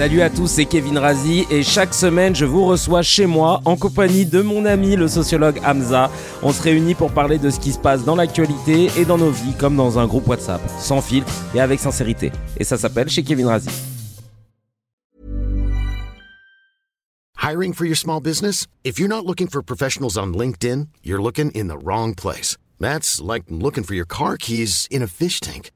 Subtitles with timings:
[0.00, 3.76] Salut à tous, c'est Kevin Razi et chaque semaine je vous reçois chez moi en
[3.76, 6.10] compagnie de mon ami le sociologue Hamza.
[6.42, 9.30] On se réunit pour parler de ce qui se passe dans l'actualité et dans nos
[9.30, 12.32] vies comme dans un groupe WhatsApp, sans filtre et avec sincérité.
[12.56, 13.68] Et ça s'appelle chez Kevin Razi.
[17.36, 18.66] Hiring for your small business?
[18.82, 22.56] If you're not looking for professionals on LinkedIn, you're looking in the wrong place.
[22.80, 25.72] That's like looking for your car keys in a fish tank.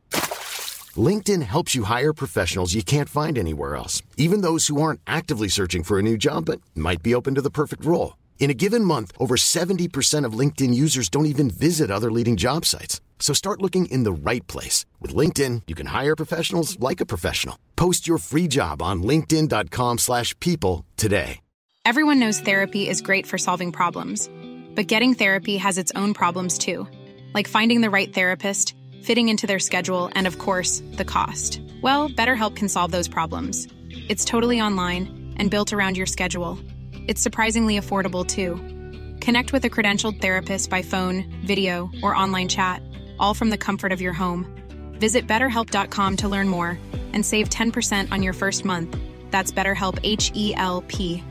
[0.96, 5.48] LinkedIn helps you hire professionals you can't find anywhere else, even those who aren't actively
[5.48, 8.18] searching for a new job but might be open to the perfect role.
[8.38, 12.66] In a given month, over 70% of LinkedIn users don't even visit other leading job
[12.66, 13.00] sites.
[13.18, 14.84] So start looking in the right place.
[15.00, 17.58] With LinkedIn, you can hire professionals like a professional.
[17.74, 21.40] Post your free job on linkedin.com slash people today.
[21.86, 24.30] Everyone knows therapy is great for solving problems.
[24.74, 26.88] But getting therapy has its own problems too.
[27.34, 31.60] Like finding the right therapist, fitting into their schedule, and of course, the cost.
[31.82, 33.68] Well, BetterHelp can solve those problems.
[34.08, 36.58] It's totally online and built around your schedule.
[37.06, 38.56] It's surprisingly affordable too.
[39.20, 42.82] Connect with a credentialed therapist by phone, video, or online chat,
[43.18, 44.46] all from the comfort of your home.
[44.98, 46.78] Visit betterhelp.com to learn more
[47.12, 48.96] and save 10% on your first month.
[49.30, 51.22] That's BetterHelp H E L P.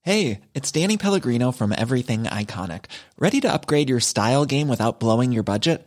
[0.00, 2.86] Hey, it's Danny Pellegrino from Everything Iconic.
[3.18, 5.86] Ready to upgrade your style game without blowing your budget?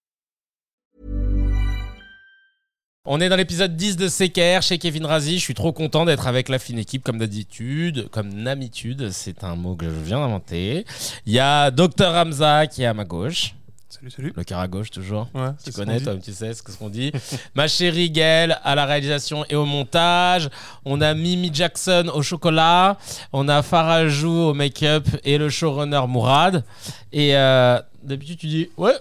[3.03, 5.39] On est dans l'épisode 10 de CKR chez Kevin Razi.
[5.39, 9.09] Je suis trop content d'être avec la fine équipe comme d'habitude, comme d'habitude.
[9.09, 10.85] C'est un mot que je viens d'inventer.
[11.25, 13.55] Il y a Dr Hamza qui est à ma gauche.
[13.89, 14.33] Salut, salut.
[14.35, 15.27] Le cœur à gauche, toujours.
[15.33, 17.11] Ouais, tu connais, toi, tu sais ce qu'on dit.
[17.55, 20.49] Ma chérie Gaëlle à la réalisation et au montage.
[20.85, 22.99] On a Mimi Jackson au chocolat.
[23.33, 26.63] On a Farajou au make-up et le showrunner Mourad.
[27.11, 28.93] Et euh, d'habitude, tu dis ouais.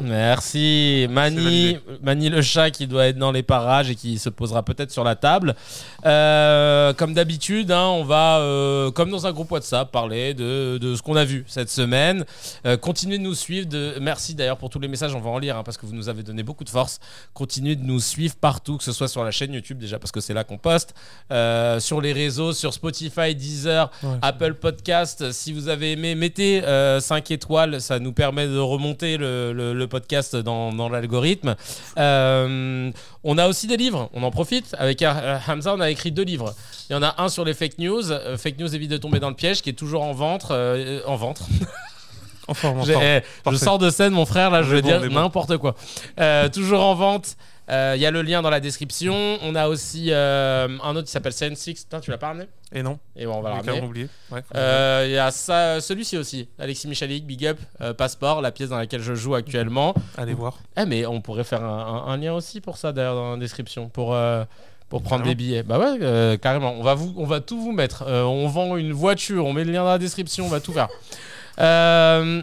[0.00, 1.06] Merci.
[1.10, 1.78] Mani.
[2.02, 5.04] Mani le chat qui doit être dans les parages et qui se posera peut-être sur
[5.04, 5.54] la table.
[6.06, 10.94] Euh, comme d'habitude, hein, on va, euh, comme dans un groupe WhatsApp, parler de, de
[10.94, 12.24] ce qu'on a vu cette semaine.
[12.66, 13.66] Euh, continuez de nous suivre.
[13.68, 13.94] De...
[14.00, 16.08] Merci d'ailleurs pour tous les messages, on va en lire hein, parce que vous nous
[16.08, 17.00] avez donné beaucoup de force.
[17.34, 20.20] Continuez de nous suivre partout, que ce soit sur la chaîne YouTube déjà parce que
[20.20, 20.94] c'est là qu'on poste,
[21.80, 24.16] sur les réseaux, sur Spotify, Deezer, Ouais.
[24.22, 25.32] Apple Podcast.
[25.32, 26.62] Si vous avez aimé, mettez
[27.00, 31.56] 5 étoiles, ça nous permet de remonter le, le- le podcast dans, dans l'algorithme.
[31.98, 32.90] Euh,
[33.24, 34.74] on a aussi des livres, on en profite.
[34.78, 36.54] Avec euh, Hamza, on a écrit deux livres.
[36.88, 39.18] Il y en a un sur les fake news, euh, fake news évite de tomber
[39.20, 40.46] dans le piège, qui est toujours en vente.
[40.50, 41.42] euh, en vente.
[42.46, 43.04] En forme, en J'ai- forme.
[43.04, 45.14] eh, je sors de scène, mon frère, là, je vais bon, dire bon.
[45.14, 45.74] n'importe quoi.
[46.52, 47.36] Toujours en vente.
[47.70, 49.38] Euh, Il y a le lien dans la description.
[49.42, 51.74] On a aussi euh, un autre qui s'appelle Science Six.
[51.84, 53.80] Putain, tu l'as pas ramené Et non, Et bon, on va le ramener.
[53.86, 54.08] oublié.
[54.30, 58.52] Ouais, Euh, Il y a ça, celui-ci aussi, Alexis Michalik, Big Up, euh, Passeport, la
[58.52, 59.94] pièce dans laquelle je joue actuellement.
[60.16, 60.58] Allez voir.
[60.78, 63.36] Eh, mais on pourrait faire un, un- un lien aussi pour ça d'ailleurs dans la
[63.36, 64.44] description, pour, euh,
[64.88, 65.30] pour prendre Carrément.
[65.38, 65.62] des billets.
[65.62, 66.72] Bah ouais, euh, carrément.
[66.78, 68.04] On va, vous, on va tout vous mettre.
[68.06, 70.72] Euh, on vend une voiture, on met le lien dans la description, on va tout
[70.72, 70.88] faire.
[71.60, 72.40] Euh,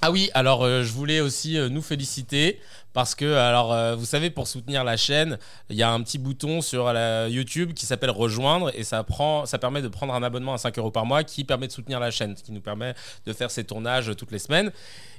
[0.00, 2.58] ah oui, alors euh, je voulais aussi euh, nous féliciter
[2.96, 5.36] parce que, alors, euh, vous savez, pour soutenir la chaîne,
[5.68, 9.44] il y a un petit bouton sur la YouTube qui s'appelle rejoindre et ça, prend,
[9.44, 12.00] ça permet de prendre un abonnement à 5 euros par mois qui permet de soutenir
[12.00, 12.94] la chaîne, ce qui nous permet
[13.26, 14.72] de faire ces tournages toutes les semaines.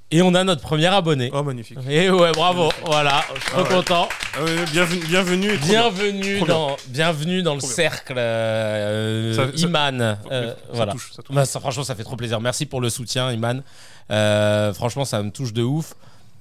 [0.10, 1.30] Et on a notre premier abonné.
[1.32, 1.78] Oh, magnifique.
[1.88, 3.70] Et ouais, bravo, voilà, je suis trop Ah ouais.
[3.76, 4.10] content.
[4.36, 5.58] Ah ouais, bienvenue, bienvenue.
[5.60, 5.68] trop.
[5.68, 6.56] Bienvenue Trop bien.
[6.56, 10.18] dans, bienvenue dans le Trop cercle euh, Ça- ça- Iman.
[10.32, 10.92] Euh, ça voilà.
[10.94, 11.36] touche, ça touche.
[11.36, 12.42] Bah, ça, franchement, ça fait trop plaisir.
[12.42, 13.62] Merci pour le soutien, Iman.
[14.10, 15.94] Euh, franchement, ça me touche de ouf.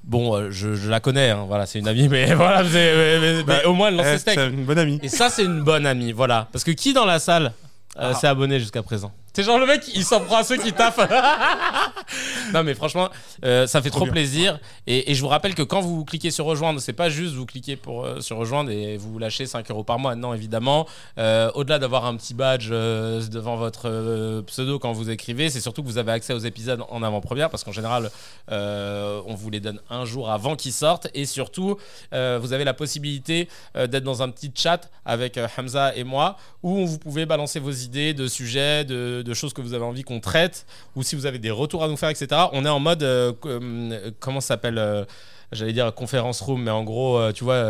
[0.07, 3.59] Bon, euh, je, je la connais, hein, voilà, c'est une amie, mais voilà, mais, Bah,
[3.67, 4.35] au moins elle lance Eh, ses steaks.
[4.39, 5.01] c'est une bonne amie.
[5.03, 6.49] Et ça, c'est une bonne amie, voilà.
[6.53, 7.53] Parce que qui dans la salle
[7.99, 8.15] euh, Ah.
[8.15, 9.13] s'est abonné jusqu'à présent?
[9.37, 10.97] C'est genre le mec, il s'en prend à ceux qui taffent.
[12.55, 13.11] non, mais franchement,
[13.45, 14.59] euh, ça fait trop, plaisir.
[14.87, 17.45] Et, et je vous rappelle que quand vous cliquez sur rejoindre, c'est pas juste vous
[17.45, 20.15] cliquez pour, euh, sur rejoindre et vous lâchez 5 euros par mois.
[20.15, 20.87] Non, évidemment.
[21.19, 25.83] Euh, Au-delà d'avoir un petit badge euh, devant votre pseudo quand vous écrivez, c'est surtout
[25.83, 28.11] que vous avez accès aux épisodes en avant-première parce qu'en général,
[28.49, 31.09] on vous les donne un jour avant qu'ils sortent.
[31.13, 31.77] Et surtout,
[32.13, 36.99] vous avez la possibilité d'être dans un petit chat avec Hamza et moi où vous
[36.99, 40.65] pouvez balancer vos idées de sujets, de, de choses que vous avez envie qu'on traite
[40.95, 42.29] ou si vous avez des retours à nous faire, etc.
[42.53, 45.05] On est en mode, euh, euh, comment ça s'appelle euh,
[45.53, 47.63] J'allais dire conférence room, mais en gros, euh, tu vois,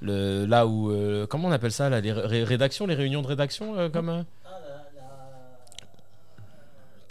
[0.00, 0.92] le, là où.
[1.28, 4.24] comment on appelle ça là, Les ré- rédactions, les réunions de rédaction comme,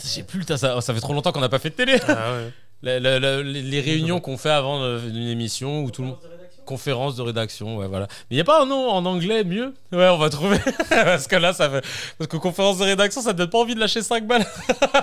[0.01, 1.98] Je sais plus, ça, ça fait trop longtemps qu'on n'a pas fait de télé.
[2.07, 2.51] Ah ouais.
[2.83, 6.18] La- la- la- les, réunions qu'on fait avant une émission où tout le monde.
[6.65, 8.07] Conférence de rédaction, ouais, voilà.
[8.09, 9.73] Mais il n'y a pas un nom en anglais mieux?
[9.91, 10.57] Ouais, on va trouver.
[10.89, 11.83] Parce que là, ça fait.
[12.17, 14.45] Parce que conférence de rédaction, ça te donne pas envie de lâcher 5 balles.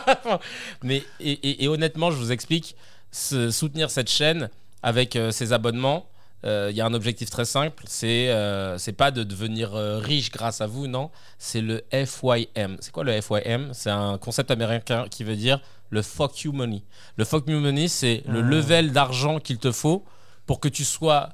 [0.83, 2.77] Mais, et, et- et honnêtement, je vous explique,
[3.13, 4.49] soutenir cette chaîne
[4.83, 6.07] avec euh, ses abonnements,
[6.45, 9.99] euh, il y a un objectif très simple c'est euh, c'est pas de devenir euh,
[9.99, 11.11] riche grâce à vous, non.
[11.39, 12.79] C'est le FYM.
[12.81, 15.61] C'est quoi le FYM C'est un concept américain qui veut dire
[15.91, 16.83] le fuck you money.
[17.17, 20.05] Le fuck you money, c'est le level d'argent qu'il te faut
[20.47, 21.29] pour que tu sois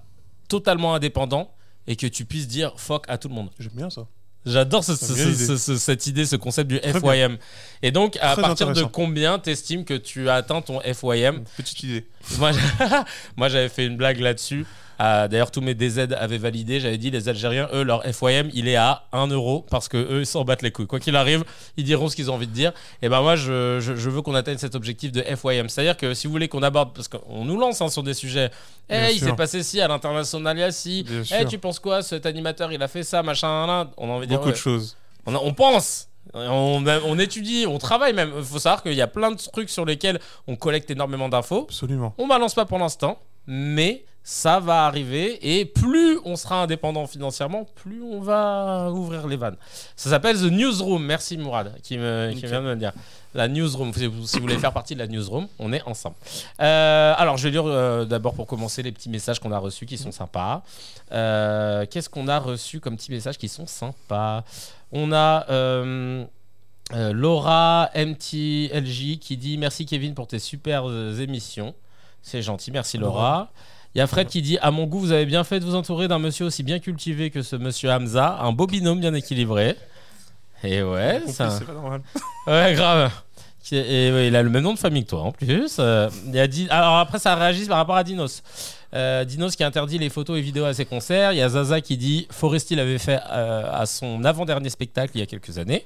[0.48, 1.50] totalement indépendant
[1.86, 3.50] et que tu puisses dire fuck à tout le monde.
[3.58, 4.06] J'aime bien ça.
[4.46, 4.94] J'adore ce-
[5.36, 7.36] ce- ce- cette idée, ce concept du Très FYM.
[7.82, 11.82] Et donc, à Très partir de combien t'estimes que tu as atteint ton FYM Petite
[11.82, 12.06] idée.
[13.36, 14.64] Moi, j'avais fait une blague là-dessus.
[14.98, 16.80] Ah, D'ailleurs, tous mes DZ avaient validé.
[16.80, 20.20] J'avais dit, les Algériens, eux, leur FYM, il est à 1 euro parce que eux,
[20.20, 20.86] ils s'en battent les couilles.
[20.88, 21.44] Quoi qu'il arrive,
[21.76, 22.72] ils diront ce qu'ils ont envie de dire.
[23.02, 25.68] Et ben moi, je, je- je veux qu'on atteigne cet objectif de FYM.
[25.68, 28.50] C'est-à-dire que si vous voulez qu'on aborde, parce qu'on nous lance hein, sur des sujets,
[28.88, 31.04] eh, Bien il s'est passé ci à l'international, il y a ci.
[31.04, 32.02] Bien Eh, tu penses quoi?
[32.02, 33.90] Cet animateur, il a fait ça, machin, là.
[33.98, 34.38] On a envie de dire.
[34.38, 34.54] Beaucoup ouais.
[34.54, 34.96] de choses.
[35.26, 38.32] On, a- on pense, on, on étudie, on travaille même.
[38.36, 41.66] Il faut savoir qu'il y a plein de trucs sur lesquels on collecte énormément d'infos.
[41.68, 42.14] Absolument.
[42.18, 45.38] On balance pas pour l'instant, mais ça va arriver.
[45.58, 49.56] Et plus on sera indépendant financièrement, plus on va ouvrir les vannes.
[49.96, 51.02] Ça s'appelle The Newsroom.
[51.02, 52.50] Merci Mourad qui, me, qui Nickel.
[52.50, 52.92] vient de me dire.
[53.32, 53.90] La Newsroom.
[53.94, 56.16] Si vous, voulez faire partie de la Newsroom, on est ensemble.
[56.60, 59.86] Euh, alors, je vais lire euh, d'abord pour commencer les petits messages qu'on a reçus
[59.86, 60.62] qui sont sympas.
[61.10, 64.44] Euh, Qu'est-ce qu'on a reçu comme petits messages qui sont sympas?
[64.92, 65.46] On a.
[66.92, 70.84] Laura MTLJ qui dit merci Kevin pour tes super
[71.18, 71.74] émissions.
[72.20, 73.50] C'est gentil, merci Laura.
[73.98, 75.74] Il y a Fred qui dit à mon goût vous avez bien fait de vous
[75.74, 79.74] entourer d'un monsieur aussi bien cultivé que ce monsieur Hamza, un beau binôme bien équilibré.
[80.62, 81.50] Et ouais, ça.
[81.50, 82.02] C'est pas normal.
[82.46, 83.10] Ouais, grave.
[83.72, 85.78] Et il a le même nom de famille que toi en plus.
[85.80, 86.68] Euh, il y a dit...
[86.70, 88.44] Alors après, ça réagit par rapport à Dinos.
[88.94, 91.32] Euh, Dinos qui interdit les photos et vidéos à ses concerts.
[91.32, 95.20] Il y a Zaza qui dit Foresti l'avait fait euh, à son avant-dernier spectacle il
[95.20, 95.84] y a quelques années.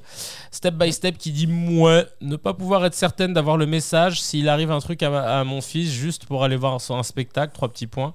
[0.50, 4.48] Step by Step qui dit Mouais, ne pas pouvoir être certaine d'avoir le message s'il
[4.48, 7.52] arrive un truc à, mon fils juste pour aller voir un spectacle.
[7.54, 8.14] Trois petits points.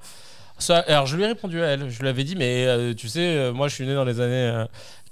[0.69, 1.90] Alors je lui ai répondu à elle.
[1.90, 4.33] Je lui avais dit Mais euh, tu sais, moi je suis né dans les années.
[4.33, 4.66] euh,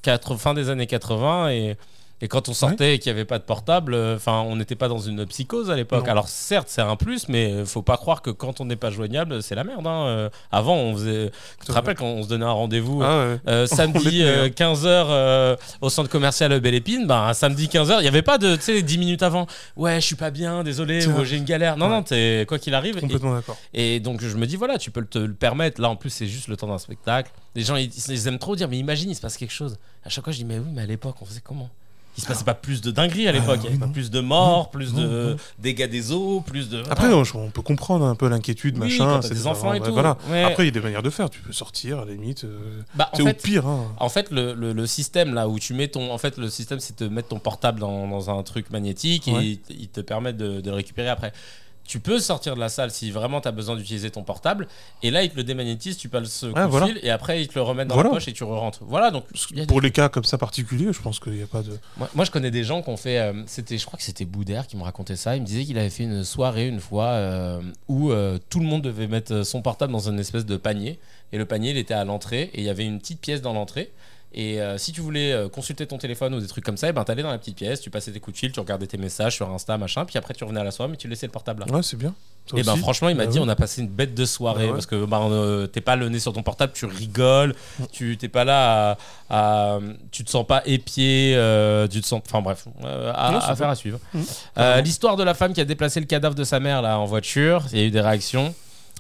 [0.06, 1.78] 4 fin des années 80 et.
[2.22, 4.76] Et quand on sortait et qu'il n'y avait pas de portable, euh, enfin, on n'était
[4.76, 6.08] pas dans une psychose à l'époque.
[6.08, 8.90] Alors certes, c'est un plus, mais euh, faut pas croire que quand on n'est pas
[8.90, 9.86] joignable, c'est la merde.
[9.86, 10.06] hein.
[10.08, 11.32] Euh, avant, on faisait.
[11.60, 13.40] Tu te rappelles quand on se donnait un rendez-vous Ah ouais.
[13.50, 18.02] euh, samedi On était, 15h au centre commercial Belle Épine, bah, un samedi 15h, il
[18.04, 19.46] n'y avait pas de, tu sais, 10 minutes avant.
[19.76, 21.76] Ouais, je suis pas bien, désolé, ou j'ai une galère.
[21.76, 21.92] Non, Ouais.
[21.96, 23.00] non, t'es- quoi qu'il arrive.
[23.02, 23.58] Complètement d'accord.
[23.74, 25.82] et donc je me dis, voilà, tu peux te le permettre.
[25.82, 27.30] Là, en plus, c'est juste le temps d'un spectacle.
[27.56, 29.78] Les gens, ils, ils aiment trop dire, mais imagine, il se passe quelque chose.
[30.06, 31.70] À chaque fois, je dis, mais oui, mais à l'époque, on faisait comment?
[32.18, 34.20] Il se passait pas plus de dingueries à l'époque, il y avait pas plus de
[34.20, 36.84] morts, plus de dégâts des eaux, plus de.
[36.90, 39.22] Après, on, peut comprendre un peu l'inquiétude, machin.
[39.22, 39.98] c'est des enfants et tout.
[39.98, 41.30] Après, il y a des manières de faire.
[41.30, 42.44] Tu peux sortir, à la limite.
[42.44, 43.66] euh, Bah, C'est au fait, pire.
[43.68, 43.92] Hein.
[44.00, 47.08] En fait, le, système là où tu mets ton, en fait, le système c'est de
[47.08, 51.34] mettre ton portable dans, un truc magnétique et il, te permet de le récupérer après.
[51.88, 54.68] Tu peux sortir de la salle si vraiment tu as besoin d'utiliser ton portable
[55.04, 57.42] et là il te le démagnétise, tu passes ce coup Ah, de fil et après
[57.42, 58.10] il te le remet dans Voilà.
[58.10, 58.80] la poche et tu re-rentres.
[58.86, 61.62] Voilà donc des- Pour les cas comme ça particuliers, je pense qu'il n'y a pas
[61.62, 61.78] de.
[61.98, 64.26] moi, moi, je connais des gens qui ont fait, euh, c'était, je crois que c'était
[64.26, 65.36] Boudère qui me racontait ça.
[65.36, 68.66] Il me disait qu'il avait fait une soirée une fois euh, où euh, tout le
[68.66, 71.00] monde devait mettre son portable dans une espèce de panier
[71.34, 73.54] et le panier il était à l'entrée et il y avait une petite pièce dans
[73.54, 73.92] l'entrée.
[74.38, 76.92] Et euh, si tu voulais euh, consulter ton téléphone ou des trucs comme ça, et
[76.92, 78.98] ben t'allais dans la petite pièce, tu passais tes coups de fil, tu regardais tes
[78.98, 81.32] messages sur Insta, machin, puis après tu revenais à la soirée, mais tu laissais le
[81.32, 81.74] portable là.
[81.74, 82.14] Ouais, c'est bien.
[82.56, 82.82] Et ben aussi.
[82.82, 84.74] franchement, il m'a Bah dit on a passé une bête de soirée Bah ouais.
[84.74, 87.56] parce que euh, t'es pas le nez sur ton portable, tu rigoles,
[87.94, 88.98] tu t'es pas là
[89.30, 89.80] à, à-
[90.12, 91.32] tu te sens pas épié,
[91.90, 94.00] tu te sens, enfin bref, à, Non, c'est à faire à suivre.
[94.14, 94.22] Mmh.
[94.84, 97.64] L'histoire de la femme qui a déplacé le cadavre de sa mère là en voiture,
[97.72, 98.54] il y a eu des réactions.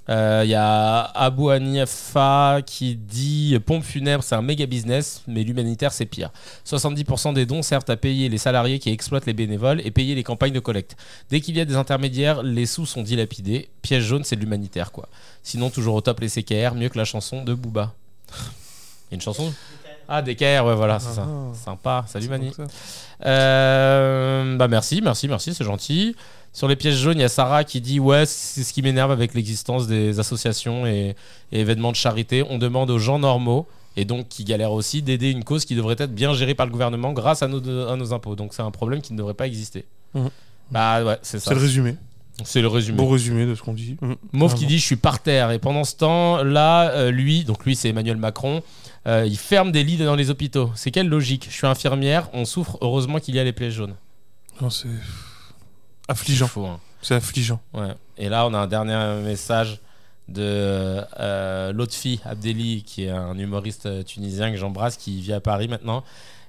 [0.10, 5.44] Euh, Il y a Abou Hanifa qui dit pompe funèbre c'est un méga business mais
[5.44, 6.30] l'humanitaire c'est pire
[6.66, 10.24] 70% des dons servent à payer les salariés qui exploitent les bénévoles et payer les
[10.24, 10.96] campagnes de collecte
[11.30, 13.70] Dès qu'il y a des intermédiaires, les sous sont dilapidés.
[13.82, 15.08] Piège jaune, c'est de l'humanitaire, quoi.
[15.44, 17.94] Sinon, toujours au top les CKR, mieux que la chanson de Booba.
[18.30, 19.54] Il y a une chanson
[20.08, 21.28] Ah, DKR, ouais, voilà, c'est ça.
[21.28, 21.54] Ah.
[21.56, 22.54] Sympa, salut Mani.
[22.54, 22.64] ça.
[23.26, 26.16] Euh, bah merci, merci, merci, c'est gentil.
[26.56, 29.12] Sur les pièges jaunes, il y a Sarah qui dit Ouais, c'est ce qui m'énerve
[29.12, 31.14] avec l'existence des associations et,
[31.52, 32.46] et événements de charité.
[32.50, 35.98] On demande aux gens normaux, et donc qui galèrent aussi, d'aider une cause qui devrait
[36.00, 38.38] être bien gérée par le gouvernement grâce à nos, à nos impôts.
[38.38, 39.84] Donc c'est un problème qui ne devrait pas exister.
[40.14, 40.30] Mhm.
[40.72, 41.50] Bah ouais, c'est ça.
[41.50, 41.98] C'est le résumé.
[42.46, 42.98] C'est le résumé.
[43.00, 43.98] Bon résumé de ce qu'on dit.
[44.02, 44.14] Mmh.
[44.32, 47.66] Mauve qui dit je suis par terre et pendant ce temps là euh, lui donc
[47.66, 48.62] lui c'est Emmanuel Macron
[49.08, 51.48] euh, il ferme des lits dans les hôpitaux c'est quelle logique?
[51.50, 53.96] Je suis infirmière on souffre heureusement qu'il y a les plaies jaunes
[54.62, 54.90] Non, c'est.
[56.08, 56.46] Affligeant.
[56.48, 56.80] C'est fou, hein.
[57.02, 57.60] C'est affligeant.
[57.74, 57.94] Ouais.
[58.18, 59.80] Et là, on a un dernier message
[60.28, 65.40] de euh, Lotfi Abdeli, qui est un humoriste euh, tunisien que j'embrasse, qui vit à
[65.40, 66.04] Paris maintenant.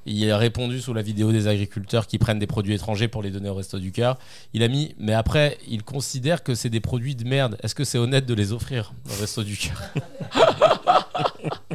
[0.09, 3.31] Il a répondu sous la vidéo des agriculteurs qui prennent des produits étrangers pour les
[3.33, 4.19] donner au Resto du Cœur.
[4.55, 7.59] Il a mis, mais après, il considère que c'est des produits de merde.
[7.63, 9.83] Est-ce que c'est honnête de les offrir au Resto du Cœur?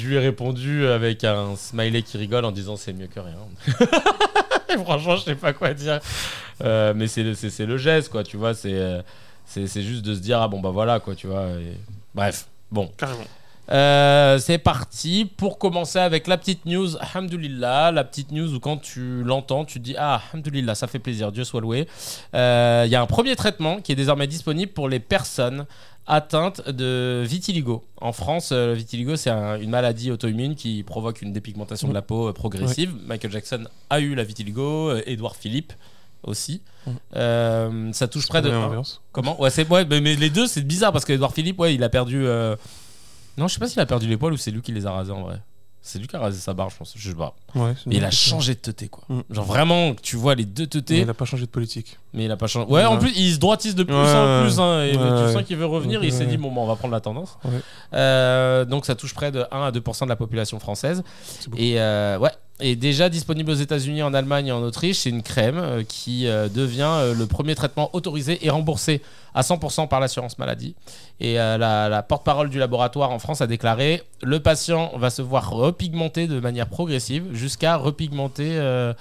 [0.00, 3.36] Je lui ai répondu avec un smiley qui rigole en disant c'est mieux que rien.
[4.84, 6.00] Franchement, je sais pas quoi dire.
[6.62, 8.54] Euh, mais c'est le, le geste, quoi, tu vois.
[8.54, 9.02] C'est, euh,
[9.44, 11.48] c'est, juste de se dire, ah bon, bah voilà, quoi, tu vois.
[12.14, 12.90] Bref, bon.
[12.96, 13.24] Carrément.
[13.72, 16.96] Euh, c'est parti pour commencer avec la petite news.
[17.00, 20.98] Alhamdulillah, la petite news où quand tu l'entends, tu te dis Ah, Alhamdulillah, ça fait
[20.98, 21.86] plaisir, Dieu soit loué.
[22.34, 25.66] Euh, Il y a un premier traitement qui est désormais disponible pour les personnes
[26.06, 27.84] atteintes de vitiligo.
[28.00, 31.94] En France, euh, le vitiligo, c'est un- une maladie auto-immune qui provoque une dépigmentation de
[31.94, 32.92] la peau euh, progressive.
[33.06, 35.72] Michael Jackson a eu la vitiligo, euh, Edouard Philippe
[36.24, 36.62] aussi.
[37.14, 38.50] Euh, ça touche près de.
[39.12, 39.40] Comment?
[39.40, 41.88] Ouais, c'est ouais, mais, mais les deux, c'est bizarre parce qu'Edouard Philippe, ouais, il a
[41.88, 42.26] perdu.
[42.26, 42.56] euh,
[43.38, 44.92] Non, je sais pas s'il a perdu les poils ou c'est lui qui les a
[44.92, 45.40] rasés en vrai.
[45.82, 46.92] C'est lui qui a rasé sa barbe, je pense.
[46.94, 47.34] Je sais pas.
[47.54, 49.02] Ouais, c'est Mais il a changé de teuté, quoi.
[49.08, 49.20] Mm.
[49.30, 51.98] Genre vraiment, tu vois les deux Mais teutés, Il a pas changé de politique.
[52.12, 52.70] mais il a pas changé.
[52.70, 52.98] Ouais, en Ouais.
[52.98, 54.46] plus, il se droitise de plus Ouais, en ouais.
[54.46, 54.60] plus.
[54.60, 55.32] hein, et Ouais, tu ouais.
[55.32, 56.04] sens qu'il veut revenir.
[56.04, 56.26] Il s'est Ouais.
[56.26, 57.38] dit, bon, bah, on va prendre la tendance.
[57.46, 57.52] Ouais.
[57.94, 61.02] Euh, donc, ça touche près de 1 à 2% de la population française.
[61.24, 61.62] C'est beaucoup.
[61.62, 62.30] Et euh, ouais.
[62.60, 66.26] Et déjà disponible aux États-Unis, en Allemagne et en Autriche, c'est une crème euh, qui
[66.26, 69.02] euh, devient euh, le premier traitement autorisé et remboursé
[69.34, 70.74] à 100% par l'assurance maladie.
[71.20, 75.50] Et la, la porte-parole du laboratoire en France a déclaré le patient va se voir
[75.50, 78.92] repigmenter de manière progressive jusqu'à repigmenter euh,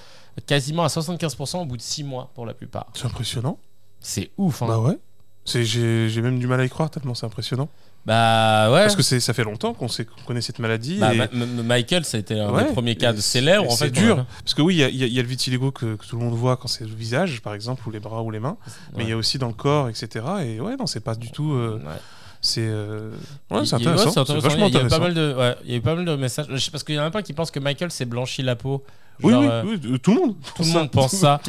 [0.45, 2.87] quasiment à 75% au bout de 6 mois pour la plupart.
[2.93, 3.57] C'est impressionnant.
[3.99, 4.61] C'est ouf.
[4.61, 4.67] Hein.
[4.67, 4.97] Bah ouais.
[5.45, 7.69] J'ai même du mal à y croire tellement c'est impressionnant.
[8.05, 8.81] Bah ouais.
[8.83, 10.97] Parce que ça fait longtemps qu'on sait- qu'on connaît cette maladie.
[10.99, 13.67] Bah, et- Ma- M- Michael, ça a été un Ouais, des premiers cas de célèbre.
[13.67, 14.25] En C'est fait, dur.
[14.43, 16.33] Parce que oui, il y a, y y le vitiligo que, que tout le monde
[16.33, 18.57] voit quand c'est le visage, par exemple, ou les bras ou les mains.
[18.95, 20.25] Mais il y a aussi dans le corps, etc.
[20.43, 21.51] Et ouais, non, c'est pas du tout.
[21.53, 21.91] euh, Ouais.
[22.41, 23.11] c'est euh,
[23.51, 24.23] ouais, intéressant.
[24.23, 24.99] vachement Il y a eu pas intéressant.
[25.01, 26.71] mal de, ouais, il y a eu pas mal de messages.
[26.71, 28.83] Parce qu'il y en a pas qui pensent que Michael s'est blanchi la peau.
[29.21, 30.35] Oui, Genre, oui, euh, oui, euh, tout le monde.
[30.55, 31.41] tout le monde pense ça.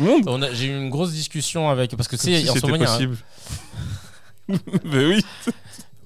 [0.52, 3.16] J'ai eu une grosse discussion avec parce que c'est si en ce moment a possible.
[4.48, 5.24] mais oui,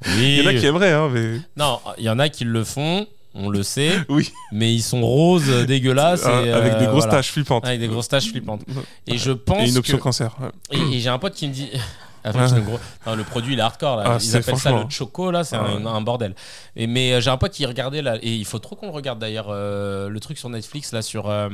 [0.06, 0.36] Oui.
[0.38, 2.64] il y en a qui aimeraient, hein, mais Non, il y en a qui le
[2.64, 3.06] font.
[3.36, 3.90] On le sait.
[4.08, 7.14] oui, Mais ils sont roses, dégueulasses et, Ah, avec euh, des grosses voilà.
[7.18, 7.66] taches flippantes.
[7.66, 8.60] Avec des grosses taches flippantes.
[9.08, 10.36] Et je pense Et une que option cancer.
[10.70, 11.68] Et, et j'ai un pote qui me dit.
[12.26, 12.60] Avec Ouais.
[12.62, 14.04] gros- non, le produit il est hardcore là.
[14.06, 15.86] Ah, Ils appellent ça le choco là, c'est un, Ouais.
[15.86, 16.34] un bordel.
[16.74, 18.92] Et, mais euh, j'ai un pote qui regardait là, et il faut trop qu'on le
[18.92, 21.50] regarde d'ailleurs, euh, le truc sur Netflix là sur euh,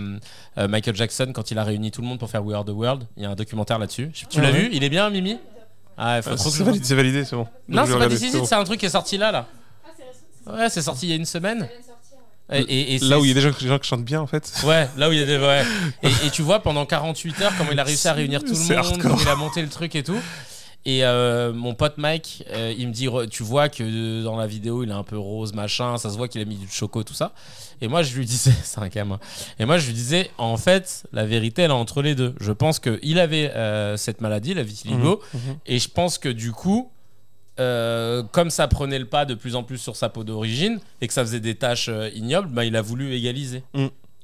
[0.69, 3.03] Michael Jackson quand il a réuni tout le monde pour faire We Are the World.
[3.17, 4.13] Il y a un documentaire là-dessus.
[4.29, 4.45] Tu Ouais.
[4.47, 4.69] l'as vu?
[4.71, 5.39] Il est bien Mimi?
[5.99, 7.47] Ah, il faut Ah, trop que je C'est validé, c'est validé, c'est bon.
[7.69, 8.45] Non, Donc, c'est pas regarder, décisif, c'est bon.
[8.47, 9.47] c'est un truc qui est sorti là là.
[10.47, 11.69] Ouais, c'est sorti il y a une semaine.
[12.53, 14.21] Et, et- et Là où il y a des gens, des gens qui chantent bien,
[14.21, 14.53] en fait.
[14.65, 15.37] Ouais, là où il y a des.
[15.39, 15.63] Ouais.
[16.03, 18.55] Et, et tu vois, pendant 48 heures, comment il a réussi à réunir tout le
[18.55, 19.03] C'est monde, hardcore.
[19.03, 20.17] comment il a monté le truc et tout.
[20.87, 24.47] Et euh, mon pote Mike, euh, il me dit Tu vois que euh, dans la
[24.47, 27.03] vidéo, il est un peu rose, machin, ça se voit qu'il a mis du choco,
[27.03, 27.33] tout ça.
[27.83, 29.21] Et moi, je lui disais C'est un gamin.
[29.59, 32.35] Et moi, je lui disais En fait, la vérité, elle est entre les deux.
[32.41, 35.57] Je pense qu'il avait euh, cette maladie, la vitiligo, Mhm, mhm.
[35.67, 36.91] et je pense que du coup.
[37.59, 41.07] euh, comme ça prenait le pas de plus en plus sur sa peau d'origine et
[41.09, 43.63] que ça faisait des taches euh, ignobles, bah, il a voulu égaliser.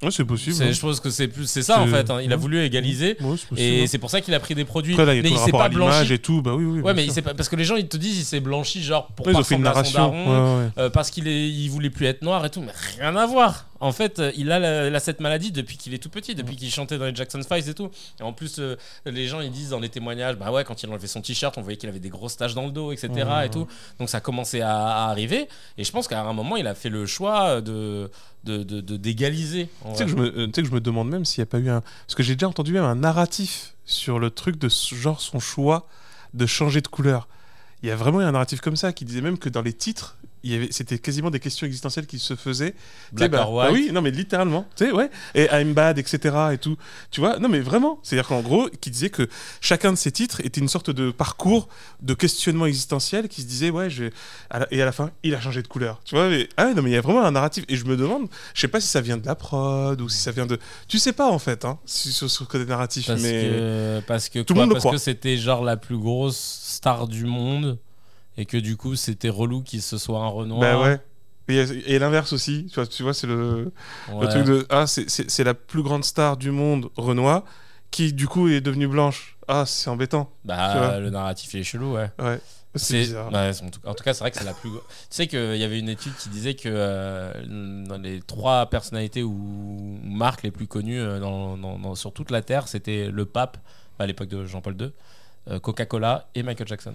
[0.02, 0.56] Ouais, c'est possible.
[0.62, 0.72] Hein.
[0.72, 2.10] Je pense que c'est plus c'est ça en fait.
[2.10, 2.20] hein.
[2.22, 3.86] Il a voulu égaliser Ouais, et hein.
[3.88, 4.92] c'est pour ça qu'il a pris des produits.
[4.92, 6.12] Après, là, il mais il s'est pas blanchi.
[6.12, 6.42] et tout.
[6.42, 6.80] Bah oui, oui.
[6.80, 9.06] Ouais, mais il pas parce que les gens ils te disent il s'est blanchi genre
[9.16, 12.44] pour pas ressembler à son daron, euh, parce qu'il est il voulait plus être noir
[12.44, 13.66] et tout, mais rien à voir.
[13.80, 14.58] En fait, euh, il a,
[14.90, 17.66] la- cette maladie depuis qu'il est tout petit, depuis qu'il chantait dans les Jackson 5
[17.68, 17.90] et tout.
[18.20, 20.88] Et en plus, euh, les gens ils disent dans les témoignages, bah ouais, quand il
[20.90, 23.08] enlevait son t-shirt, on voyait qu'il avait des grosses taches dans le dos, etc.
[23.14, 23.46] Ouais.
[23.46, 23.66] et tout.
[23.98, 25.48] Donc ça commençait à, à arriver.
[25.78, 28.10] Et je pense qu'à un moment, il a fait le choix de
[28.44, 29.68] de de- de- d'égaliser.
[29.90, 31.58] Tu sais que, je me- euh, que je me demande même s'il n'y a pas
[31.58, 31.80] eu un.
[32.06, 35.40] Parce que j'ai déjà entendu même un narratif sur le truc de ce- genre son
[35.40, 35.86] choix
[36.34, 37.28] de changer de couleur.
[37.82, 39.72] Il y a vraiment eu un narratif comme ça qui disait même que dans les
[39.72, 40.16] titres,
[40.70, 42.74] c'était quasiment des questions existentielles qui se faisaient.
[43.12, 43.68] Black bah, or white.
[43.68, 45.10] bah oui, non mais littéralement, tu sais, ouais.
[45.34, 46.34] Et I'm bad, etc.
[46.52, 46.76] et tout.
[47.10, 47.98] Tu vois, non mais vraiment.
[48.02, 49.28] C'est-à-dire qu'en gros, qui disait que
[49.60, 51.68] chacun de ces titres était une sorte de parcours
[52.02, 54.04] de questionnement existentiel qui se disait, ouais, je...
[54.70, 56.00] et à la fin, il a changé de couleur.
[56.04, 56.48] Tu vois, mais...
[56.56, 57.64] ah non mais il y a vraiment un narratif.
[57.68, 60.18] Et je me demande, je sais pas si ça vient de la prod ou si
[60.18, 60.58] ça vient de.
[60.88, 63.42] Tu sais pas en fait, hein, sur le côté narratif, Parce mais.
[63.42, 64.92] que parce que Tout le monde le Parce croit.
[64.92, 67.78] que c'était genre la plus grosse star du monde
[68.36, 70.60] et que du coup c'était relou qu'il se soit un Renoir.
[70.60, 70.98] Bah ouais.
[71.48, 73.72] Et, et l'inverse aussi, tu vois, tu vois c'est le,
[74.28, 77.44] truc de ah c'est- la plus grande star du monde Renoir
[77.92, 79.36] qui du coup est devenue blanche.
[79.48, 80.30] Ah c'est embêtant.
[80.44, 82.10] Bah le narratif est chelou ouais.
[82.18, 82.40] Ouais.
[82.74, 84.68] C'est c'est- en tout- cas, c'est vrai que c'est la plus.
[84.70, 84.76] Tu
[85.08, 87.32] sais qu'il y avait une étude qui disait que euh,
[87.86, 92.30] dans les trois personnalités ou marques les plus connues euh, dans- dans- dans- sur toute
[92.30, 93.56] la Terre, c'était le pape,
[93.98, 94.90] à l'époque de Jean-Paul II,
[95.48, 96.92] euh, Coca-Cola et Michael Jackson.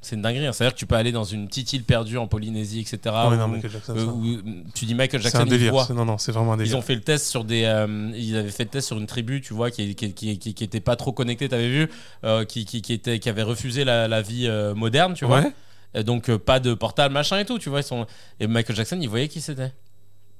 [0.00, 0.46] C'est une dinguerie.
[0.46, 0.52] hein.
[0.52, 2.98] C'est-à-dire que tu peux aller dans une petite île perdue en Polynésie, etc.
[3.30, 4.36] Ouais, non, où- Michael Jackson, euh, où
[4.74, 5.92] tu dis Michael C'est Jackson, un délire.
[5.94, 6.74] Non, non, c'est vraiment un délire.
[6.74, 7.64] Ils ont fait le test sur des.
[7.64, 10.64] euh, ils avaient fait le test sur une tribu, tu vois, qui, qui, qui, qui,
[10.64, 11.88] était pas trop connectée, t'avais vu,
[12.24, 15.40] euh, qui, qui, qui, était, qui avait refusé la, la vie euh, moderne, tu vois.
[15.40, 15.52] Ouais.
[15.94, 17.80] Et donc, euh, pas de portable, machin et tout, tu vois.
[17.80, 18.06] Ils sont...
[18.40, 19.72] Et Michael Jackson, il voyait qui c'était.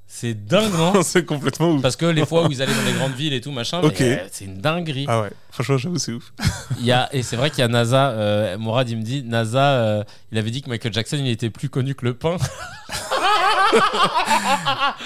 [0.05, 1.81] C'est dingue, non c'est complètement ouf.
[1.81, 4.17] Parce que les fois où ils allaient dans les grandes villes et tout, machin, euh,
[4.31, 5.05] c'est une dinguerie.
[5.07, 6.33] Ah ouais, franchement, j'avoue, c'est ouf.
[6.79, 9.23] Il y a, et c'est vrai qu'il y a NASA, euh, Mourad, il me dit,
[9.23, 12.37] NASA, euh, il avait dit que Michael Jackson, il était plus connu que le pain.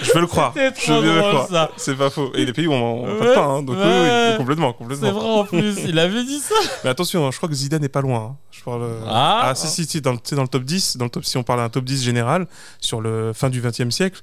[0.01, 0.54] Je veux le croire.
[0.56, 1.70] Je veux le croire.
[1.77, 2.32] C'est pas faux.
[2.36, 4.34] Et les pays où on n'a pas Ouais, de pain, hein, donc oui, oui, ouais.
[4.38, 5.12] complètement, C'est complètement.
[5.13, 6.56] vrai en plus, il avait dit ça.
[6.84, 8.20] Mais attention, hein, je crois que Zidane n'est pas loin.
[8.20, 8.36] hein.
[8.51, 8.84] Je parle.
[8.84, 9.54] euh, Ah.
[9.56, 11.70] si, si, si, dans, dans le top 10, dans le top, si on parle d'un
[11.70, 12.48] top 10 général,
[12.82, 14.22] sur le fin du 20 e siècle,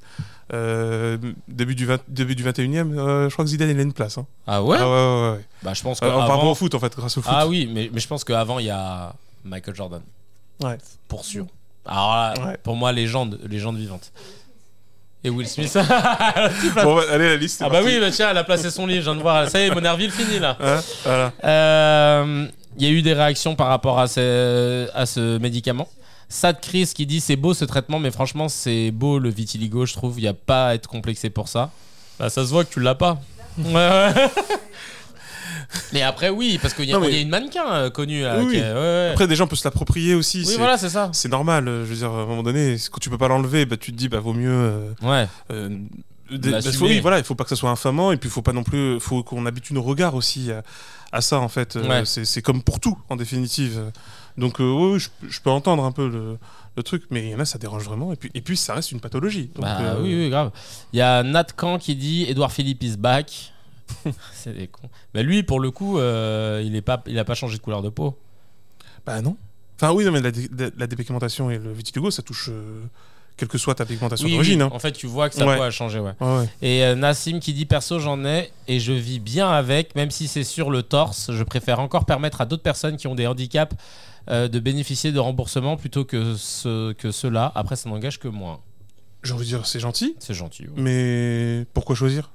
[0.52, 1.16] euh,
[1.48, 3.92] début, du 20, début du 21 e euh, je crois que Zidane, il a une
[3.92, 4.18] place.
[4.18, 4.26] hein.
[4.46, 5.44] Ah ouais, Ah ouais, ouais, ouais.
[5.62, 6.04] Bah, je pense que.
[6.04, 7.32] Euh, avant- au foot, en fait, grâce au foot.
[7.34, 9.12] Ah oui, mais, mais je pense qu'avant, il y a
[9.44, 10.02] Michael Jordan.
[10.62, 10.76] Ouais.
[11.08, 11.46] Pour sûr.
[11.86, 14.12] Alors là, pour moi, légende, légende vivante.
[15.22, 15.74] Et Will Smith.
[16.82, 17.62] Bon, ouais, allez, la liste.
[17.64, 19.48] ah bah oui, bah tiens, elle a placé son lit, je viens de voir.
[19.48, 20.56] Ça y est, Monerville fini là.
[20.60, 21.32] Hein, voilà.
[21.44, 22.46] Euh,
[22.76, 25.88] Il y a eu des réactions par rapport à ce, à ce médicament?
[26.34, 29.92] Sad Chris qui dit c'est beau ce traitement, mais franchement, c'est beau le vitiligo, je
[29.92, 30.18] trouve.
[30.18, 31.70] Il n'y a pas à être complexé pour ça.
[32.18, 33.20] Bah, ça se voit que tu l'as pas.
[33.56, 34.12] Ouais, ouais.
[35.92, 37.90] mais après, oui, parce qu'il y, a- Non, mais- il y a une mannequin euh,
[37.90, 38.38] connue là.
[38.38, 38.56] Oui, qui oui.
[38.56, 39.08] est- ouais, ouais.
[39.12, 40.38] Après, des gens peuvent se l'approprier aussi.
[40.40, 41.08] oui, c'est- voilà, c'est ça.
[41.12, 43.64] C'est normal, euh, je veux dire, à un moment donné, quand tu peux pas l'enlever,
[43.64, 44.50] bah, tu te dis, bah, vaut mieux.
[44.50, 45.28] euh, Ouais.
[45.52, 45.68] euh,
[46.32, 48.42] des- bah, oui, voilà, il faut pas que ça soit infamant, et puis il faut
[48.42, 50.62] pas non plus, faut qu'on habitue nos regards aussi à,
[51.12, 51.76] à ça, en fait.
[51.76, 52.02] Euh, Ouais.
[52.04, 53.80] C'est comme pour tout, en définitive.
[54.36, 56.38] Donc, euh, oui, je, je peux entendre un peu le,
[56.76, 58.74] le truc, mais il y en a, ça dérange vraiment, et puis, et puis ça
[58.74, 59.50] reste une pathologie.
[59.54, 60.50] Donc, Bah euh, oui, oui, grave.
[60.92, 63.52] Il y a Nat Khan qui dit Edouard Philippe is back.
[64.32, 64.88] c'est des cons.
[65.14, 67.82] Mais lui, pour le coup, euh, il est pas, il a pas changé de couleur
[67.82, 68.18] de peau.
[69.06, 69.36] Bah non.
[69.76, 72.48] Enfin, oui, non, mais la, la- la dépigmentation et le vitiligo, ça touche,
[73.36, 74.62] quelle que soit ta pigmentation Oui, d'origine.
[74.62, 74.68] oui.
[74.68, 74.74] hein.
[74.74, 75.60] En fait, tu vois que sa Ouais.
[75.60, 76.12] a changé, ouais.
[76.20, 76.48] Ouais, ouais.
[76.62, 80.28] Et euh, Nassim qui dit perso j'en ai et je vis bien avec, même si
[80.28, 81.32] c'est sur le torse.
[81.32, 83.76] Je préfère encore permettre à d'autres personnes qui ont des handicaps
[84.30, 87.52] euh, de bénéficier de remboursement plutôt que, ce, que ceux-là.
[87.54, 88.60] Après, ça n'engage que moi.
[89.22, 90.64] J'ai envie de dire, c'est gentil, C'est gentil.
[90.64, 92.30] Ouais, mais pourquoi choisir?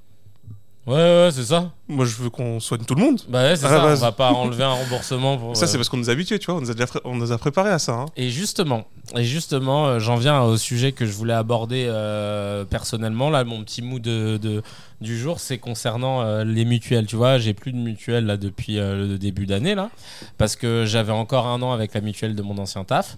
[0.94, 1.72] Ouais, ouais, c'est ça.
[1.88, 3.22] Moi, je veux qu'on soigne tout le monde.
[3.30, 3.80] Bah ouais, c'est ça.
[3.80, 4.02] On base.
[4.02, 5.56] va pas enlever un remboursement pour.
[5.58, 6.56] Ça, euh, c'est parce qu'on nous a habitués, tu vois.
[6.56, 7.94] On nous a déjà pré- on nous a préparé à ça.
[7.94, 8.06] hein.
[8.18, 13.30] Et justement, et justement, euh, j'en viens au sujet que je voulais aborder euh, personnellement.
[13.30, 14.62] Là, mon petit mot de, de-
[15.02, 17.06] du jour, c'est concernant les mutuelles.
[17.08, 19.90] Tu vois, j'ai plus de mutuelle là depuis le début d'année là,
[20.38, 23.18] parce que j'avais encore un an avec la mutuelle de mon ancien taf.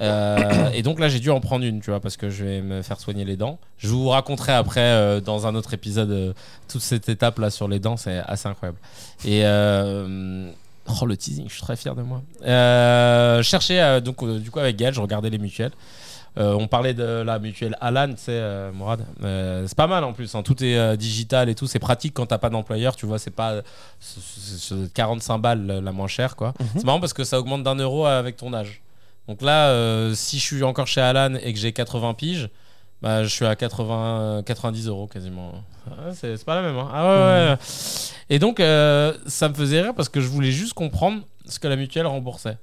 [0.00, 2.62] Euh, et donc là, j'ai dû en prendre une, tu vois, parce que je vais
[2.62, 3.58] me faire soigner les dents.
[3.78, 6.32] Je vous raconterai après euh, dans un autre épisode euh,
[6.68, 8.78] toute cette étape là sur les dents, c'est assez incroyable.
[9.24, 12.22] Et oh le teasing, je suis très fier de moi.
[12.44, 15.72] Euh, euh, donc du coup avec Gaël, je regardais les mutuelles.
[16.36, 19.04] On parlait de la mutuelle Alan, tu sais, Mourad.
[19.20, 20.34] C'est pas mal en plus.
[20.34, 20.42] hein.
[20.42, 21.66] Tout est digital et tout.
[21.66, 22.96] C'est pratique quand t'as pas d'employeur.
[22.96, 23.60] Tu vois, c'est pas
[23.98, 26.54] c'est 45 balles la la moins chère, quoi.
[26.76, 28.80] C'est marrant parce que ça augmente d'un euro avec ton âge.
[29.30, 32.48] Donc là, euh, si je suis encore chez Alan et que j'ai 80 piges,
[33.00, 35.52] bah, je suis à 80, 90 euros quasiment.
[35.88, 36.76] Ah, c'est pas la même.
[36.76, 36.88] hein.
[36.92, 37.56] Ah ouais, ouais.
[38.28, 41.68] Et donc, euh, ça me faisait rire parce que je voulais juste comprendre ce que
[41.68, 42.58] la mutuelle remboursait.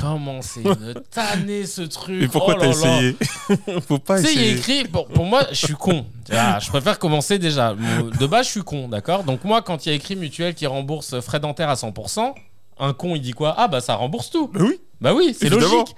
[0.00, 2.20] Comment c'est une tannée ce truc?
[2.24, 3.16] Et pourquoi Oh t'as essayé?
[3.88, 4.80] Faut pas Tu sais, il y a essayer.
[4.80, 4.88] écrit.
[4.90, 6.04] Pour, pour moi, je suis con.
[6.32, 7.74] Ah, je préfère commencer déjà.
[8.18, 9.22] De base, je suis con, d'accord?
[9.22, 12.34] Donc, moi, quand il y a écrit mutuelle qui rembourse frais dentaires à 100%,
[12.80, 13.54] un con, il dit quoi?
[13.56, 14.48] Ah, bah, ça rembourse tout.
[14.48, 14.80] Bah oui.
[15.02, 15.72] Bah oui, c'est Évidemment.
[15.72, 15.96] logique.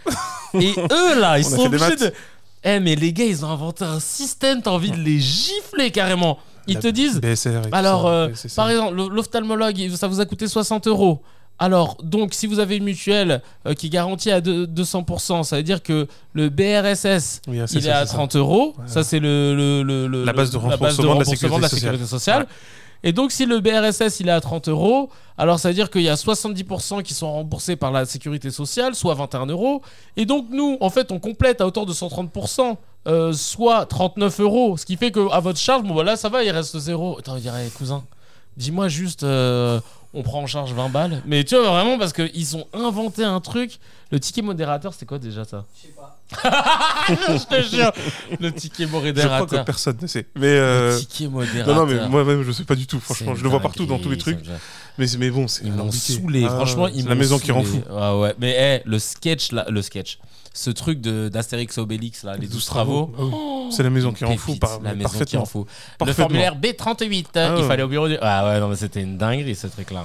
[0.76, 2.00] Et eux, là, ils On a sont fait des obligés maths.
[2.00, 2.12] de.
[2.64, 6.38] Eh, mais les gars, ils ont inventé un système, t'as envie de les gifler carrément.
[6.66, 7.20] Ils La te disent.
[7.20, 8.08] BSR et tout Alors, ça.
[8.08, 8.62] euh, Ouais, c'est ça.
[8.62, 11.20] par exemple, l'ophtalmologue, ça vous a coûté 60 euros.
[11.58, 15.62] Alors, donc, si vous avez une mutuelle euh, qui garantit à deux- 200%, ça veut
[15.62, 18.14] dire que le BRSS, Oui, c'est il ça, est à c'est ça.
[18.14, 18.74] 30 euros.
[18.78, 18.84] Ouais.
[18.86, 21.68] Ça, c'est le, le- le- le- La base de remboursement de la sécurité de la
[21.68, 21.80] sociale.
[21.92, 22.46] sécurité sociale.
[23.06, 26.00] Et donc, si le BRSS il est à 30 euros, alors ça veut dire qu'il
[26.00, 29.82] y a 70% qui sont remboursés par la sécurité sociale, soit 21 euros.
[30.16, 34.76] Et donc, nous, en fait, on complète à hauteur de 130%, euh, soit 39 euros.
[34.78, 37.18] Ce qui fait qu'à votre charge, bon, bah là, ça va, il reste zéro.
[37.18, 38.02] Attends, il dirait, cousin,
[38.56, 39.80] dis-moi juste, euh,
[40.14, 41.22] on prend en charge 20 balles.
[41.26, 43.80] Mais tu vois, vraiment, parce qu'ils ont inventé un truc.
[44.12, 45.66] Le ticket modérateur, c'est quoi déjà ça?
[45.76, 46.13] Je sais pas.
[47.08, 47.92] je te jure.
[48.40, 49.64] Le ticket Je crois que modérateur.
[49.64, 50.26] personne ne sait.
[50.36, 51.74] Mais euh, Le ticket modérateur.
[51.74, 52.98] non, non, mais moi-même, je sais pas du tout.
[53.00, 54.38] Franchement, je le vois partout dans tous les trucs.
[54.98, 56.44] Mais, mais bon, c'est Ils m'ont saoulé.
[56.48, 57.82] Ah, Franchement, ils la maison qui rend fou.
[57.90, 58.34] Ah ouais.
[58.38, 60.18] Mais eh, le sketch là, le sketch.
[60.56, 63.12] Ce truc d'Astérix Obélix là, les 12 travaux.
[63.18, 63.70] Ah.
[63.72, 64.46] C'est la maison qui rend fou.
[64.52, 65.66] pépite, par- la maison qui en fout.
[66.06, 68.16] Le formulaire B38, Ah il fallait au bureau du...
[68.22, 70.04] Ah ouais, non mais c'était une dinguerie ce truc là.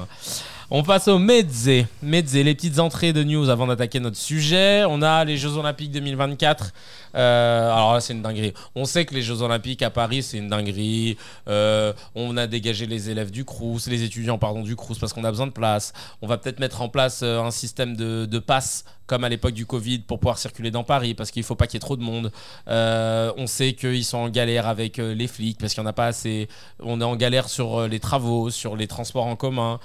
[0.71, 1.87] On passe au Mezze.
[2.03, 4.83] Mezze, les petites entrées de news avant d'attaquer notre sujet.
[4.87, 6.73] On a les Jeux Olympiques 2024.
[7.15, 8.53] Euh, alors là, c'est une dinguerie.
[8.75, 11.17] On sait que les Jeux Olympiques à Paris, c'est une dinguerie.
[11.47, 15.23] Euh, on a dégagé les élèves du Crous, les étudiants, pardon, du Crous parce qu'on
[15.23, 15.91] a besoin de place.
[16.21, 19.53] On va peut-être mettre en place euh, un système de, de passe comme à l'époque
[19.53, 21.97] du Covid pour pouvoir circuler dans Paris parce qu'il faut pas qu'il y ait trop
[21.97, 22.31] de monde.
[22.67, 26.05] On sait qu'ils sont en galère avec les flics parce qu'il n'y en a pas
[26.05, 26.47] assez.
[26.79, 29.79] On est en galère sur les travaux, sur les transports en commun.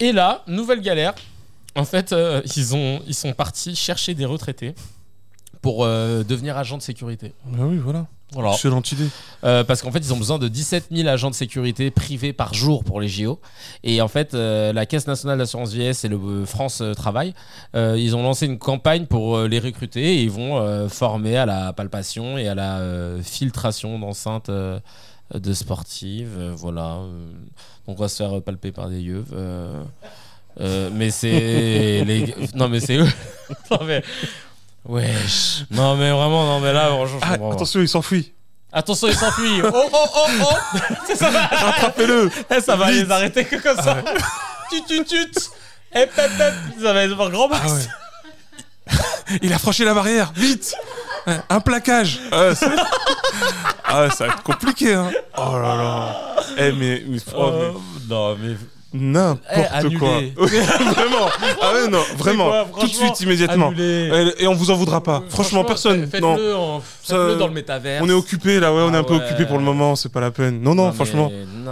[0.00, 1.14] Et là, nouvelle galère.
[1.74, 4.74] En fait, euh, ils, ont, ils sont partis chercher des retraités
[5.66, 7.32] pour euh, devenir agents de sécurité.
[7.52, 8.06] Ah oui, voilà.
[8.32, 8.52] Voilà.
[8.52, 9.08] Excellente idée.
[9.42, 12.54] Euh, parce qu'en fait, ils ont besoin de 17 000 agents de sécurité privés par
[12.54, 13.40] jour pour les JO.
[13.82, 17.34] Et en fait, euh, la Caisse nationale d'assurance vieillesse et le France Travail,
[17.74, 22.38] ils ont lancé une campagne pour les recruter et ils vont former à la palpation
[22.38, 22.80] et à la
[23.24, 24.50] filtration d'enceintes
[25.34, 26.36] de sportives.
[26.38, 26.96] euh, voilà.
[26.96, 27.32] Euh,
[27.86, 29.24] Donc, on va se faire palper par des yeux.
[29.32, 29.82] euh,
[30.60, 31.28] euh, mais c'est
[32.06, 33.06] les non mais c'est eux
[33.70, 34.02] non mais
[34.86, 38.32] wesh non mais vraiment non mais là franchement, Ah, attention, il s'enfuit.
[38.72, 39.60] Attention, il s'enfuit.
[39.64, 41.14] Oh, oh, oh, oh.
[41.14, 42.30] Ça va, Rattrapez-le.
[42.50, 43.04] eh, ça va Vite.
[43.06, 44.02] les arrêter que comme ça.
[44.70, 45.32] Tut, tut, tut.
[45.94, 46.54] Eh, pep, pep.
[46.82, 47.72] Ça va être un grand Ah max.
[47.72, 48.98] ouais.
[49.42, 51.15] Il a franchi la barrière, vite Ouais,
[51.48, 52.20] Un plaquage.
[52.32, 52.50] Ah,
[53.84, 55.10] Ah, ça va être compliqué, hein.
[55.36, 56.16] Oh là là.
[56.58, 57.02] Eh, mais...
[57.06, 58.56] oh, mais- Oh, non, mais.
[59.00, 61.28] N'importe Eh, quoi Vraiment
[61.62, 64.32] Ah ouais, non, vraiment quoi, Tout de suite, immédiatement annulé.
[64.38, 65.22] Et on vous en voudra pas.
[65.28, 66.06] Franchement, personne.
[66.06, 66.20] Faites-le
[66.52, 66.76] Non.
[66.76, 66.82] en-
[67.38, 68.00] dans le métavers.
[68.02, 69.24] On est occupé là, ouais, on est Ah un peu ouais.
[69.24, 70.60] occupé pour le moment, c'est pas la peine.
[70.60, 71.30] Non, non, franchement,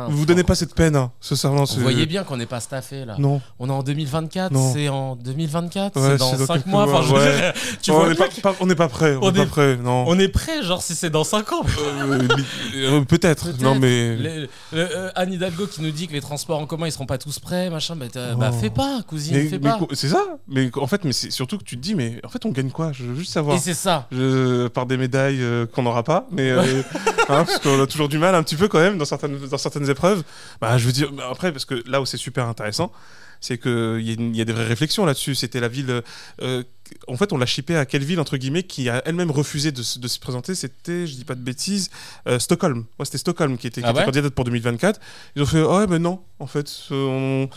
[0.09, 1.11] vous vous donnez pas cette peine, hein.
[1.21, 1.67] sincèrement.
[1.67, 3.15] c'est- Vous voyez bien qu'on n'est pas staffé là.
[3.19, 3.41] Non.
[3.59, 4.73] On est en 2024, Non.
[4.73, 6.87] c'est en 2024, Ouais, c'est dans c'est dans 5 quelques mois.
[6.87, 7.53] mois, Enfin, je- ouais.
[7.83, 9.77] tu on n'est pas, pas- on n'est pas prêt, on On n'est pas est- prêt,
[9.77, 10.05] non.
[10.07, 11.63] On est prêt, genre si c'est dans 5 ans.
[11.81, 12.19] Euh,
[12.77, 14.17] euh, Peut-être, non mais.
[14.75, 17.39] Euh, Anne Hidalgo qui nous dit que les transports en commun ils seront pas tous
[17.39, 18.57] prêts, machin, bah, bah, Oh.
[18.61, 19.79] fais pas, cousine, Mais- fais mais pas.
[19.79, 22.29] co- c'est ça, mais en fait, mais c'est surtout que tu te dis, mais en
[22.29, 22.93] fait, on gagne quoi?
[22.93, 23.57] Je veux juste savoir.
[23.57, 24.07] Et c'est ça.
[24.13, 26.83] Je, par des médailles euh, qu'on n'aura pas, mais euh,
[27.29, 29.59] hein, parce qu'on a toujours du mal un petit peu quand même dans certaines, dans
[29.59, 30.23] certaines épreuves.
[30.61, 32.93] Bah, je veux dire, bah, après, parce que là où c'est super intéressant,
[33.45, 35.35] c'est qu'il y, y a des vraies réflexions là-dessus.
[35.35, 36.03] C'était la ville.
[36.43, 36.63] euh,
[37.09, 39.83] en fait, on l'a chippé à quelle ville, entre guillemets, qui a elle-même refusé de,
[39.83, 41.91] se- de se présenter C'était, je dis pas de bêtises,
[42.29, 42.85] euh, Stockholm.
[42.99, 45.01] Ouais, c'était Stockholm qui était, qui Ah était candidate pour 2024.
[45.37, 47.49] Ils ont fait, oh, ouais, mais non, en fait, euh,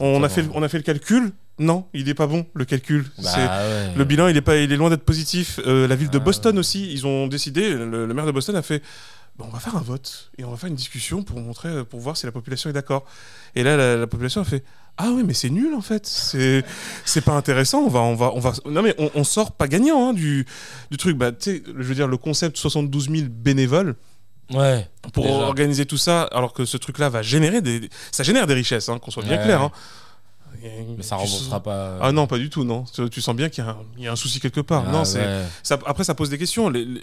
[0.00, 1.32] on, on, a fait, on a fait le calcul.
[1.58, 3.04] Non, il est pas bon, le calcul.
[3.22, 3.94] Bah, ouais.
[3.96, 5.60] le bilan, il est, pas, il est loin d'être positif.
[5.66, 6.24] Euh, la ville de Ah.
[6.24, 8.82] Boston aussi, ils ont décidé, le, le maire de Boston a fait
[9.40, 12.16] on va faire un vote et on va faire une discussion pour montrer, pour voir
[12.16, 13.04] si la population est d'accord.
[13.56, 14.62] Et là, la, la population a fait
[14.96, 16.06] Ah oui, mais c'est nul en fait.
[16.06, 16.64] C'est,
[17.04, 17.80] c'est pas intéressant.
[17.80, 18.52] On va, on va, on va.
[18.70, 20.46] Non mais on, on sort pas gagnant hein, du,
[20.90, 21.16] du truc.
[21.16, 23.96] Bah, tu sais, je veux dire, le concept 72 000 bénévoles
[24.52, 24.86] Ouais.
[25.12, 25.36] pour Déjà.
[25.38, 28.98] organiser tout ça, alors que ce truc-là va générer des, ça génère des richesses, hein,
[28.98, 29.42] qu'on soit bien Ouais.
[29.44, 29.62] clair.
[29.62, 29.72] hein.
[30.96, 31.98] Mais ça remboursera pas.
[32.00, 32.84] Ah non, pas du tout, non.
[32.84, 34.84] Tu, tu sens bien qu'il y, a un- y a un souci quelque part.
[34.88, 35.18] Ah non, c'est.
[35.18, 35.42] ouais.
[35.62, 36.70] Ça, après, ça pose des questions.
[36.70, 37.02] Les- les-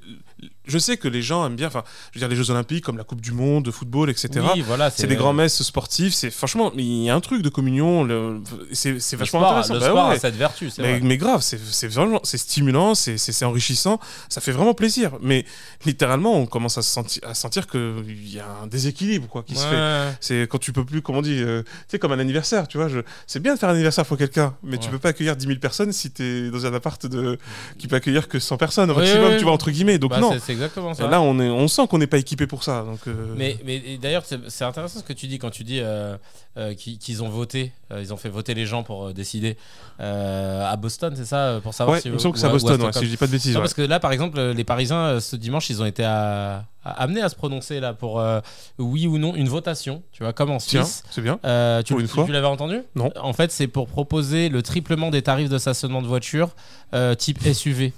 [0.65, 2.97] je sais que les gens aiment bien, enfin, je veux dire, les Jeux Olympiques, comme
[2.97, 4.29] la Coupe du Monde, de football, etc.
[4.53, 6.13] Oui, voilà, c'est des grands messes sportifs.
[6.13, 8.03] C'est franchement, il y a un truc de communion.
[8.03, 8.41] le-
[8.73, 9.73] C'est vachement sport, intéressant.
[9.73, 10.15] le Bah sport ouais.
[10.15, 11.01] a cette vertu, c'est Mais, vrai.
[11.03, 15.11] mais grave, c'est vraiment, c'est stimulant, c'est enrichissant, ça fait vraiment plaisir.
[15.21, 15.45] Mais
[15.85, 19.55] littéralement, on commence à, se sentir, à sentir qu'il y a un déséquilibre quoi, qui
[19.55, 20.15] se fait.
[20.19, 22.77] C'est quand tu peux plus, comment on dit, euh, tu sais, comme un anniversaire, tu
[22.77, 22.87] vois.
[22.87, 24.91] je- C'est bien de faire un anniversaire pour quelqu'un, mais tu Ouais.
[24.91, 27.37] peux pas accueillir 10 000 personnes si t'es dans un appart de...
[27.77, 29.97] qui peut accueillir que 100 personnes au maximum, oui, tu vois, entre guillemets.
[29.97, 30.31] Donc Bah, non.
[30.51, 31.05] C'est exactement ça.
[31.05, 32.83] Et là, on, est, on sent qu'on n'est pas équipé pour ça.
[32.83, 36.17] Donc, euh, Mais, mais d'ailleurs, c'est intéressant ce que tu dis quand tu dis euh,
[36.57, 39.57] euh, qu'ils ont voté, ils ont fait voter les gens pour décider
[39.99, 43.09] à Boston, c'est ça, pour savoir ouais, si que c'est à Boston, ouais, si je
[43.09, 43.53] dis pas de bêtises.
[43.53, 43.63] Non, ouais.
[43.63, 47.29] parce que là, par exemple, les Parisiens, ce dimanche, ils ont été à, amenés à
[47.29, 48.39] se prononcer là pour euh,
[48.77, 51.03] oui ou non une votation, tu vois, comme en Tiens, Suisse.
[51.11, 51.39] c'est bien.
[51.45, 51.95] Euh, tu
[52.27, 52.81] l'avais entendu?
[52.95, 53.11] Non.
[53.21, 56.55] En fait, c'est pour proposer le triplement des tarifs de stationnement de voiture
[56.93, 57.93] euh, type SUV.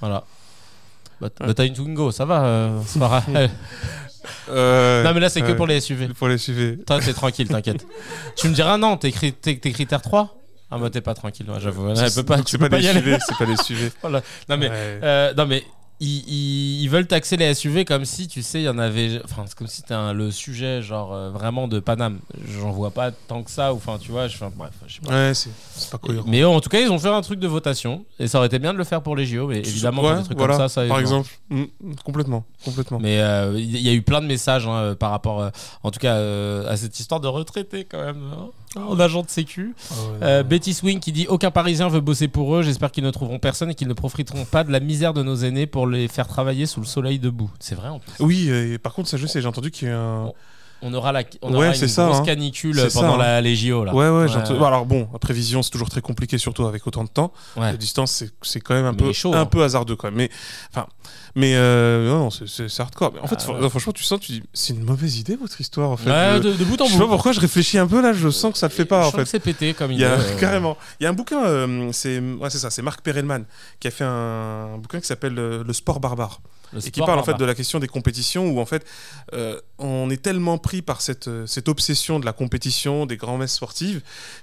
[0.00, 0.24] Voilà.
[1.38, 2.44] Bah, bah, t'as une Twingo, ça va.
[2.44, 3.50] euh, c'est pas grave.
[4.50, 6.08] Euh, non, mais là, c'est que ouais, pour les SUV.
[6.08, 6.82] Pour les suivre.
[6.86, 7.86] Toi, t'es tranquille, t'inquiète.
[8.36, 10.34] tu me diras non, t'es cri- t'es- t'es critère 3
[10.70, 11.90] Ah, bah, t'es pas tranquille, j'avoue.
[11.90, 13.00] Elle peut pas, tu c'est peux pas pas y les aller.
[13.02, 13.90] suivre, c'est pas les.
[14.02, 14.22] Voilà.
[14.48, 15.00] Non, mais, Ouais.
[15.02, 15.62] euh, non, mais
[16.00, 19.20] ils, ils- ils veulent taxer les SUV comme si, tu sais, il y en avait.
[19.24, 22.18] Enfin, c'est comme si c'était le sujet, genre, euh, vraiment de Paname.
[22.60, 25.00] J'en vois pas tant que ça, ou enfin, tu vois, je, enfin, bref, je sais
[25.00, 25.10] pas.
[25.12, 26.26] Ouais, c'est pas cohérent.
[26.28, 28.58] Mais en tout cas, ils ont fait un truc de votation, et ça aurait été
[28.58, 30.82] bien de le faire pour les JO, mais évidemment, Ouais, des trucs voilà, comme ça,
[30.82, 31.64] ça Par exemple, Mm,
[32.04, 32.98] complètement, complètement.
[32.98, 35.50] Mais euh, il y a eu plein de messages hein, euh, par rapport, euh,
[35.82, 36.16] en tout cas,
[36.66, 38.48] à cette histoire de retraité quand même, hein,
[38.88, 39.74] en agent de sécu.
[39.90, 40.42] Ah ouais, Euh.
[40.42, 42.62] Betty Swing qui dit aucun Parisien veut bosser pour eux.
[42.62, 45.36] J'espère qu'ils ne trouveront personne et qu'ils ne profiteront pas de la misère de nos
[45.36, 47.50] aînés pour les faire travailler sous le soleil debout.
[47.60, 48.12] C'est vrai en plus.
[48.20, 50.32] Oui, et par contre, ça je sais, j'ai entendu qu'il y a un.
[50.86, 52.22] On aura la, on Ouais, aura une ça, grosse hein.
[52.24, 53.18] canicule C'est ça, pendant hein.
[53.18, 53.94] la, les JO là.
[53.94, 54.26] Ouais, ouais,
[54.66, 57.32] alors bon, la prévision, c'est toujours très compliqué, surtout avec autant de temps.
[57.56, 59.46] La distance, c'est- quand même un Mais peu, chaud, un hein.
[59.46, 60.16] peu hasardeux quand même.
[60.16, 60.30] Mais,
[60.70, 60.86] enfin,
[61.34, 63.12] mais euh, non, c'est- hardcore.
[63.14, 65.90] Mais en fait, Ah, franchement, tu sens, tu dis, c'est une mauvaise idée votre histoire
[65.90, 66.10] en fait.
[66.10, 67.10] Je- de, de bout en je sais pas bout.
[67.12, 69.10] pourquoi je réfléchis un peu là, je sens que ça le fait pas Je en
[69.12, 69.24] fait.
[69.24, 70.04] c'est pété comme Il idée.
[70.04, 70.76] y a carrément.
[71.00, 72.20] Il y a un bouquin, euh, c'est
[72.50, 73.44] ça, c'est Marc Perelman
[73.80, 76.40] qui a fait un, bouquin qui s'appelle euh, Le sport barbare
[76.86, 78.84] et qui parle en fait de la question des compétitions où en fait
[79.32, 83.38] euh, on est tellement pris par cette, euh, cette obsession de la compétition, des grands
[83.38, 84.00] messes sportives,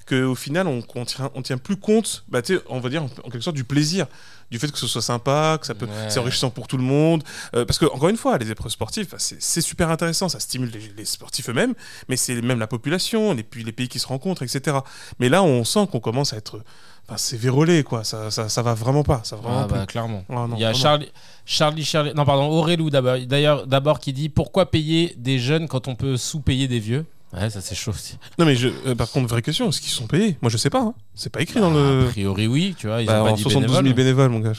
[0.07, 3.29] qu'au final on, on tient, on tient plus compte, bah, on va dire en, en
[3.29, 4.07] quelque sorte du plaisir,
[4.49, 6.09] du fait que ce soit sympa, que ça peut, Ouais.
[6.09, 7.23] c'est enrichissant pour tout le monde,
[7.55, 10.39] euh, parce que encore une fois, les épreuves sportives, bah, c'est c'est super intéressant, ça
[10.39, 11.73] stimule les, les sportifs eux-mêmes,
[12.09, 14.77] mais c'est même la population, et puis les pays qui se rencontrent, etc.
[15.19, 16.61] Mais là, on sent qu'on commence à être,
[17.07, 19.85] enfin, c'est vérolé quoi, ça, ça, ça va vraiment pas, ça va vraiment Ah bah,
[19.85, 20.23] clairement.
[20.29, 20.73] Ah non, Il y a.
[20.73, 21.11] Charlie,
[21.45, 25.87] Charlie, Charlie, non pardon, Aurélou d'abord, d'ailleurs, d'abord qui dit pourquoi payer des jeunes quand
[25.87, 27.05] on peut sous-payer des vieux?
[27.33, 28.17] Ouais, ça c'est chaud aussi.
[28.37, 30.37] Non mais je, euh, par contre vraie question, est-ce qu'ils sont payés?
[30.41, 30.93] Moi je sais pas, hein.
[31.15, 32.07] c'est pas écrit dans le.
[32.07, 34.27] A priori oui, tu vois, ils Bah, ont pas en dit 72 000 bénévole.
[34.27, 34.51] bénévoles, mon gars.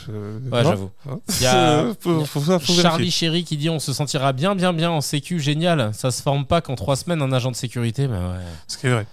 [0.57, 0.91] Ouais, j'avoue.
[1.07, 3.11] Hein Il y a- faut, faut, faut, faut Charlie.
[3.11, 5.91] Chéri qui dit on se sentira bien bien bien en sécu, génial.
[5.93, 8.41] Ça se forme pas qu'en trois semaines un agent de sécurité, mais ouais.
[8.69, 9.07] Ce qui est vrai.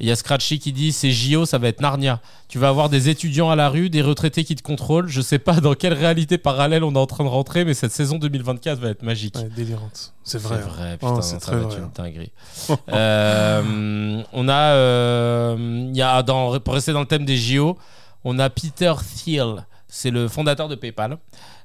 [0.00, 2.20] Il y a Scratchy qui dit c'est JO, ça va être Narnia.
[2.48, 5.08] Tu vas avoir des étudiants à la rue, des retraités qui te contrôlent.
[5.08, 7.92] Je sais pas dans quelle réalité parallèle on est en train de rentrer, mais cette
[7.92, 9.36] saison 2024 va être magique.
[9.36, 10.12] Ouais, délirante.
[10.24, 10.58] C'est C'est vrai.
[10.60, 10.96] vrai, hein.
[10.98, 11.72] putain, Oh, c'est ça très va vrai.
[11.76, 12.32] être une dinguerie.
[12.92, 17.78] Euh, on a, euh, y a dans, pour rester dans le thème des JO,
[18.24, 21.18] on a Peter Thiel, c'est le fondateur de PayPal,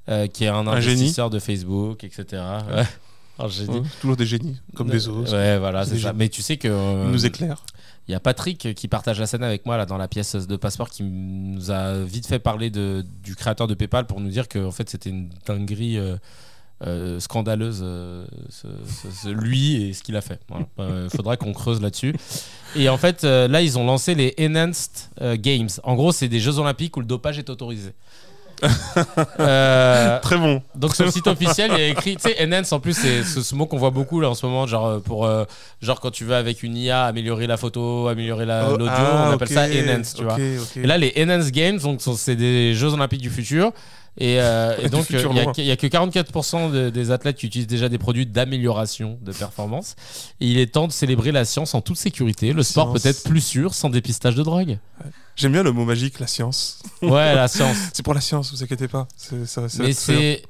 [0.10, 0.94] euh, qui est un Un génie.
[1.02, 2.26] investisseur de Facebook, etc.
[2.76, 2.84] Ouais.
[3.40, 3.70] Un génie.
[3.82, 5.32] Ouais, toujours des génies, comme Bezos.
[5.32, 6.08] Ouais, voilà, C'est c'est des ça.
[6.08, 6.18] génies.
[6.18, 7.64] Mais tu sais que euh, Il nous éclaire.
[8.08, 10.56] Il y a Patrick qui partage la scène avec moi là dans la pièce de
[10.56, 14.48] passeport qui nous a vite fait parler de, du créateur de PayPal pour nous dire
[14.48, 16.16] que en fait c'était une dinguerie euh,
[16.86, 20.40] euh, scandaleuse euh, ce- lui et ce qu'il a fait.
[20.80, 22.16] Il faudra qu'on creuse là-dessus.
[22.76, 25.10] Et en fait là ils ont lancé les Enhanced
[25.42, 25.70] Games.
[25.84, 27.92] En gros c'est des Jeux Olympiques où le dopage est autorisé.
[29.40, 30.62] Euh, Très bon.
[30.76, 33.24] donc sur le site officiel, il y a écrit, tu sais, enhance en plus, c'est
[33.24, 35.46] ce, ce mot qu'on voit beaucoup là en ce moment, genre euh, pour euh,
[35.82, 39.28] genre quand tu veux avec une IA améliorer la photo, améliorer la- Oh, l'audio, ah,
[39.30, 40.38] on appelle ça enhance, tu vois.
[40.40, 43.72] Et là, les enhance games, donc c'est des Jeux Olympiques du futur.
[44.20, 47.38] Et, euh, donc, il y a que- il y, a que 44% de- des athlètes
[47.38, 49.96] qui utilisent déjà des produits d'amélioration de performance.
[50.42, 52.52] Et il est temps de célébrer la science en toute sécurité.
[52.52, 53.04] Le sport Science.
[53.04, 54.80] peut être plus sûr sans dépistage de drogue.
[55.38, 56.82] J'aime bien le mot magique, la science.
[57.02, 57.78] Ouais, la science.
[57.94, 59.08] C'est pour la science, vous inquiétez pas.
[59.16, 60.42] Ça- ça- mais c'est-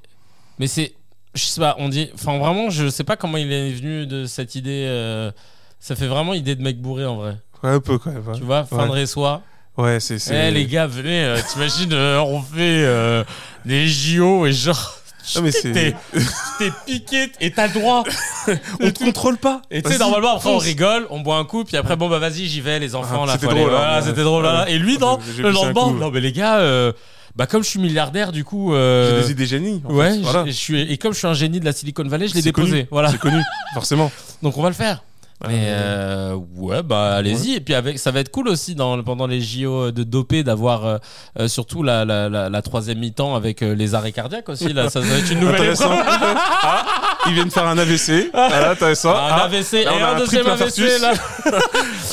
[0.58, 0.94] mais c'est
[1.36, 4.26] je sais pas on dit enfin vraiment je sais pas comment il est venu de
[4.26, 5.32] cette idée euh,
[5.80, 8.24] ça fait vraiment idée de mec bourré en vrai Ouais, un peu quand même.
[8.36, 8.86] tu vois fin Ouais.
[8.88, 9.44] de réçoit
[9.78, 10.18] Ouais, c'est.
[10.32, 13.24] eh les gars venez euh, t'imagines euh, on fait euh,
[13.66, 14.98] des JO et genre
[15.36, 18.04] Ah, mais c'est- t'es piqué et t'as le droit
[18.80, 19.62] On te contrôle pas.
[19.70, 22.20] et tu sais normalement après on rigole on boit un coup puis après bon bah
[22.20, 24.02] vas-y j'y vais les enfants Ah, là c'était faut aller- drôle, hein, ouais.
[24.08, 24.70] c'était drôle là, là.
[24.70, 26.92] et lui non J'ai le lendemain non mais les gars euh,
[27.36, 29.82] bah comme je suis milliardaire du coup euh, J'ai des idées génies.
[29.88, 30.46] en Ouais, fait, voilà.
[30.46, 32.42] je, je suis, et comme je suis un génie de la Silicon Valley, je l'ai
[32.42, 32.72] déposé.
[32.72, 32.88] connu.
[32.90, 33.12] Voilà.
[33.12, 33.40] C'est connu,
[33.76, 34.12] forcément.
[34.42, 35.04] Donc on va le faire.
[35.44, 35.50] Ouais.
[35.54, 37.54] Mais euh, ouais, bah allez-y.
[37.54, 40.86] Et puis avec, ça va être cool aussi dans, pendant les JO de dopé d'avoir
[40.86, 40.98] euh,
[41.40, 44.74] euh, surtout la, la, la, la troisième mi-temps avec euh, les arrêts cardiaques aussi.
[44.74, 45.94] Là, ça va être une nouvelle Intéressant.
[45.94, 46.38] épreuve.
[46.70, 46.86] Ah,
[47.28, 48.30] ils viennent faire un AVC.
[48.34, 49.12] Voilà, intéressant.
[49.12, 51.14] Un Ah, AVC là, et on a un un deuxième AVC là.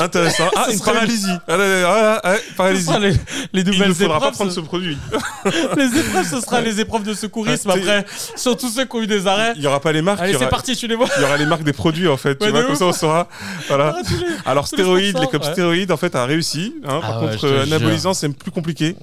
[0.00, 0.44] Intéressant.
[0.56, 1.26] Ah, une paralysie.
[1.48, 2.84] Ah, paralysie.
[2.86, 3.10] sera les,
[3.52, 4.96] les Il nouvelles ne faudra pas prendre ce- ce produit.
[5.76, 8.06] Les épreuves, ce sera les épreuves de secourisme t'sais- après.
[8.36, 9.52] Surtout ceux qui ont eu des arrêts.
[9.56, 10.20] Il y aura pas les marques.
[10.20, 11.06] Allez, il c'est parti, tu les vois.
[11.16, 12.40] Il y aura les marques des produits en fait.
[12.40, 13.28] Ouais, tu vois, comme ça on saura.
[13.68, 13.96] Voilà.
[13.98, 16.74] Ah, tous les- Alors tous stéroïdes, les copes stéroïdes en fait a réussi.
[16.86, 17.00] hein.
[17.02, 18.96] Ah Par ouais, contre, euh, anabolisant c'est plus compliqué.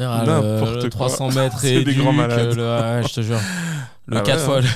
[0.00, 0.90] Ah, N'importe quoi.
[0.90, 2.52] 300 mètres C'est et des grands malades.
[3.08, 3.38] Je te jure.
[4.10, 4.60] Le Ah 4 ouais, fois, hein.
[4.60, 4.68] le,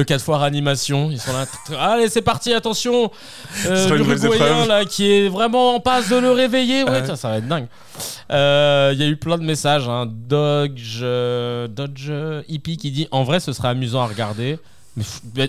[0.00, 1.46] le 4 fois réanimation, ils sont là.
[1.80, 3.10] Allez, c'est parti, attention.
[3.66, 6.84] Euh, L'Uruguayen là qui est vraiment en passe de le réveiller.
[6.84, 7.66] Ouais, ça va être dingue.
[8.30, 9.88] Euh, Il y a eu plein de messages.
[9.88, 10.06] Hein.
[10.10, 14.58] Dodge, euh, Dodge euh, Hippie qui dit En vrai, ce serait amusant à regarder.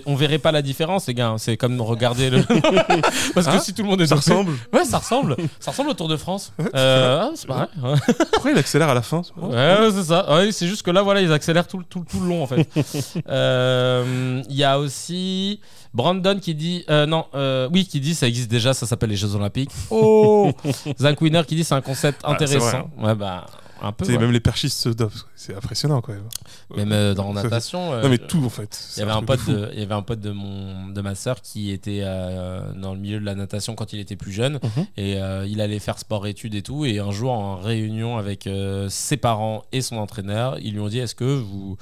[0.06, 1.34] On verrait pas la différence, les gars.
[1.38, 2.42] C'est comme regarder le.
[3.34, 4.52] Parce que Hein si tout le monde est Ça dopé- ressemble.
[4.72, 5.36] Ouais, ça ressemble.
[5.58, 6.52] ça ressemble au Tour de France.
[6.74, 7.68] Euh, ah, c'est pareil.
[7.82, 7.94] Ouais,
[8.32, 9.48] Pourquoi il accélère à la fin Ouais,
[9.80, 10.26] ouais, c'est ça.
[10.50, 12.46] C'est juste que là, voilà, ils accélèrent tout, le- tout, le- tout le long, en
[12.46, 12.68] fait.
[13.28, 15.60] Euh, Il y a aussi
[15.94, 16.84] Brandon qui dit.
[16.90, 19.70] euh, non, euh, oui, qui dit ça existe déjà, ça s'appelle les Jeux Olympiques.
[19.90, 20.52] Oh
[21.00, 22.90] Zach Winner qui dit c'est un concept Ah, vrai, intéressant.
[22.98, 23.46] Ouais, bah,
[23.82, 24.04] un peu.
[24.06, 24.18] Ouais.
[24.18, 25.26] Même les perchistes se dopent.
[25.36, 26.28] C'est impressionnant quand même.
[26.76, 27.92] Même euh, dans natation.
[27.92, 28.88] euh, non, mais tout en fait.
[28.96, 31.14] Il y, avait un pote de, il y avait un pote de, mon, de ma
[31.14, 34.58] sœur qui était euh, dans le milieu de la natation quand il était plus jeune
[34.62, 34.86] Mhm.
[34.96, 38.88] et euh, il allait faire sport-études et tout et un jour en réunion avec euh,
[38.88, 41.76] ses parents et son entraîneur ils lui ont dit est-ce que vous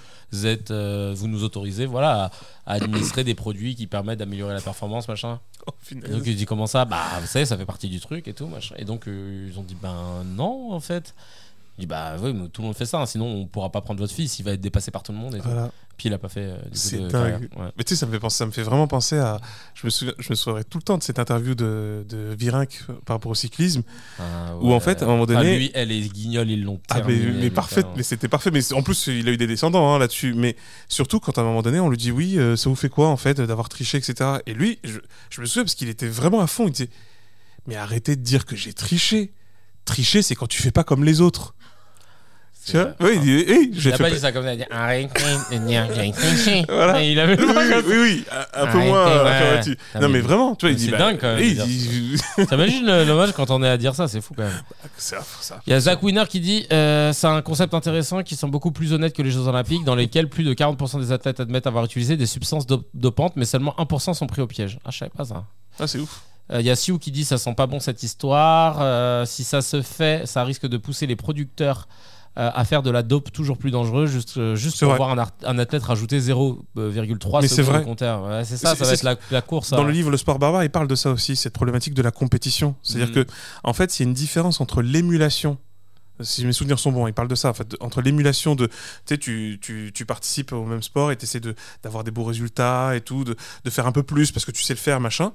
[0.44, 2.24] êtes euh, vous nous autorisez voilà
[2.66, 5.40] à, à administrer des produits qui permettent d'améliorer la performance machin?
[5.90, 6.84] Et donc il dit comment ça?
[6.84, 9.58] Bah vous savez ça fait partie du truc et tout machin et donc euh, ils
[9.58, 11.14] ont dit ben non en fait
[11.78, 13.80] il dit bah oui mais tout le monde fait ça hein, sinon on pourra pas
[13.82, 15.48] prendre votre fils il va être dépassé par tout le monde et tout.
[15.96, 17.48] Puis il a pas fait euh, C'est dingue.
[17.56, 17.70] Ouais.
[17.78, 19.40] Mais tu sais, ça me fait penser, ça me fait vraiment penser à.
[19.72, 22.82] Je me souviens, je me souviendrai tout le temps de cette interview de, de Virenque
[22.90, 23.82] euh, par rapport au cyclisme.
[24.18, 27.00] Ah, Où, en fait, à un moment donné- lui, elle, les guignols, ils l'ont Ah,
[27.00, 28.50] mais, mais parfait, mais c'était parfait.
[28.50, 30.34] Mais en plus, il a eu des descendants hein, là-dessus.
[30.34, 30.54] Mais
[30.86, 33.08] surtout, quand à un moment donné, on lui dit oui, euh, ça vous fait quoi
[33.08, 34.40] en fait d'avoir triché, etc.
[34.44, 34.98] Et lui, je,
[35.30, 36.66] je me souviens parce qu'il était vraiment à fond.
[36.66, 36.90] Il disait
[37.66, 39.32] mais arrêtez de dire que j'ai triché.
[39.86, 41.54] Tricher, c'est quand tu fais pas comme les autres.
[42.66, 42.94] C'est Tu vois vrai.
[43.00, 44.52] Oui, il dit, hey, Il j'ai a fait pas ça comme ça.
[46.68, 47.00] Voilà.
[47.00, 47.78] Il avait Oui, le oui, ça.
[47.86, 48.24] oui, oui,
[48.54, 49.06] un, peu moins.
[49.06, 49.60] Ah,
[50.00, 50.86] Non, mais- mais vraiment, tu vois, il dit.
[50.86, 52.16] c'est bah, dingue, quand même, dit-
[52.48, 54.62] T'imagines match quand on est à dire ça, c'est fou quand même.
[54.96, 55.60] C'est ça.
[55.66, 58.72] Il y a Zach Winner qui dit euh, c'est un concept intéressant qui sont beaucoup
[58.72, 61.84] plus honnêtes que les Jeux Olympiques, dans lesquels plus de 40% des athlètes admettent avoir
[61.84, 64.78] utilisé des substances dop- dopantes, mais seulement 1% sont pris au piège.
[64.84, 65.44] Ah, je savais pas ça.
[65.78, 66.20] Ah, c'est ouf.
[66.52, 68.78] Euh, Il y a Sioux qui dit ça sent pas bon cette histoire.
[68.80, 72.90] Euh, si ça se fait, ça risque de pousser les producteurs euh, à faire de
[72.90, 74.96] la dope toujours plus dangereux, juste, euh, juste pour vrai.
[74.98, 75.10] voir
[75.44, 77.82] un, athlète rajouter 0,3 Mais c'est secondes vrai.
[77.82, 78.24] au compteur.
[78.24, 79.70] Ouais, c'est ça, ça va être la, la course.
[79.70, 82.02] Dans à- le livre Le sport barbare, il parle de ça aussi, cette problématique de
[82.02, 82.74] la compétition.
[82.82, 83.24] C'est-à-dire Mhm.
[83.24, 83.30] que,
[83.64, 85.58] en fait, il y a une différence entre l'émulation.
[86.20, 87.50] Si mes souvenirs sont bons, il parle de ça.
[87.50, 88.74] En fait, entre l'émulation de, tu
[89.06, 89.60] sais, tu,
[89.92, 91.40] tu, participes au même sport et tu essaies
[91.82, 94.62] d'avoir des beaux résultats et tout, de, de faire un peu plus parce que tu
[94.62, 95.32] sais le faire, machin.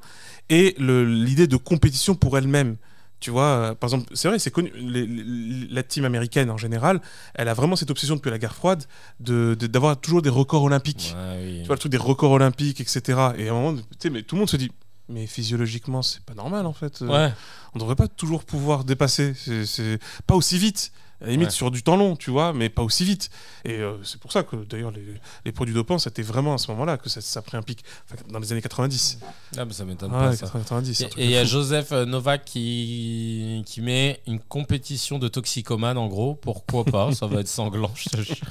[0.49, 2.77] Et l'idée de compétition pour elle-même.
[3.21, 4.71] Tu vois, euh, par exemple, c'est vrai, c'est connu.
[4.75, 6.99] les- les- la team américaine en général,
[7.35, 8.83] elle a vraiment cette obsession depuis la guerre froide
[9.19, 11.59] de de- d'avoir toujours des records olympiques Ouais, oui.
[11.61, 12.97] tu vois le truc des records olympiques etc
[13.37, 14.71] et à un moment tu sais mais tout le monde se dit
[15.07, 17.33] mais physiologiquement c'est pas normal en fait Euh, Ouais.
[17.75, 21.51] on devrait pas toujours pouvoir dépasser c'est pas aussi vite à la limite Ouais.
[21.53, 23.29] sur du temps long tu vois mais pas aussi vite
[23.65, 25.03] et euh, c'est pour ça que d'ailleurs les,
[25.45, 27.61] les produits dopants c'était vraiment à ce moment là que ça, ça a pris un
[27.61, 29.19] pic Enfin, dans les années 90
[29.57, 30.35] Ah, mais ça m'étonne pas.
[30.35, 30.47] ça.
[30.47, 31.45] 90 c'est un Et il y a.
[31.45, 36.35] Joseph euh, Novak qui, qui met une compétition de toxicomanes en gros.
[36.35, 38.35] Pourquoi pas Ça va être sanglant, je te jure.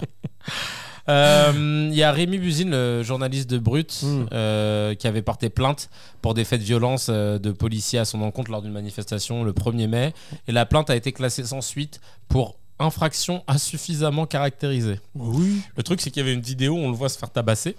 [1.08, 4.26] Euh, Il y a Rémi Buzine, le journaliste de Brut, Mm.
[4.32, 5.88] euh, qui avait porté plainte
[6.22, 9.88] pour des faits de violence de policiers à son encontre lors d'une manifestation le 1er
[9.88, 10.12] mai.
[10.46, 14.98] Et la plainte a été classée sans suite pour infraction insuffisamment caractérisée.
[15.14, 17.30] oui Le truc, c'est qu'il y avait une vidéo où on le voit se faire
[17.30, 17.76] tabasser,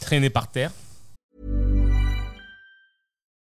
[0.00, 0.72] traîner par terre.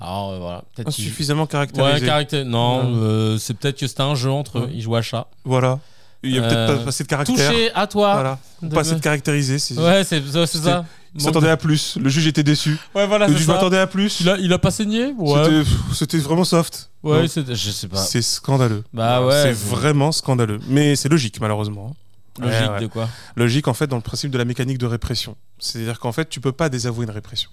[0.00, 2.44] Alors euh, voilà, peut-être insuffisamment Ouais, caractérisé caractère.
[2.44, 4.70] Non, euh, c'est peut-être que c'était un jeu entre eux.
[4.72, 5.26] Ils jouent à chat.
[5.44, 5.78] voilà
[6.22, 8.12] il y a peut-être Euh, pas assez de caractère Touché à toi.
[8.12, 10.84] voilà De- pas assez de caractérisé Ouais, c'est ça.
[11.14, 14.20] il s'attendait à plus le juge était déçu Ouais, voilà, le juge m'attendait à plus
[14.20, 15.62] Il a, il a pas saigné Ouais.
[15.94, 16.90] C'était- vraiment soft.
[17.02, 17.96] Ouais, je sais pas.
[17.96, 18.84] C'est scandaleux.
[18.92, 19.42] Bah ouais.
[19.44, 20.60] C'est vraiment scandaleux.
[20.68, 21.96] Mais c'est logique, malheureusement.
[22.38, 22.80] Logique Ouais, ouais.
[22.82, 23.08] de quoi?
[23.36, 25.36] Logique, en fait, dans le principe de la mécanique de répression.
[25.58, 27.48] C'est-à-dire qu'en fait, tu peux pas désavouer une répression.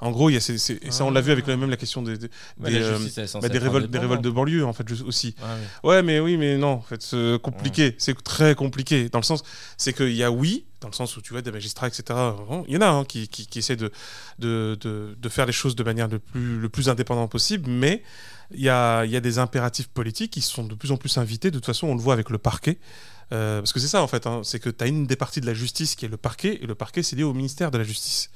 [0.00, 1.68] En gros, il y a ces- ces- et ça on l'a vu avec la- même
[1.70, 4.30] la question des, des, Ouais, des, la euh, justice, bah, des révoltes, des révoltes de
[4.30, 5.34] banlieue en fait aussi.
[5.42, 5.56] Ah.
[5.84, 7.94] Ouais, mais oui, mais non, en fait, c'est compliqué.
[7.98, 9.08] C'est très compliqué.
[9.10, 9.42] Dans le sens,
[9.76, 12.18] c'est qu'il y a oui, dans le sens où tu vois des magistrats, etc.
[12.68, 13.90] Il y en a hein, qui, qui, qui essaient de,
[14.38, 18.02] de, de, de faire les choses de manière le plus, le plus indépendant possible, mais
[18.52, 21.18] il y a, il y a des impératifs politiques qui sont de plus en plus
[21.18, 21.50] invités.
[21.50, 22.78] De toute façon, on le voit avec le parquet.
[23.32, 25.40] Euh, parce que c'est ça, en fait, hein, c'est que tu as une des parties
[25.40, 27.78] de la justice qui est le parquet, et le parquet, c'est lié au ministère de
[27.78, 28.28] la Justice.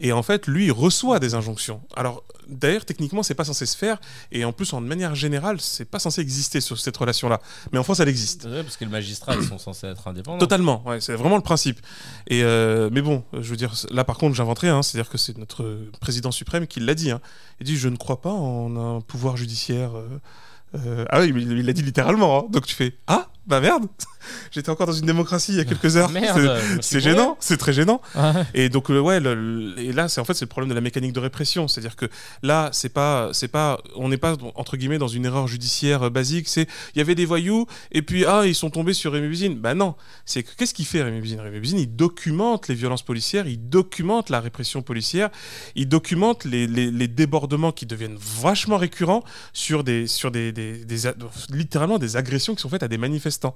[0.00, 1.82] Et en fait, lui, il reçoit des injonctions.
[1.94, 4.00] Alors, d'ailleurs, techniquement, c'est pas censé se faire,
[4.32, 7.40] et en plus, en manière générale, c'est pas censé exister sur cette relation-là.
[7.70, 8.46] Mais en France, elle existe.
[8.48, 10.38] Vrai, parce que les magistrats, ils sont censés être indépendants.
[10.38, 11.80] Totalement, ouais, c'est vraiment le principe.
[12.28, 15.18] Et euh, mais bon, je veux dire, là par contre, j'invente rien, hein, c'est-à-dire que
[15.18, 17.10] c'est notre président suprême qui l'a dit.
[17.10, 17.20] hein.
[17.60, 19.96] Il dit Je ne crois pas en un pouvoir judiciaire.
[19.96, 20.08] euh,
[20.76, 22.38] euh, Ah oui, il l'a dit littéralement.
[22.40, 22.48] hein.
[22.50, 23.84] Donc tu fais Ah, bah merde
[24.50, 26.10] J'étais encore dans une démocratie il y a quelques heures.
[26.80, 28.00] C'est- gênant, c'est très gênant.
[28.14, 28.32] Ouais.
[28.54, 30.74] Et donc le- ouais, le- le- et là c'est en fait c'est le problème de
[30.74, 32.06] la mécanique de répression, c'est-à-dire que
[32.42, 36.10] là c'est pas c'est pas on n'est pas entre guillemets dans une erreur judiciaire euh,
[36.10, 39.28] basique, c'est il y avait des voyous et puis ah ils sont tombés sur Rémi
[39.28, 39.54] Buzine.
[39.58, 39.94] Bah non,
[40.24, 43.68] c'est que qu'est-ce qu'il fait Rémi Buzine Rémi Buzine il documente les violences policières, il
[43.68, 45.30] documente la répression policière,
[45.74, 50.84] il documente les, les- les débordements qui deviennent vachement récurrents sur des sur des, des-
[50.84, 51.14] des a-
[51.50, 53.54] littéralement des agressions qui sont faites à des manifestants.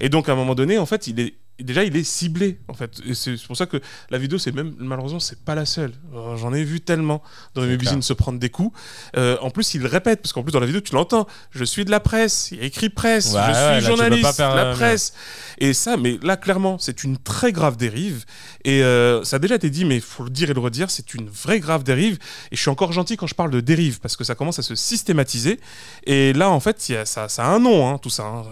[0.00, 2.74] Et donc à un moment donné, en fait, il est déjà il est ciblé en
[2.74, 3.00] fait.
[3.06, 3.80] Et c'est pour ça que
[4.10, 5.92] la vidéo, c'est même malheureusement, c'est pas la seule.
[6.14, 7.22] Euh, J'en ai vu tellement
[7.54, 7.78] dans clair.
[7.80, 8.76] usines se prendre des coups.
[9.16, 11.26] Euh, en plus, il répète parce qu'en plus dans la vidéo, tu l'entends.
[11.50, 12.48] Je suis de la presse.
[12.52, 13.32] Il y a écrit presse.
[13.32, 13.40] Ouais,
[13.76, 14.32] je suis journaliste.
[14.36, 15.12] faire, la euh, presse.
[15.58, 18.24] Et ça, mais là clairement, c'est une très grave dérive.
[18.64, 18.80] Et
[19.24, 21.28] ça a déjà été dit, mais il faut le dire et le redire, c'est une
[21.28, 22.18] vraie grave dérive.
[22.50, 24.62] Et je suis encore gentil quand je parle de dérive parce que ça commence à
[24.62, 25.58] se systématiser.
[26.04, 28.24] Et là, en fait, il y a- ça, ça a un nom, hein, tout ça.
[28.24, 28.42] hein.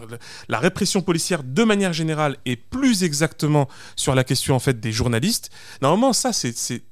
[0.49, 4.93] La répression policière, de manière générale, et plus exactement sur la question en fait des
[4.93, 5.51] journalistes.
[5.83, 6.83] Normalement, ça, c'est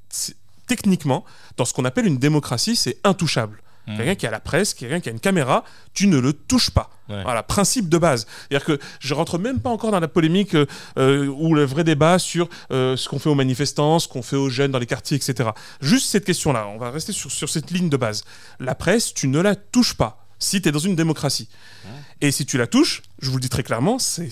[0.67, 1.25] techniquement
[1.57, 3.63] dans ce qu'on appelle une démocratie, c'est intouchable.
[3.87, 3.97] Hmm.
[3.97, 6.91] Quelqu'un qui a la presse, quelqu'un qui a une caméra, tu ne le touches pas.
[7.09, 7.23] Ouais.
[7.23, 8.27] Voilà, principe de base.
[8.49, 10.67] C'est-à-dire que je rentre même pas encore dans la polémique euh,
[10.99, 14.35] euh, ou le vrai débat sur euh, ce qu'on fait aux manifestants, ce qu'on fait
[14.35, 15.51] aux jeunes dans les quartiers, etc.
[15.81, 18.25] Juste cette question-là, on va rester sur, sur cette ligne de base.
[18.59, 21.49] La presse, tu ne la touches pas si tu es dans une démocratie.
[22.21, 24.31] Et si tu la touches, je vous le dis très clairement, c'est-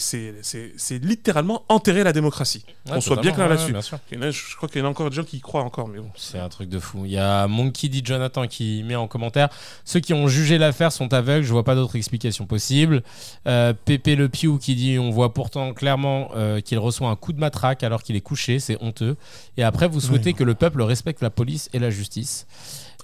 [1.02, 2.64] littéralement enterrer la démocratie.
[2.86, 3.74] Ouais, On soit bien clair là-dessus.
[3.74, 6.10] je crois qu'il y en a encore des gens qui y croient encore, mais bon.
[6.16, 7.04] C'est un truc de fou.
[7.04, 8.00] Il y a Monkey D.
[8.04, 9.48] Jonathan qui met en commentaire
[9.84, 13.02] Ceux qui ont jugé l'affaire sont aveugles, je vois pas d'autre explication possible.
[13.46, 17.32] Euh, Pépé Le Piou qui dit On voit pourtant clairement euh, qu'il reçoit un coup
[17.32, 19.16] de matraque alors qu'il est couché, c'est honteux.
[19.56, 22.46] Et après, vous souhaitez que le peuple respecte la police et la justice.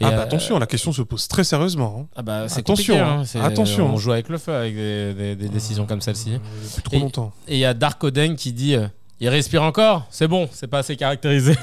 [0.00, 2.00] Et, ah bah euh, attention, la question se pose très sérieusement.
[2.00, 2.06] hein.
[2.16, 3.22] ah bah, c'est Attention, hein.
[3.34, 3.40] hein.
[3.42, 3.86] Attention.
[3.92, 6.32] On joue avec le feu avec des, des- des décisions comme celle-ci.
[6.64, 7.32] Depuis trop Et- longtemps.
[7.48, 8.86] Et il y a Dark Oden qui dit euh,
[9.22, 11.54] Il respire encore C'est bon, c'est pas assez caractérisé.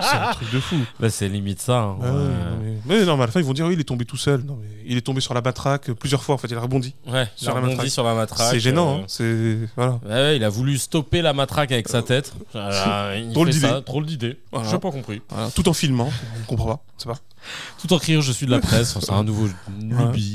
[0.00, 0.76] C'est un truc de fou.
[0.98, 1.78] Bah, c'est limite ça.
[1.78, 1.96] hein.
[2.00, 2.16] Ouais, Ouais.
[2.16, 4.16] ouais, mais, non, mais à la fin, ils vont dire oui, il est tombé tout
[4.16, 4.42] seul.
[4.42, 6.36] Non, mais il est tombé sur la matraque plusieurs fois.
[6.36, 6.94] En fait, il a rebondi.
[7.06, 7.90] Ouais, Sur il a la rebondi matraque.
[7.90, 8.48] sur la matraque.
[8.50, 9.04] C'est gênant.
[9.20, 9.98] euh, hein.
[10.04, 10.34] Voilà.
[10.34, 12.32] Il a voulu stopper la matraque avec sa tête.
[12.52, 13.66] Voilà, il Drôle fait d'idée.
[13.68, 14.38] ça, Drôle d'idée.
[14.52, 14.68] Voilà.
[14.68, 15.22] J'ai pas compris.
[15.30, 15.50] Voilà.
[15.50, 16.10] Tout en filmant.
[16.42, 16.84] On comprend pas.
[16.96, 17.18] C'est pas.
[17.80, 18.98] Tout en criant je suis de la presse.
[19.00, 19.48] c'est un nouveau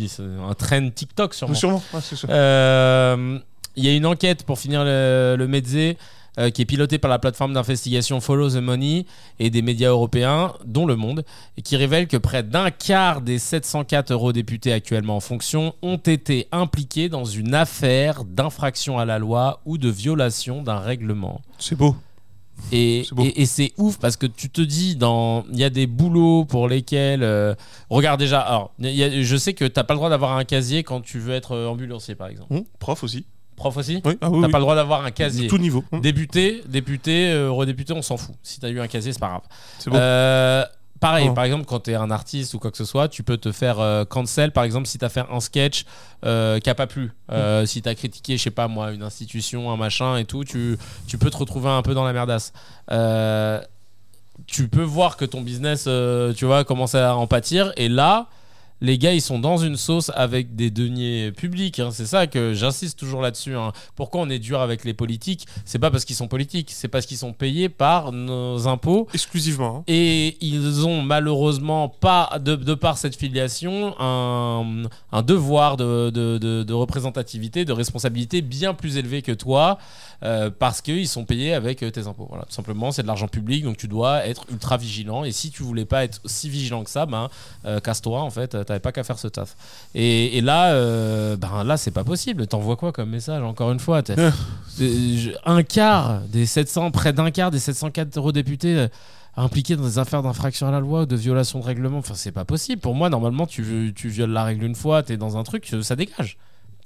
[0.10, 1.54] c'est un trend TikTok sûrement.
[1.54, 1.84] Sûrement.
[2.02, 2.28] C'est sûr.
[2.32, 3.40] Euh,
[3.78, 5.96] Il y a une enquête pour finir le, le Medze
[6.38, 9.06] euh, qui est pilotée par la plateforme d'investigation Follow the Money
[9.40, 11.24] et des médias européens, dont Le Monde,
[11.58, 16.48] et qui révèle que près d'un quart des 704 eurodéputés actuellement en fonction ont été
[16.52, 21.40] impliqués dans une affaire d'infraction à la loi ou de violation d'un règlement.
[21.58, 21.96] C'est beau.
[22.72, 23.24] Et C'est beau.
[23.24, 26.46] et- et c'est ouf parce que tu te dis, dans il y a des boulots
[26.46, 27.24] pour lesquels.
[27.24, 27.54] euh,
[27.90, 30.38] regarde déjà, alors, il y a- je sais que tu n'as pas le droit d'avoir
[30.38, 32.54] un casier quand tu veux être euh, ambulancier, par exemple.
[32.54, 33.26] Hum, Prof aussi.
[33.56, 34.18] Prof aussi Oui.
[34.22, 34.40] Ah oui.
[34.42, 34.52] T'as oui.
[34.52, 35.48] pas le droit d'avoir un casier.
[35.48, 35.84] tout niveau.
[35.92, 38.36] Hum, Député, député, euh, redéputé, on s'en fout.
[38.44, 39.42] Si t'as eu un casier, c'est pas grave.
[39.80, 39.96] C'est beau.
[39.96, 40.64] Euh,
[41.00, 41.34] pareil, Oh.
[41.34, 43.80] par exemple, quand t'es un artiste ou quoi que ce soit, tu peux te faire
[43.80, 45.86] euh, cancel, par exemple, si t'as fait un sketch
[46.26, 47.12] euh, qui a pas plu.
[47.32, 47.66] Euh, Mm.
[47.66, 50.78] Si t'as critiqué, je sais pas moi, une institution, un machin et tout, tu,
[51.08, 52.52] tu peux te retrouver un peu dans la merdasse.
[52.92, 53.62] Euh,
[54.48, 57.72] tu peux voir que ton business, euh, tu vois, commence à en pâtir.
[57.78, 58.28] Et là,
[58.82, 61.80] les gars, ils sont dans une sauce avec des deniers publics.
[61.80, 61.90] hein.
[61.92, 63.56] C'est ça que j'insiste toujours là-dessus.
[63.56, 63.72] hein.
[63.96, 65.46] Pourquoi on est dur avec les politiques?
[65.64, 69.08] C'est pas parce qu'ils sont politiques, c'est parce qu'ils sont payés par nos impôts.
[69.14, 69.78] Exclusivement.
[69.78, 69.84] hein.
[69.88, 76.74] Et ils ont malheureusement pas, de, de par cette filiation, un, un devoir de, de-
[76.74, 79.78] représentativité, de responsabilité bien plus élevé que toi,
[80.24, 82.26] euh, parce qu'ils sont payés avec tes impôts.
[82.30, 85.24] Voilà, tout simplement, c'est de l'argent public, donc tu dois être ultra vigilant.
[85.24, 87.30] Et si tu voulais pas être si vigilant que ça, ben,
[87.66, 89.56] euh, casse-toi en fait, t'avais pas qu'à faire ce taf.
[89.94, 92.46] Et, et là, euh, ben là, c'est pas possible.
[92.48, 94.02] T'envoies quoi comme message Encore une fois,
[95.46, 98.88] un quart des 700, près d'un quart des 704 eurodéputés euh,
[99.38, 102.00] impliqués dans des affaires d'infraction à la loi ou de violation de règlement.
[102.00, 102.82] Enfin, c'est pas possible.
[102.82, 105.82] Pour moi, normalement, tu, tu violes la règle une fois, t'es dans un truc, euh,
[105.82, 106.38] ça dégage.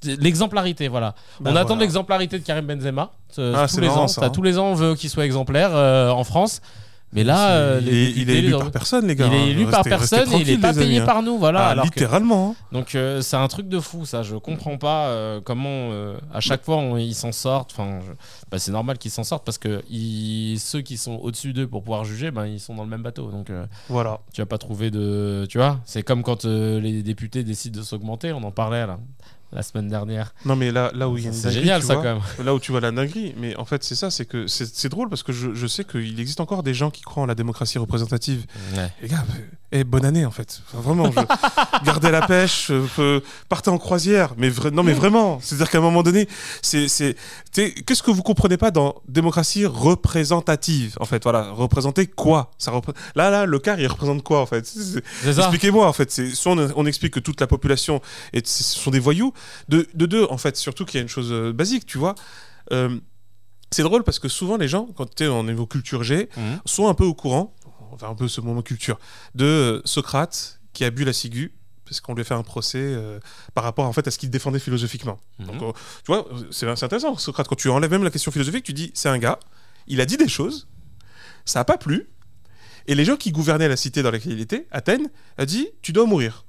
[0.05, 1.13] L'exemplarité, voilà.
[1.41, 3.11] Ben on attend l'exemplarité de Karim Benzema.
[3.37, 4.07] euh, Ah, tous les marrant, ans.
[4.07, 4.29] ça, hein.
[4.29, 6.61] tous les ans, on veut qu'il soit exemplaire euh, en France.
[7.11, 9.25] Mais là, euh, il, est, il est élu par personne, les gars.
[9.27, 9.45] il est hein.
[9.47, 11.05] élu par Restez- restez personne et il est tranquilles, pas amis, payé hein.
[11.05, 11.61] par nous, voilà.
[11.65, 12.55] Ah, alors littéralement.
[12.59, 12.63] hein.
[12.71, 14.21] donc euh, c'est un truc de fou, ça.
[14.21, 17.71] Je comprends pas euh, comment euh, à chaque fois on- ils s'en sortent.
[17.73, 18.11] Enfin, je-
[18.51, 21.81] bah, c'est normal qu'ils s'en sortent parce que ils- ceux qui sont au-dessus d'eux pour
[21.83, 23.31] pouvoir juger, ben ils sont dans le même bateau.
[23.31, 24.19] Donc euh, Voilà.
[24.31, 25.79] tu vas pas trouver de, tu vois.
[25.85, 28.33] C'est comme quand euh, les députés décident de s'augmenter.
[28.33, 28.99] On en parlait là
[29.51, 30.33] la semaine dernière.
[30.45, 32.45] Non, mais là, là où il y a une C'est génial ça vois, quand même.
[32.45, 35.09] Là où tu vois la dinguerie, mais en fait c'est ça, c'est que c'est drôle
[35.09, 37.77] parce que je, je sais qu'il existe encore des gens qui croient en la démocratie
[37.77, 38.45] représentative.
[38.75, 38.91] Ouais.
[39.01, 39.41] Les gars, euh,
[39.71, 40.61] eh, bonne année en fait.
[40.71, 41.85] Enfin, vraiment, je...
[41.85, 43.19] gardez la pêche, euh, euh,
[43.49, 44.33] partez en croisière.
[44.37, 46.27] Mais vra- non, mais vraiment, c'est-à-dire qu'à un moment donné,
[46.61, 46.87] c'est,
[47.53, 52.51] qu'est-ce que vous comprenez pas dans démocratie représentative En fait, voilà, représenter quoi?
[52.57, 54.71] Ça repré- Là, là, le quart, il représente quoi en fait?
[55.25, 56.11] Expliquez-moi en fait.
[56.33, 58.01] Soit on, on explique que toute la population
[58.33, 59.33] est, ce sont des voyous.
[59.67, 62.15] De, de deux, en fait, surtout qu'il y a une chose euh, basique, tu vois.
[62.71, 62.99] Euh,
[63.71, 66.59] c'est drôle parce que souvent les gens, quand tu es en niveau culture G, Mhm.
[66.65, 67.55] sont un peu au courant,
[67.91, 68.99] enfin un peu ce moment culture,
[69.35, 71.53] de euh, Socrate qui a bu la ciguë
[71.89, 73.19] parce qu'on lui a fait un procès euh,
[73.53, 75.19] par rapport en fait à ce qu'il défendait philosophiquement.
[75.39, 75.45] Mhm.
[75.47, 75.71] Donc, euh,
[76.05, 77.17] tu vois, c'est c'est intéressant.
[77.17, 79.39] Socrate, quand tu enlèves même la question philosophique, tu dis c'est un gars,
[79.87, 80.67] il a dit des choses,
[81.45, 82.09] ça n'a pas plu,
[82.87, 85.91] et les gens qui gouvernaient la cité dans laquelle il était, Athènes, a dit tu
[85.91, 86.45] dois mourir.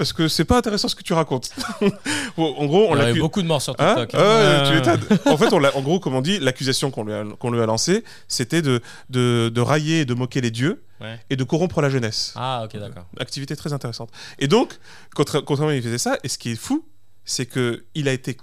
[0.00, 1.50] Parce que c'est pas intéressant ce que tu racontes.
[2.38, 4.14] En gros, on Il y l'a avait beaucoup de morts sur Hein TikTok.
[4.14, 4.62] Hein.
[4.82, 7.24] tu Euh, en fait, on l'a- en gros, comme on dit, l'accusation qu'on lui, a-
[7.38, 8.80] qu'on lui a lancée, c'était de,
[9.10, 11.20] de, de railler et de moquer les dieux Ouais.
[11.28, 12.32] et de corrompre la jeunesse.
[12.34, 13.04] Ah ok d'accord.
[13.18, 14.10] Activité très intéressante.
[14.38, 14.78] Et donc,
[15.14, 16.86] contra- contrairement il faisait ça, et ce qui est fou,
[17.26, 18.38] c'est que il a été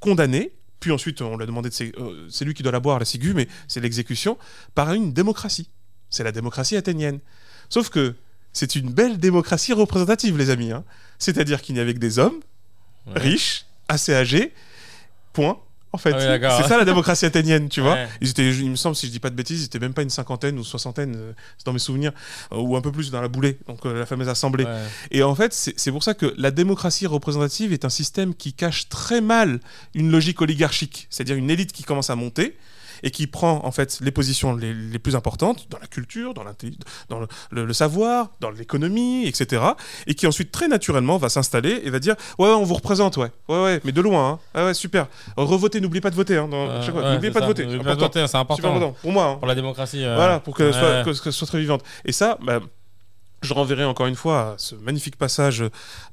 [0.00, 2.98] condamné, puis ensuite on lui a demandé de euh, c'est lui qui doit la boire
[2.98, 4.36] la ciguë, mais c'est l'exécution
[4.74, 5.70] par une démocratie.
[6.10, 7.20] C'est la démocratie athénienne.
[7.70, 8.14] Sauf que
[8.52, 10.72] c'est une belle démocratie représentative, les amis.
[10.72, 10.84] hein.
[11.18, 12.40] C'est-à-dire qu'il n'y avait que des hommes
[13.06, 13.18] Ouais.
[13.20, 14.52] riches, assez âgés,
[15.32, 15.58] point.
[15.92, 17.98] En fait, Ah oui, c'est ça la démocratie athénienne, tu vois.
[18.20, 20.02] Ils étaient, il me semble, si je dis pas de bêtises, ils étaient même pas
[20.02, 22.12] une cinquantaine ou soixantaine, euh, c'est dans mes souvenirs,
[22.52, 24.64] euh, ou un peu plus dans la boulée, donc euh, la fameuse assemblée.
[24.64, 24.82] Ouais.
[25.10, 28.52] Et en fait, c'est c'est pour ça que la démocratie représentative est un système qui
[28.52, 29.58] cache très mal
[29.94, 32.56] une logique oligarchique, c'est-à-dire une élite qui commence à monter
[33.02, 36.44] et qui prend en fait les positions les, les plus importantes dans la culture, dans,
[36.44, 39.62] le, le- le savoir, dans l'économie, etc.
[40.06, 43.16] Et qui ensuite très naturellement va s'installer et va dire ouais, ouais, on vous représente
[43.16, 44.38] ouais ouais ouais mais de loin hein.
[44.54, 47.62] ah ouais super revotez n'oubliez pas de voter hein, Euh, ouais, n'oubliez pas de voter
[47.62, 48.00] c'est pas de important.
[48.06, 48.56] voter, c'est important.
[48.56, 49.36] Super important pour moi hein.
[49.36, 50.04] Pour la démocratie.
[50.04, 51.02] euh, Voilà, pour soit, ouais.
[51.04, 51.82] que, que ce soit très vivante.
[52.04, 52.60] Et ça, bah,
[53.42, 55.64] je renverrai encore une fois à ce magnifique passage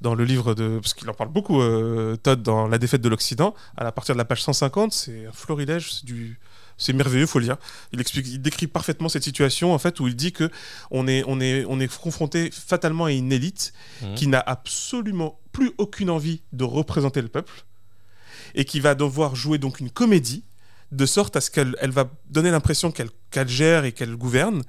[0.01, 0.79] dans le livre de.
[0.81, 3.53] Parce qu'il en parle beaucoup, euh, Todd, dans La défaite de l'Occident.
[3.75, 6.39] À partir de la page 150, c'est un florilège, c'est du.
[6.77, 7.57] C'est merveilleux, faut le lire.
[7.91, 10.49] Il explique, il décrit parfaitement cette situation en fait où il dit que
[10.91, 13.73] on est, on est, on est confronté fatalement à une élite
[14.03, 14.13] Mhm.
[14.15, 17.65] qui n'a absolument plus aucune envie de représenter le peuple
[18.55, 20.43] et qui va devoir jouer donc une comédie
[20.91, 23.09] de sorte à ce qu'elle elle va donner l'impression qu'elle
[23.49, 24.61] gère et qu'elle gouverne,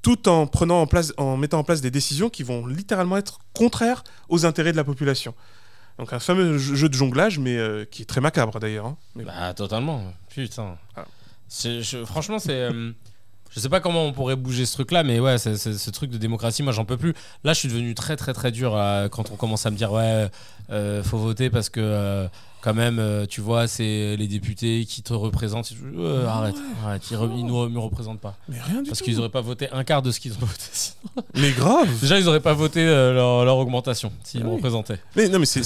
[0.00, 3.38] tout en prenant en place, en mettant en place des décisions qui vont littéralement être
[3.52, 5.34] contraires aux intérêts de la population.
[5.98, 8.86] Donc un fameux jeu jeu de jonglage, mais euh, qui est très macabre d'ailleurs.
[8.86, 8.96] hein.
[9.14, 10.02] Mais- Bah totalement.
[10.30, 10.76] Putain.
[10.96, 11.04] Ah.
[12.06, 12.52] Franchement, c'est.
[12.52, 12.92] euh,
[13.54, 16.62] je sais pas comment on pourrait bouger ce truc-là, mais ouais, ce truc de démocratie,
[16.62, 17.12] moi j'en peux plus.
[17.44, 18.72] Là, je suis devenu très très très dur
[19.10, 20.30] quand on commence à me dire ouais,
[20.70, 22.28] euh, faut voter parce que euh,
[22.62, 25.72] quand même, euh, tu vois, c'est les députés qui te représentent.
[25.96, 26.54] Euh, arrête,
[26.84, 29.68] arrête, ils, ils nous me représentent pas Mais rien du parce qu'ils auraient pas voté
[29.72, 30.62] un quart de ce qu'ils ont voté.
[30.72, 31.24] sinon.
[31.34, 31.88] Mais grave.
[32.00, 34.56] Déjà, ils auraient pas voté euh, leur, leur augmentation s'ils Ah me oui.
[34.56, 34.98] représentaient.
[35.16, 35.62] Mais non, mais c'est,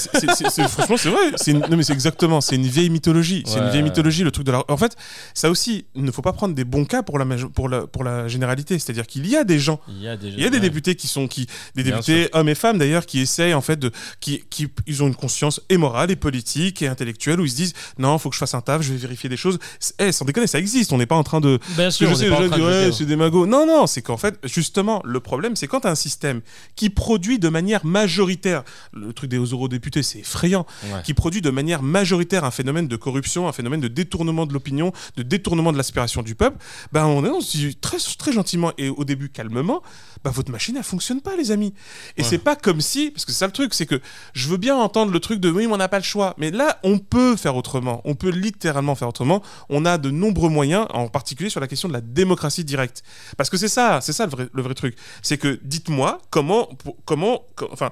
[0.68, 1.20] franchement, c'est vrai.
[1.46, 2.40] Une- non, mais c'est exactement.
[2.40, 3.42] C'est une vieille mythologie.
[3.46, 3.70] C'est une Ouais.
[3.72, 4.64] vieille mythologie, le truc de la.
[4.68, 4.96] En fait,
[5.34, 8.04] ça aussi, il ne faut pas prendre des bons cas pour la, pour la, pour
[8.04, 8.78] la généralité.
[8.78, 10.60] C'est-à-dire qu'il y a des gens Il y a des, Il y a des ouais.
[10.60, 13.78] députés qui sont qui des Bien députés hommes et femmes d'ailleurs qui essayent en fait
[13.78, 13.90] de
[14.20, 17.56] qui, qui ils ont une conscience et morale et politique et intellectuelle où ils se
[17.56, 19.58] disent non faut que je fasse un taf je vais vérifier des choses
[19.98, 22.24] eh sans déconner ça existe on n'est pas en train de Bien sûr, je sais
[22.30, 25.66] les gens ouais c'est des magots non non c'est qu'en fait justement le problème c'est
[25.68, 26.40] quand tu as un système
[26.76, 28.62] qui produit de manière majoritaire
[28.92, 31.02] le truc des eurodéputés c'est effrayant Ouais.
[31.04, 34.92] qui produit de manière majoritaire un phénomène de corruption, un phénomène de détournement de l'opinion,
[35.16, 36.58] de détournement de l'aspiration du peuple,
[36.92, 39.82] ben on, est- on se dit très, très gentiment et au début calmement,
[40.22, 41.74] ben votre machine elle fonctionne pas les amis.
[42.16, 42.28] Et Ouais.
[42.28, 44.00] c'est pas comme si, parce que c'est ça le truc, c'est que
[44.34, 46.50] je veux bien entendre le truc de oui mais on n'a pas le choix, mais
[46.50, 50.86] là on peut faire autrement, on peut littéralement faire autrement, on a de nombreux moyens,
[50.92, 53.02] en particulier sur la question de la démocratie directe.
[53.36, 56.68] Parce que c'est ça, c'est ça le vrai, le vrai truc, c'est que dites-moi comment,
[57.04, 57.90] comment, co- enfin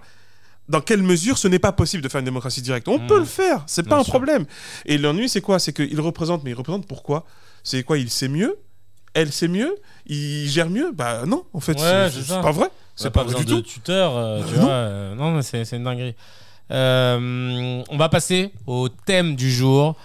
[0.68, 2.88] dans quelle mesure ce n'est pas possible de faire une démocratie directe.
[2.88, 3.06] On Mmh.
[3.06, 4.12] peut le faire, c'est pas Bien un sûr.
[4.14, 4.46] problème.
[4.86, 5.58] Et l'ennui, c'est quoi?
[5.58, 7.26] C'est qu'il représente, mais il représente pourquoi?
[7.62, 7.98] C'est quoi?
[7.98, 8.56] Il sait mieux?
[9.12, 9.74] Elle sait mieux?
[10.06, 10.90] Il gère mieux?
[10.92, 12.70] Bah non, en fait, Ouais, c'est- pas vrai.
[12.96, 13.62] C'est C'est pas vrai besoin du de tout.
[13.68, 14.62] tuteur, euh, tu Euh, vois.
[14.64, 14.68] non.
[14.70, 16.14] euh, non, mais c'est une dinguerie.
[16.70, 19.96] Euh, on va passer au thème du jour.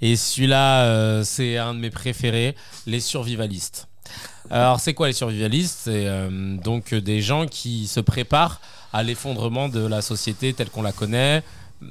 [0.00, 2.54] Et celui-là, euh, c'est un de mes préférés,
[2.86, 3.88] les survivalistes.
[4.50, 5.80] Alors, c'est quoi les survivalistes?
[5.84, 8.60] C'est euh, donc des gens qui se préparent
[8.92, 11.42] à l'effondrement de la société telle qu'on la connaît.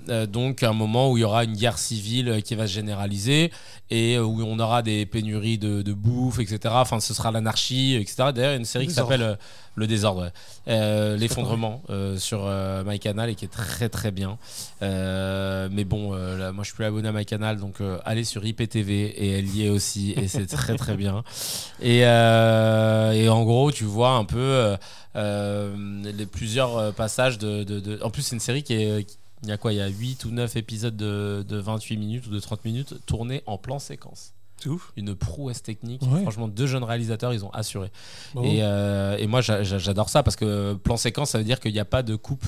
[0.10, 2.74] Euh, donc, un moment où il y aura une guerre civile euh, qui va se
[2.74, 3.52] généraliser
[3.90, 6.60] et euh, où on aura des pénuries de, de bouffe, etc.
[6.78, 8.16] Enfin, ce sera l'anarchie, etc.
[8.34, 9.38] D'ailleurs, il y a une série qui s'appelle
[9.76, 10.24] Le désordre,
[10.68, 11.16] ouais.
[11.18, 11.82] L'effondrement
[12.18, 12.50] sur
[12.86, 14.38] MyCanal et qui est très très bien.
[14.82, 19.40] Mais bon, là, moi je suis plus abonné à MyCanal, donc allez sur IPTV et
[19.40, 21.24] elle y est aussi et c'est très très bien.
[21.82, 24.76] Et, et en gros, tu vois un peu
[25.16, 29.04] les plusieurs passages de, de- de- En plus, c'est une série qui est.
[29.06, 31.98] qui- il y a quoi Il y a 8 ou 9 épisodes de, de 28
[31.98, 34.34] minutes ou de 30 minutes tournés en plan séquence.
[34.58, 34.94] C'est ouf.
[34.96, 36.02] Une prouesse technique.
[36.04, 36.22] Ouais.
[36.22, 37.92] Franchement, deux jeunes réalisateurs, ils ont assuré.
[38.34, 38.48] Bravo.
[38.48, 41.60] Et, euh, et moi, j'a- j'a- j'adore ça parce que plan séquence, ça veut dire
[41.60, 42.46] qu'il n'y a pas de coupe.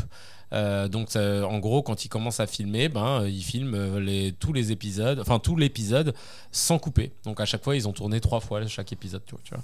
[0.53, 4.31] Euh, donc, ça- en gros, quand il commence à filmer, ben, il filme euh, les,
[4.31, 6.13] tous les épisodes, enfin tout l'épisode
[6.51, 7.11] sans couper.
[7.25, 9.21] Donc, à chaque fois, ils ont tourné trois fois chaque épisode.
[9.25, 9.63] Tu vois, tu vois.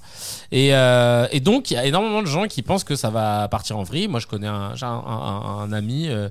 [0.51, 3.47] Et, euh, et donc, il y a énormément de gens qui pensent que ça va
[3.47, 4.07] partir en vrille.
[4.07, 6.29] Moi, je connais un, un, un- un ami euh,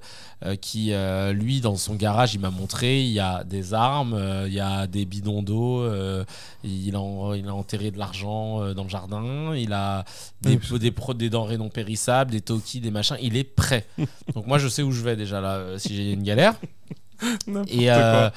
[0.61, 0.93] qui,
[1.33, 4.87] lui, dans son garage, il m'a montré il y a des armes, il y a
[4.87, 5.85] des bidons d'eau,
[6.65, 10.05] il, en- il a enterré de l'argent dans le jardin, il a
[10.43, 13.17] des, Oui, des, pro- des denrées non périssables, des toki, des machins.
[13.23, 13.87] Il est prêt.
[14.35, 16.55] Donc, moi, je sais où je vais déjà là, euh, si j'ai une galère.
[17.69, 18.31] Et, euh,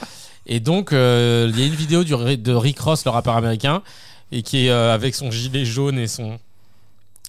[0.45, 3.81] et donc, euh, il y a une vidéo du, de Rick Ross, le rappeur américain,
[4.31, 6.37] et qui est avec son gilet jaune et son,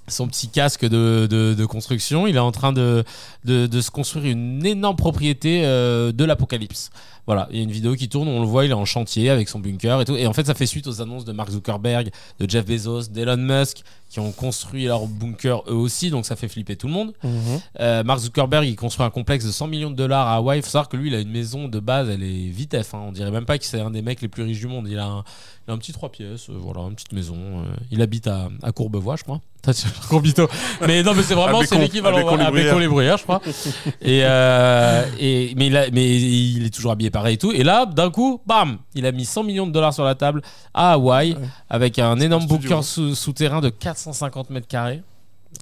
[0.09, 2.27] son petit casque de, de- de construction.
[2.27, 3.05] Il est en train de,
[3.45, 6.91] de, de se construire une énorme propriété de l'apocalypse.
[7.27, 9.31] Voilà, il y a une vidéo qui tourne, on le voit, il est en chantier
[9.31, 10.17] avec son bunker et tout.
[10.17, 13.39] Et en fait, ça fait suite aux annonces de Mark Zuckerberg, de Jeff Bezos, d'Elon
[13.39, 17.15] Musk, qui ont construit leur bunker eux aussi, donc ça fait flipper tout le monde.
[17.23, 17.61] Mhm.
[17.81, 20.59] Euh, Mark Zuckerberg, il construit un complexe de 100 millions de dollars à Hawaï.
[20.59, 22.95] Il faut savoir que lui, il a une maison de base, elle est vitef.
[22.95, 23.03] Hein.
[23.09, 24.87] On dirait même pas que c'est un des mecs les plus riches du monde.
[24.89, 25.25] Il a un,
[25.67, 27.37] il a un petit 3 pièces, euh, voilà, une petite maison.
[27.37, 29.41] euh, il habite à, à Courbevoie, je crois.
[30.11, 30.47] Corbito.
[30.87, 33.17] Mais non, mais c'est vraiment, c'est l'équivalent à Bécon, les Bruyères.
[33.17, 33.41] Je crois.
[34.03, 37.51] et, euh, et, mais, il a- mais il est toujours habillé pareil et tout.
[37.51, 40.43] Et là, d'un coup, bam, il a mis 100 millions de dollars sur la table
[40.75, 41.35] à Hawaï
[41.71, 42.83] avec un énorme bunker hein.
[42.83, 45.03] sous- souterrain de 450 mètres carrés.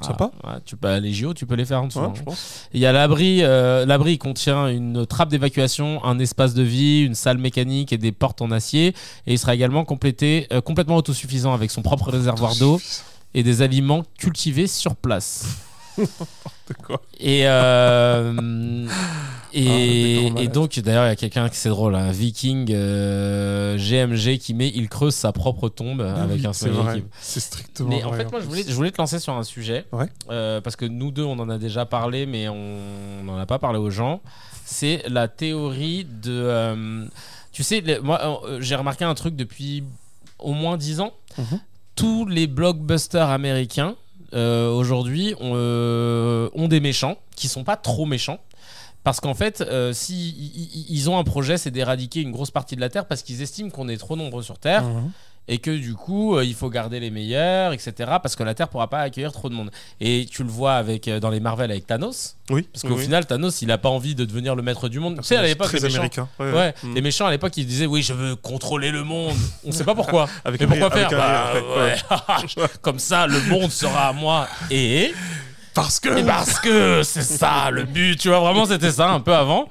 [0.00, 0.30] Sympa.
[0.42, 1.98] Ah, ouais, tu peux, les JO, tu peux les faire en dessous.
[2.00, 2.12] Ouais, hein.
[2.14, 2.68] je pense.
[2.72, 3.40] Il y a l'abri.
[3.42, 8.12] euh, l'abri contient une trappe d'évacuation, un espace de vie, une salle mécanique et des
[8.12, 8.94] portes en acier.
[9.26, 12.80] Et il sera également complété, euh, complètement autosuffisant avec son propre réservoir d'eau
[13.34, 15.46] et des aliments cultivés sur place.
[16.86, 17.00] quoi.
[17.20, 18.86] Et, euh,
[19.54, 20.52] Ah, et, malade.
[20.52, 24.68] donc, d'ailleurs, il y a quelqu'un qui c'est drôle, un viking euh, GMG qui met,
[24.74, 28.40] il creuse sa propre tombe avec Oui, un soleil C'est strictement mais en fait, moi,
[28.40, 29.84] je voulais, je voulais te lancer sur un sujet.
[29.92, 30.06] Ouais.
[30.30, 32.78] Euh, parce que nous deux, on en a déjà parlé, mais on
[33.24, 34.22] n'en a pas parlé aux gens.
[34.64, 36.32] C'est la théorie de.
[36.32, 37.04] euh,
[37.52, 39.84] tu sais, les- moi, euh, j'ai remarqué un truc depuis
[40.38, 41.12] au moins 10 ans.
[41.36, 41.60] Mhm.
[41.94, 43.96] Tous les blockbusters américains,
[44.34, 48.38] euh, aujourd'hui, ont, euh, ont des méchants qui sont pas trop méchants.
[49.04, 52.80] Parce qu'en fait, euh, si ils ont un projet, c'est d'éradiquer une grosse partie de
[52.80, 55.10] la Terre parce qu'ils estiment qu'on est trop nombreux sur Terre Mhm.
[55.48, 58.68] Et que du coup euh, il faut garder les meilleurs etc parce que la Terre
[58.68, 59.70] pourra pas accueillir trop de monde
[60.00, 62.62] et tu le vois avec euh, dans les Marvel avec Thanos Oui.
[62.72, 65.16] parce qu'au oui, final Thanos il a pas envie de devenir le maître du monde
[65.18, 66.28] tu sais à l'époque les méchants américain.
[66.38, 66.94] Ouais, Ouais, Mm.
[66.94, 69.94] les méchants à l'époque ils disaient oui je veux contrôler le monde on sait pas
[69.96, 71.64] pourquoi Avec mais pourquoi faire avec
[72.08, 72.68] Bah, ouais.
[72.82, 75.12] comme ça le monde sera à moi et
[75.74, 76.18] Parce que.
[76.18, 79.68] et parce que c'est ça le but, tu vois, vraiment c'était ça un peu avant.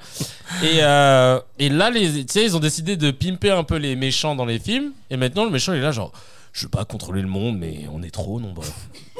[0.62, 3.96] Et, euh, et là, les, tu sais, ils ont décidé de pimper un peu les
[3.96, 4.92] méchants dans les films.
[5.10, 6.12] Et maintenant, le méchant il est là, genre,
[6.52, 8.66] je veux pas contrôler le monde, mais on est trop nombreux.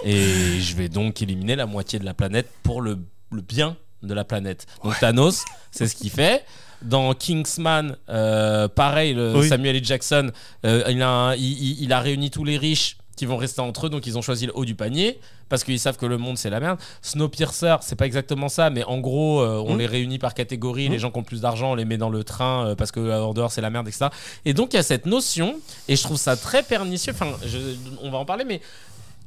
[0.05, 2.99] Et je vais donc éliminer la moitié de la planète pour le,
[3.31, 4.67] le bien de la planète.
[4.83, 6.45] Donc Thanos, c'est ce qu'il fait.
[6.83, 9.49] Dans Kingsman, euh, pareil, le Oui.
[9.49, 9.85] Samuel L.
[9.85, 10.33] Jackson,
[10.67, 13.61] euh, il, a un- il- il- il a réuni tous les riches qui vont rester
[13.61, 16.19] entre eux, donc ils ont choisi le haut du panier parce qu'ils savent que le
[16.19, 16.77] monde c'est la merde.
[17.03, 19.79] Snowpiercer, c'est pas exactement ça, mais en gros, euh, on Mm.
[19.79, 20.89] les réunit par catégorie.
[20.89, 22.99] Les gens qui ont plus d'argent, on les met dans le train euh, parce que
[22.99, 24.07] euh, en dehors c'est la merde, etc.
[24.45, 25.55] Et donc il y a cette notion,
[25.87, 27.13] et je trouve ça très pernicieux.
[27.15, 28.61] Enfin, je- on va en parler, mais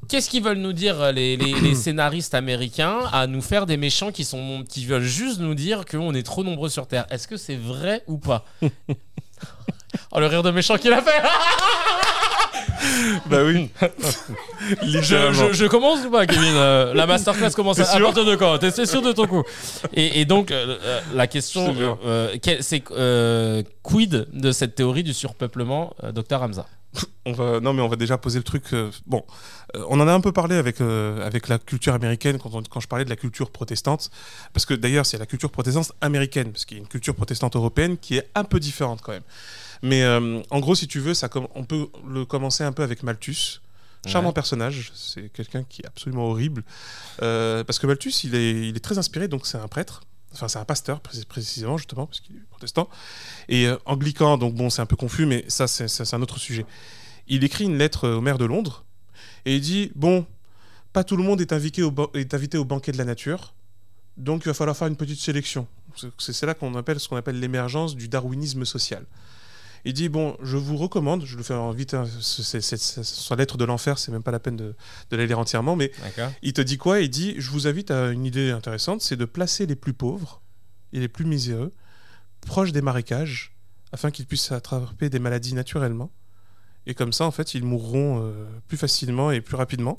[0.07, 4.11] Qu'est-ce qu'ils veulent nous dire les, les- les scénaristes américains à nous faire des méchants
[4.11, 7.07] qui sont qui veulent juste nous dire qu'on est trop nombreux sur Terre?
[7.09, 8.45] Est-ce que c'est vrai ou pas?
[10.11, 11.21] Oh le rire de méchant qu'il a fait
[13.25, 13.69] bah oui.
[14.83, 18.36] je, je, je, commence ou pas, Kevin euh, La masterclass commence à, à partir de
[18.36, 19.43] quand T'es sûr de ton coup
[19.93, 21.75] et, et, donc, euh, euh, la question,
[22.61, 22.83] c'est
[23.83, 26.65] quid de cette théorie du surpeuplement, docteur Hamza
[27.25, 28.73] on va, non, mais on va déjà poser le truc.
[29.05, 29.25] bon,
[29.89, 33.03] on en a un peu parlé avec, avec la culture américaine quand, quand je parlais
[33.03, 34.11] de la culture protestante.
[34.53, 37.57] Parce que d'ailleurs, c'est la culture protestante américaine, parce qu'il y a une culture protestante
[37.57, 39.23] européenne qui est un peu différente quand même.
[39.82, 43.03] Mais euh, en gros, si tu veux, ça on peut le commencer un peu avec
[43.03, 43.61] Malthus.
[44.07, 46.63] Charmant personnage, c'est quelqu'un qui est absolument horrible.
[47.23, 50.03] Euh, parce que Malthus, il est, il est très inspiré, donc c'est un prêtre.
[50.32, 52.88] Enfin, c'est un pasteur, précisément, justement, parce qu'il est protestant.
[53.49, 56.65] Et euh, anglican, donc bon, c'est un peu confus, mais ça, c'est un autre sujet.
[57.28, 58.86] Il écrit une lettre au maire de Londres,
[59.45, 60.26] et il dit Bon,
[60.93, 63.53] pas tout le monde est invité au, est invité au banquet de la nature,
[64.17, 65.67] donc il va falloir faire une petite sélection.
[66.17, 69.05] C'est là qu'on appelle ce qu'on appelle l'émergence du darwinisme social.
[69.86, 73.65] Il dit Bon, je vous recommande, je le fais en vite, hein, sa lettre de
[73.65, 74.75] l'enfer, c'est même pas la peine de,
[75.09, 75.91] de la lire entièrement, mais
[76.41, 76.99] il te dit quoi?
[76.99, 80.41] Il dit Je vous invite à une idée intéressante, c'est de placer les plus pauvres
[80.91, 81.71] et les plus miséreux
[82.45, 83.55] proches des marécages,
[83.91, 86.11] afin qu'ils puissent attraper des maladies naturellement.
[86.88, 89.97] Et comme ça, en fait, ils mourront euh, plus facilement et plus rapidement.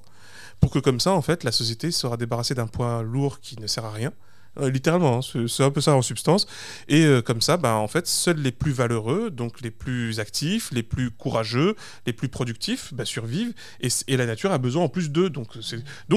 [0.60, 3.66] Pour que, comme ça, en fait, la société sera débarrassée d'un poids lourd qui ne
[3.66, 4.12] sert à rien
[4.58, 6.46] euh, littéralement, hein, c'est un peu ça en substance.
[6.88, 10.70] Et euh, comme ça, bah, en fait, seuls les plus valeureux, donc les plus actifs,
[10.72, 11.76] les plus courageux,
[12.06, 13.54] les plus productifs, bah, survivent.
[13.80, 15.30] Et, la nature a besoin en plus d'eux.
[15.30, 15.56] Donc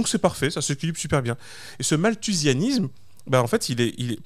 [0.08, 1.36] c'est, parfait, ça s'équilibre super bien.
[1.80, 2.90] Et ce malthusianisme,
[3.28, 4.20] bah, en fait, il est,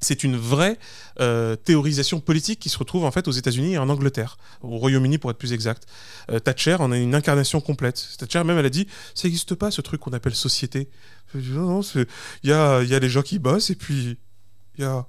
[0.00, 0.78] c'est une vraie
[1.20, 5.18] euh, théorisation politique qui se retrouve en fait aux États-Unis et en Angleterre, au Royaume-Uni
[5.18, 5.86] pour être plus exact.
[6.30, 8.16] Euh, Thatcher en a une incarnation complète.
[8.18, 10.88] Thatcher même elle a dit ça n'existe pas ce truc qu'on appelle société.
[11.34, 12.06] Non, il
[12.50, 14.18] y a, y a les gens qui bossent et puis
[14.76, 15.06] il y a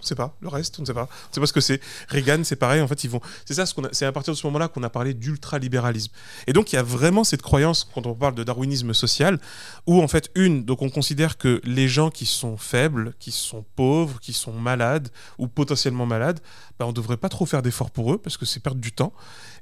[0.00, 0.34] on ne sait pas.
[0.40, 1.02] Le reste, on ne sait pas.
[1.02, 1.78] On ne sait pas ce que c'est.
[2.08, 2.80] Reagan, c'est pareil.
[2.80, 3.20] En fait, ils vont.
[3.44, 3.66] C'est ça.
[3.92, 6.10] C'est à partir de ce moment-là qu'on a parlé d'ultralibéralisme.
[6.46, 9.38] Et donc, il y a vraiment cette croyance quand on parle de darwinisme social,
[9.86, 13.64] où en fait, une, donc on considère que les gens qui sont faibles, qui sont
[13.76, 15.08] pauvres, qui sont malades
[15.38, 16.40] ou potentiellement malades,
[16.78, 18.92] ben, on ne devrait pas trop faire d'efforts pour eux parce que c'est perdre du
[18.92, 19.12] temps,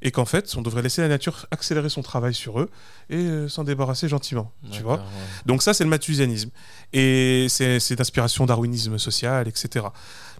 [0.03, 2.71] et qu'en fait, on devrait laisser la nature accélérer son travail sur eux
[3.11, 4.53] et euh, s'en débarrasser gentiment.
[4.71, 5.03] Tu vois.
[5.47, 6.51] Donc ça, c'est le mathusianisme.
[6.93, 9.87] Et c'est d'inspiration darwinisme social, etc.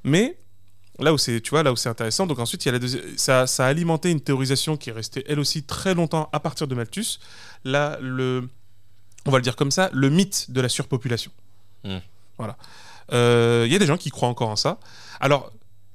[0.05, 0.39] Mais
[0.99, 2.87] là où c'est tu vois là où c'est intéressant donc ensuite il y a la
[3.17, 6.67] ça, ça, a alimenté une théorisation qui est restée elle aussi très longtemps à partir
[6.67, 7.19] de Malthus
[7.65, 8.49] là le
[9.29, 11.31] on va le dire comme ça le mythe de la surpopulation.
[11.85, 11.99] Hmm.
[12.39, 12.57] voilà.
[13.13, 14.79] Euh, il y a des gens qui croient encore en ça.
[15.21, 15.53] Alors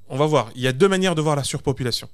[0.07, 0.49] on va voir.
[0.55, 2.07] Il y a deux manières de voir la surpopulation.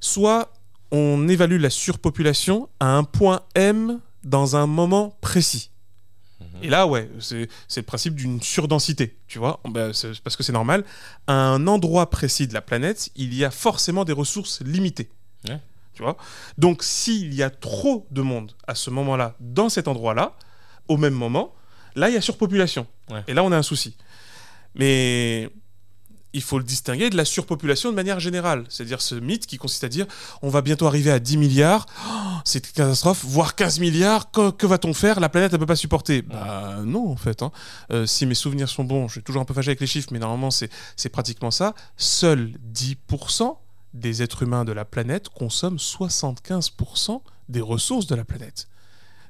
[0.00, 0.50] Soit
[0.90, 5.70] on évalue la surpopulation à un point M dans un moment précis.
[6.60, 9.90] Et là, ouais, c'est le principe d'une surdensité, tu vois, bah,
[10.22, 10.84] parce que c'est normal.
[11.26, 15.10] À un endroit précis de la planète, il y a forcément des ressources limitées.
[15.94, 16.16] Tu vois
[16.58, 20.36] Donc, s'il y a trop de monde à ce moment-là, dans cet endroit-là,
[20.88, 21.54] au même moment,
[21.94, 22.86] là, il y a surpopulation.
[23.28, 23.96] Et là, on a un souci.
[24.74, 25.50] Mais
[26.32, 28.64] il faut le distinguer de la surpopulation de manière générale.
[28.68, 30.06] C'est-à-dire ce mythe qui consiste à dire
[30.40, 32.10] on va bientôt arriver à 10 milliards, oh,
[32.44, 35.20] c'est une catastrophe, voire 15 milliards, que, va-t-on faire?
[35.20, 36.22] La planète ne peut pas supporter.
[36.22, 37.42] Bah non, en fait.
[37.42, 37.52] Hein.
[37.90, 40.08] Euh, si mes souvenirs sont bons, je suis toujours un peu fâché avec les chiffres,
[40.12, 41.74] mais normalement c'est pratiquement ça.
[41.96, 43.56] Seuls 10%
[43.94, 48.68] des êtres humains de la planète consomment 75% des ressources de la planète.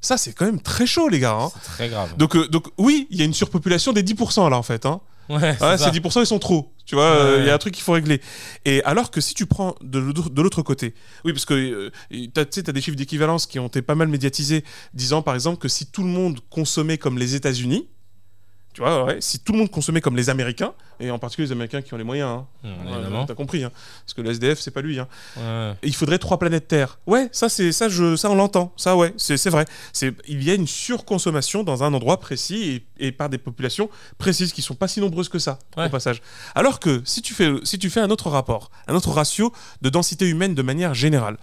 [0.01, 1.39] Ça, c'est quand même très chaud, les gars.
[1.41, 1.51] Hein.
[1.55, 2.17] C'est très grave.
[2.17, 4.85] Donc, euh, donc, oui, il y a une surpopulation des 10% là, en fait.
[4.85, 5.01] Hein.
[5.29, 6.73] Ouais, ces 10% ils sont trop.
[6.85, 8.21] Tu vois, euh, il y a un truc qu'il faut régler.
[8.65, 10.95] Et alors que si tu prends de l'autre côté,
[11.25, 14.09] oui, parce que euh, tu sais, as des chiffres d'équivalence qui ont été pas mal
[14.09, 17.89] médiatisés, disant par exemple que si tout le monde consommait comme les États-Unis,
[18.73, 21.53] tu vois, ouais, si tout le monde consommait comme les Américains, et en particulier les
[21.53, 23.73] Américains qui ont les moyens, hein, mmh, t'as compris, hein,
[24.05, 24.99] parce que le SDF c'est pas lui.
[24.99, 25.77] Hein.
[25.83, 26.99] Il faudrait trois planètes Terre.
[27.07, 29.67] Ouais, ça c'est ça je ça on l'entend, ça ouais, c'est vrai.
[29.93, 34.53] C'est il y a une surconsommation dans un endroit précis et, par des populations précises
[34.53, 36.23] qui sont pas si nombreuses que ça au passage.
[36.55, 39.53] Alors que si tu fais si tu fais un autre rapport, un autre ratio
[39.83, 41.37] de densité humaine de manière générale,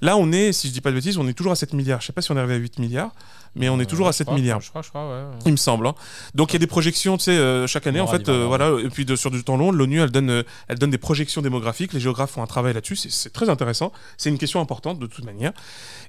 [0.00, 2.00] là on est, si je dis pas de bêtises, on est toujours à 7 milliards.
[2.00, 3.12] Je sais pas si on est arrivé à 8 milliards
[3.54, 4.60] mais on est toujours à 7 milliards.
[4.60, 5.86] Je crois, je crois, ouais, Il me semble.
[5.86, 5.94] Hein.
[6.34, 8.70] Donc il y a des projections, tu sais, euh, chaque année, en fait, euh, voilà,
[8.82, 11.42] et puis de, sur du temps long, l'ONU, elle donne, euh, elle donne des projections
[11.42, 11.92] démographiques.
[11.92, 12.96] Les géographes font un travail là-dessus.
[12.96, 13.92] C'est très intéressant.
[14.16, 15.52] C'est une question importante de toute manière.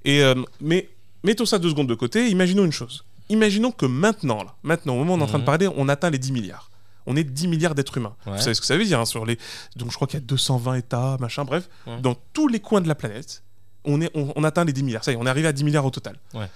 [0.06, 0.22] Et
[0.60, 0.90] mais
[1.24, 2.30] mettons ça deux secondes de côté.
[2.30, 3.06] Imaginons une chose.
[3.30, 5.46] Imaginons que maintenant, là, maintenant, au moment où on est en train de mhm.
[5.46, 6.70] parler, on atteint les 10 milliards.
[7.06, 8.16] On est 10 milliards d'êtres humains.
[8.26, 9.38] Vous savez ce que ça veut dire hein, sur les.
[9.76, 11.70] Donc je crois qu'il y a 220 États, machin, bref,
[12.02, 13.44] dans tous les coins de la planète,
[13.84, 15.04] on, est, on, on, atteint les 10 milliards.
[15.04, 16.18] Ça y est, on est arrivé à 10 milliards au total.
[16.34, 16.48] Ouais.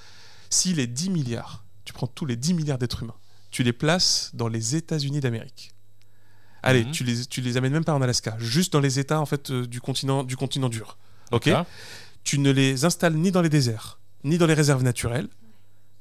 [0.55, 3.15] Si les 10 milliards, tu prends tous les 10 milliards d'êtres humains,
[3.51, 5.73] tu les places dans les États-Unis d'Amérique.
[6.63, 6.91] Allez, mhm.
[6.91, 9.51] tu, les, tu les amènes même pas en Alaska, juste dans les États en fait
[9.51, 10.97] euh, du continent du continent dur.
[11.31, 11.49] OK
[12.23, 15.27] tu ne les installes ni dans les déserts, ni dans les réserves naturelles,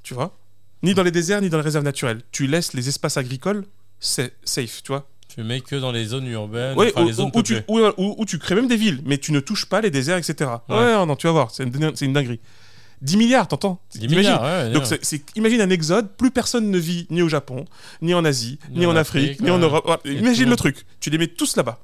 [0.03, 0.39] tu vois,
[0.83, 2.23] ni dans les déserts, ni dans les réserves naturelles.
[2.33, 3.67] Tu laisses les espaces agricoles
[4.01, 5.07] sa- safe, tu vois.
[5.29, 7.81] Tu mets que dans les zones urbaines, Ouais, enfin, où, les zones où tu, où-
[7.99, 10.51] où- où tu crées même des villes, mais tu ne touches pas les déserts, etc.
[10.71, 11.07] Ouais, Ouais.
[11.07, 12.41] non, tu vas voir, c'est une, c'est une dinguerie.
[13.03, 16.71] 10 milliards, t'entends 10 T'imagines milliards, ouais, Donc c'est, c'est- imagine un exode, plus personne
[16.71, 17.65] ne vit ni au Japon,
[18.03, 19.59] ni en Asie, ni, en Afrique, ni en.
[19.59, 20.01] Europe.
[20.05, 21.79] Imagine le truc, tu les mets tous là-bas.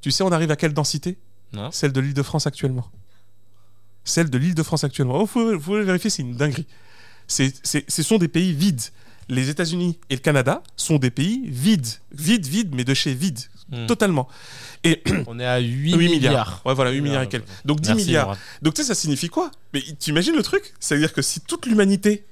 [0.00, 1.16] Tu sais, on arrive à quelle densité?
[1.52, 1.70] Non.
[1.70, 2.86] Celle de l'île de France actuellement.
[4.04, 5.20] Celle de l'île de France actuellement.
[5.20, 6.66] Oh, faut, faut le vérifier, c'est une dinguerie.
[7.28, 8.80] C'est, c'est- ce sont des pays vides.
[9.28, 11.86] Les États-Unis et le Canada sont des pays vides.
[12.12, 13.38] Vides, vides, mais de chez vide.
[13.72, 13.86] Hmm.
[13.86, 14.28] Totalement.
[14.84, 16.60] Et On est à 8, 8 milliards.
[16.66, 17.48] Ouais, voilà, 8 milliards et Milliards, quelques.
[17.64, 18.26] Donc 10 Merci, milliards.
[18.26, 18.38] Laura.
[18.60, 19.50] Donc tu sais, ça signifie quoi?
[19.72, 20.74] Mais t'imagines le truc?
[20.78, 22.24] C'est-à-dire que si toute l'humanité,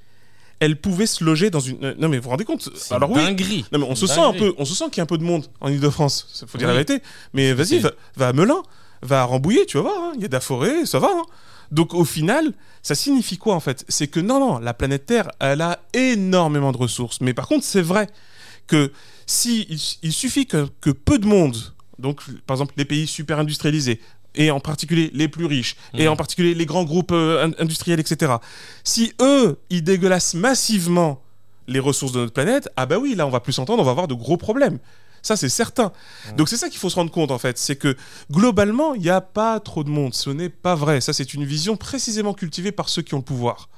[0.59, 1.83] elle pouvait se loger dans une.
[1.83, 2.69] euh, Non mais vous vous rendez compte?
[2.75, 3.17] C'est Alors oui.
[3.23, 3.65] dinguerie.
[3.71, 5.17] Non mais on se sent un peu, on se sent qu'il y a un peu
[5.17, 6.45] de monde en Ile-de-France.
[6.47, 6.73] Faut dire Oui.
[6.75, 7.01] la vérité.
[7.33, 8.61] Mais vas-y, va à Melun,
[9.01, 9.95] va à Rambouillet, tu vas voir.
[10.03, 10.11] hein.
[10.15, 11.07] Il y a de la forêt, ça va.
[11.11, 11.23] hein.
[11.71, 12.51] Donc au final,
[12.83, 13.85] ça signifie quoi en fait?
[13.87, 17.21] C'est que non, non, la planète Terre, elle a énormément de ressources.
[17.21, 18.07] Mais par contre, c'est vrai
[18.67, 18.91] que
[19.25, 21.57] si il, il suffit que, que peu de monde,
[21.99, 23.99] donc par exemple les pays super industrialisés,
[24.35, 26.11] et en particulier les plus riches, et Mhm.
[26.13, 28.33] en particulier les grands groupes euh, in- industriels, etc.,
[28.83, 31.21] si eux, ils dégueulassent massivement
[31.67, 33.91] les ressources de notre planète, ah bah oui, là on va plus s'entendre, on va
[33.91, 34.79] avoir de gros problèmes.
[35.23, 35.91] Ça, c'est certain.
[36.35, 37.59] Donc, c'est ça qu'il faut se rendre compte, en fait.
[37.59, 37.95] C'est que,
[38.31, 40.15] globalement, il n'y a pas trop de monde.
[40.15, 40.99] Ce n'est pas vrai.
[40.99, 43.69] Ça, c'est une vision précisément cultivée par ceux qui ont le pouvoir.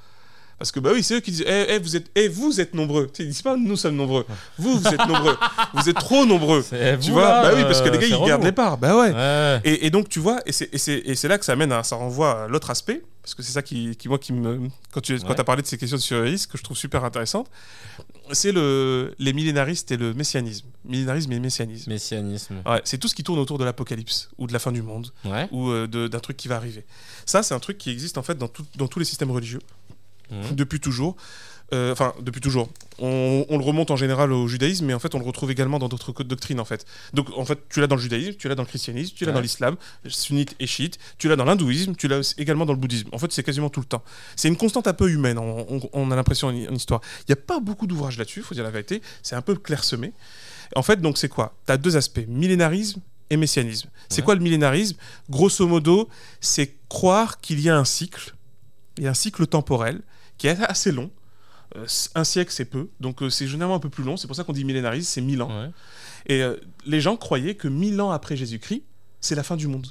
[0.58, 2.74] Parce que, bah oui, c'est eux qui disent Eh, eh, vous, êtes, eh, vous êtes
[2.74, 3.06] nombreux.
[3.06, 4.24] Tu sais, Ils disent pas Nous sommes nombreux.
[4.58, 5.36] Vous, vous êtes nombreux.
[5.74, 6.62] Vous êtes trop nombreux.
[6.62, 7.22] C'est Tu vous, vois?
[7.28, 8.44] là, Bah oui, parce que euh, les gars, ils gardent relou.
[8.44, 8.78] les parts.
[8.78, 9.12] Bah ouais.
[9.12, 9.60] Ouais.
[9.64, 11.72] Et, et donc, tu vois, et c'est- et c'est et c'est là que ça amène
[11.72, 14.68] à, ça renvoie à l'autre aspect, parce que c'est ça qui, qui, moi, qui me.
[14.92, 15.40] Quand tu quand Ouais.
[15.40, 17.48] as parlé de ces questions de surréalisme, que je trouve super intéressantes,
[18.32, 20.66] c'est le, les millénaristes et le messianisme.
[20.84, 21.90] Millénarisme et messianisme.
[21.90, 22.54] Messianisme.
[22.64, 25.08] Ouais, c'est tout ce qui tourne autour de l'apocalypse, ou de la fin du monde,
[25.50, 26.84] ou euh, de- d'un truc qui va arriver.
[27.26, 29.60] Ça, c'est un truc qui existe en fait dans, tout- dans tous les systèmes religieux,
[30.30, 30.54] Mhm.
[30.56, 31.16] depuis toujours.
[31.72, 32.68] Euh, Enfin, depuis toujours.
[32.98, 35.78] On, on le remonte en général au judaïsme, mais en fait, on le retrouve également
[35.78, 36.84] dans d'autres doctrines, en fait.
[37.14, 39.30] Donc, en fait, tu l'as dans le judaïsme, tu l'as dans le christianisme, tu l'as
[39.30, 39.34] Ouais.
[39.34, 43.08] dans l'islam, sunnite et chiite, tu l'as dans l'hindouisme, tu l'as également dans le bouddhisme.
[43.12, 44.04] En fait, c'est quasiment tout le temps.
[44.36, 47.00] C'est une constante un peu humaine, on, on- on a l'impression en, en histoire.
[47.20, 49.00] Il n'y a pas beaucoup d'ouvrages là-dessus, faut dire la vérité.
[49.22, 50.12] C'est un peu clairsemé.
[50.76, 51.56] En fait, donc, c'est quoi?
[51.66, 53.00] Tu as deux aspects, millénarisme
[53.30, 53.88] et messianisme.
[54.10, 54.24] C'est Ouais.
[54.26, 54.96] quoi le millénarisme?
[55.30, 56.08] Grosso modo,
[56.40, 58.34] c'est croire qu'il y a un cycle,
[58.98, 60.02] il y a un cycle temporel
[60.38, 61.10] qui est assez long.
[61.76, 64.16] Euh, un siècle, c'est peu, donc euh, c'est généralement un peu plus long.
[64.16, 65.48] C'est pour ça qu'on dit millénarisme, c'est mille ans.
[65.48, 65.70] Ouais.
[66.26, 66.56] Et euh,
[66.86, 68.82] les gens croyaient que mille ans après Jésus-Christ,
[69.20, 69.86] c'est la fin du monde.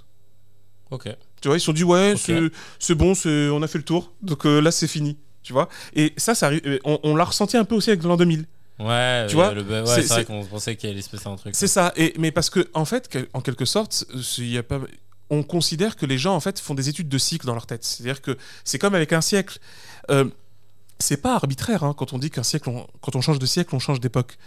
[0.92, 1.10] Ok.
[1.42, 2.52] Tu vois, ils se sont dit, ouais, Ok.
[2.80, 5.18] c'est- bon, on a fait le tour, donc là, c'est fini.
[5.42, 5.68] Tu vois?
[5.94, 8.46] Et ça, ça arrive, on, on l'a ressenti un peu aussi avec l'an 2000.
[8.80, 11.54] Ouais, Tu ouais, vois, ouais, c'est- vrai qu'on pensait qu'il allait se passer un truc.
[11.56, 11.92] C'est ça.
[11.98, 14.06] Et, mais parce que, en fait, en quelque sorte,
[14.38, 14.80] il y a pas,
[15.30, 17.84] on considère que les gens, en fait, font des études de cycle dans leur tête.
[17.84, 19.60] C'est-à-dire que c'est comme avec un siècle.
[20.12, 20.26] Euh,
[21.00, 22.72] c'est pas arbitraire hein, quand on dit qu'un siècle,
[23.02, 24.38] quand on change de siècle, on change d'époque.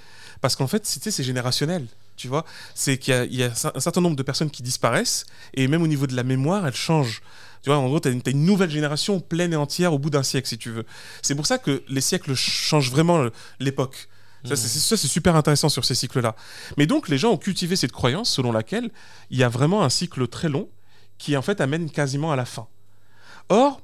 [0.41, 1.87] Parce qu'en fait, c'est générationnel.
[2.17, 4.63] Tu vois, c'est qu'il y a, il y a un certain nombre de personnes qui
[4.63, 7.21] disparaissent et même au niveau de la mémoire, elles changent.
[7.63, 10.09] Tu vois, en gros, tu as, une une nouvelle génération pleine et entière au bout
[10.09, 10.87] d'un siècle, si tu veux.
[11.21, 13.27] C'est pour ça que les siècles changent vraiment
[13.61, 14.09] l'époque.
[14.47, 14.57] Ça,
[14.97, 16.37] c'est- super intéressant sur ces cycles-là.
[16.77, 18.91] Mais donc, les gens ont cultivé cette croyance selon laquelle
[19.31, 20.69] il y a vraiment un cycle très long
[21.19, 22.67] qui, en fait, amène quasiment à la fin.
[23.49, 23.81] Or,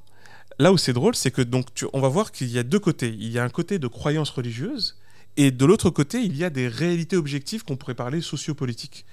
[0.58, 3.08] là où c'est drôle, c'est que donc on va voir qu'il y a deux côtés.
[3.18, 4.96] Il y a un côté de croyance religieuse
[5.36, 9.06] et de l'autre côté, il y a des réalités objectives qu'on pourrait parler sociopolitiques.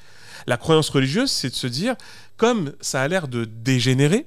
[0.48, 1.96] La croyance religieuse, c'est de se dire,
[2.38, 4.26] comme ça a l'air de dégénérer,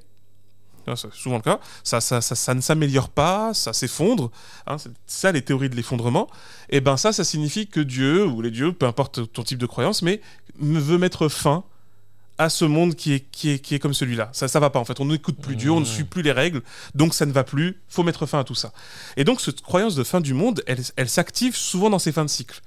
[0.96, 4.30] c'est souvent le cas, ça, ça, ça, ça ne s'améliore pas, ça s'effondre,
[4.66, 6.28] hein, c'est ça les théories de l'effondrement,
[6.68, 9.66] et ben ça, ça signifie que Dieu, ou les dieux, peu importe ton type de
[9.66, 10.20] croyance, mais
[10.58, 11.64] veut mettre fin
[12.38, 14.30] à ce monde qui est, qui est, qui est comme celui-là.
[14.32, 16.32] Ça ça va pas en fait, on n'écoute plus Dieu, on ne suit plus les
[16.32, 16.62] règles,
[16.94, 18.72] donc ça ne va plus, faut mettre fin à tout ça.
[19.16, 22.24] Et donc cette croyance de fin du monde, elle, elle s'active souvent dans ces fins
[22.24, 22.60] de cycle.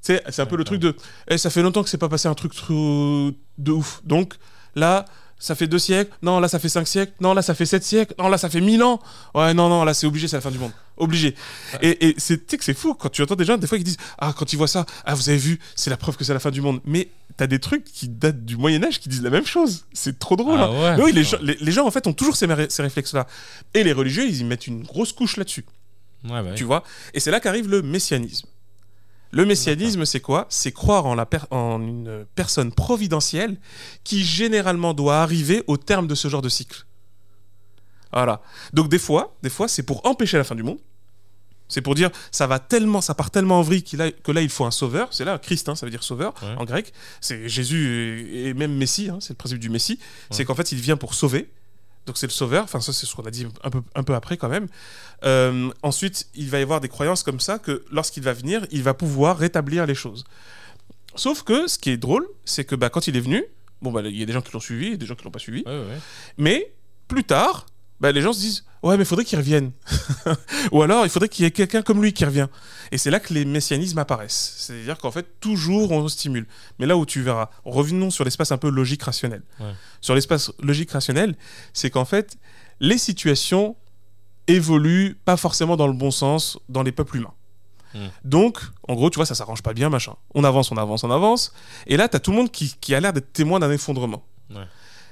[0.00, 0.96] C'est un peu le truc de
[1.28, 4.00] eh, ça fait longtemps que c'est pas passé un truc trop de ouf.
[4.04, 4.34] Donc
[4.74, 5.04] là,
[5.38, 7.84] ça fait deux siècles, non, là ça fait cinq siècles, non, là ça fait sept
[7.84, 9.00] siècles, non, là ça fait mille ans.
[9.34, 10.72] Ouais, non, non, là c'est obligé, c'est la fin du monde.
[10.96, 11.36] Obligé.
[11.80, 13.78] Et, et c'est, tu sais que c'est fou quand tu entends des gens, des fois,
[13.78, 16.24] qui disent Ah, quand ils voient ça, ah, vous avez vu, c'est la preuve que
[16.24, 16.80] c'est la fin du monde.
[16.84, 19.86] Mais t'as des trucs qui datent du Moyen-Âge qui disent la même chose.
[19.92, 20.58] C'est trop drôle.
[20.60, 20.96] Ah hein.
[20.96, 23.28] ouais, oui, les, gens, les, les gens, en fait, ont toujours ces, réflexes-là.
[23.74, 25.64] Et les religieux, ils y mettent une grosse couche là-dessus.
[26.24, 26.50] Ouais, bah.
[26.56, 26.82] Tu vois?
[27.14, 28.48] Et c'est là qu'arrive le messianisme.
[29.30, 30.46] Le messianisme, c'est quoi?
[30.48, 33.58] C'est croire en, la per- en une personne providentielle
[34.04, 36.86] qui généralement doit arriver au terme de ce genre de cycle.
[38.12, 38.40] Voilà.
[38.72, 40.78] Donc des fois, des fois, c'est pour empêcher la fin du monde.
[41.70, 44.48] C'est pour dire ça va tellement, ça part tellement en vrille a- que là il
[44.48, 45.08] faut un sauveur.
[45.10, 46.54] C'est là Christ, hein, ça veut dire sauveur Ouais.
[46.56, 46.94] en grec.
[47.20, 49.98] C'est Jésus et, même Messie, hein, c'est le principe du Messie.
[50.30, 51.50] C'est qu'en fait il vient pour sauver.
[52.08, 52.64] Donc c'est le sauveur.
[52.64, 54.66] Enfin, ça, c'est ce qu'on a dit un peu, un peu après quand même.
[55.24, 58.82] Euh, ensuite, il va y avoir des croyances comme ça que lorsqu'il va venir, il
[58.82, 60.24] va pouvoir rétablir les choses.
[61.16, 63.44] Sauf que ce qui est drôle, c'est que bah, quand il est venu,
[63.82, 65.30] bon, bah, il y a des gens qui l'ont suivi et des gens qui l'ont
[65.30, 65.62] pas suivi.
[65.66, 65.98] Ouais, ouais.
[66.38, 66.72] Mais
[67.08, 67.66] plus tard,
[68.00, 69.72] bah, les gens se disent Ouais, mais il faudrait qu'il revienne.
[70.72, 72.48] Ou alors, il faudrait qu'il y ait quelqu'un comme lui qui revient.
[72.92, 74.54] Et c'est là que les messianismes apparaissent.
[74.58, 76.46] C'est-à-dire qu'en fait, toujours on stimule.
[76.78, 79.42] Mais là où tu verras, revenons sur l'espace un peu logique rationnel.
[79.60, 79.72] Ouais.
[80.00, 81.36] Sur l'espace logique rationnel,
[81.72, 82.36] c'est qu'en fait,
[82.80, 83.76] les situations
[84.46, 87.34] évoluent pas forcément dans le bon sens dans les peuples humains.
[87.94, 88.08] Hmm.
[88.24, 90.14] Donc, en gros, tu vois, ça s'arrange pas bien, machin.
[90.34, 91.52] On avance, on avance, on avance.
[91.86, 94.24] Et là, t'as tout le monde qui, qui a l'air d'être témoin d'un effondrement.
[94.50, 94.64] Ouais.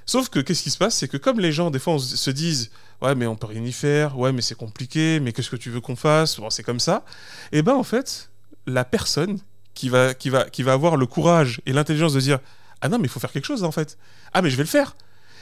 [0.07, 0.95] Sauf que qu'est-ce qui se passe?
[0.97, 2.71] C'est que comme les gens, des fois, on se se disent
[3.03, 5.69] Ouais, mais on peut rien y faire, ouais, mais c'est compliqué, mais qu'est-ce que tu
[5.71, 6.39] veux qu'on fasse?
[6.41, 7.05] Bon, c'est comme ça.
[7.53, 8.31] Et ben, en fait,
[8.67, 9.39] la personne
[9.75, 12.39] qui va, qui, va, qui va avoir le courage et l'intelligence de dire
[12.81, 13.99] Ah non, mais il faut faire quelque chose, en fait.
[14.33, 14.97] Ah, mais je vais le faire.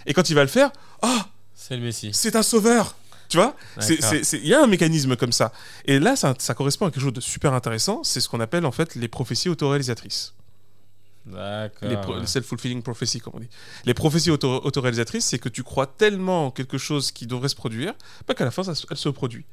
[0.07, 2.11] Et quand il va le faire, Ah, C'est le Messie.
[2.13, 2.97] c'est un sauveur
[3.29, 3.57] tu vois?
[3.89, 5.51] Il y a un mécanisme comme ça.
[5.87, 8.05] Et là, ça, ça correspond à quelque chose de super intéressant.
[8.05, 10.35] C'est ce qu'on appelle en fait les prophéties autoréalisatrices.
[11.27, 12.19] D'accord.
[12.19, 13.49] Les, self-fulfilling prophecy, comme on dit.
[13.87, 17.55] Les prophéties auto- autoréalisatrices, c'est que tu crois tellement en quelque chose qui devrait se
[17.57, 17.95] produire,
[18.27, 19.47] pas qu'à la fin, ça elle se produit.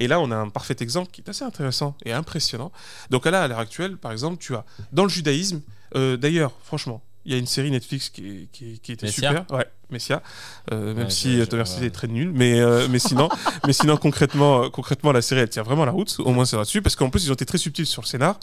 [0.00, 2.70] Et là, on a un parfait exemple qui est assez intéressant et impressionnant.
[3.10, 5.60] Donc là, à l'heure actuelle, par exemple, tu as dans le judaïsme,
[5.96, 9.30] euh, d'ailleurs, franchement, il y a une série Netflix qui, est- qui, qui était Messia
[9.30, 9.50] super.
[9.56, 10.22] Ouais, Messia.
[10.72, 11.86] Euh, même Ouais, si euh, Mercier ouais.
[11.88, 13.28] est très nul, mais, euh, mais sinon,
[13.66, 16.14] mais sinon concrètement, euh, concrètement, la série, elle tient vraiment la route.
[16.20, 16.80] Au moins, c'est là-dessus.
[16.80, 18.38] Parce qu'en plus, ils ont été très subtils sur le scénar.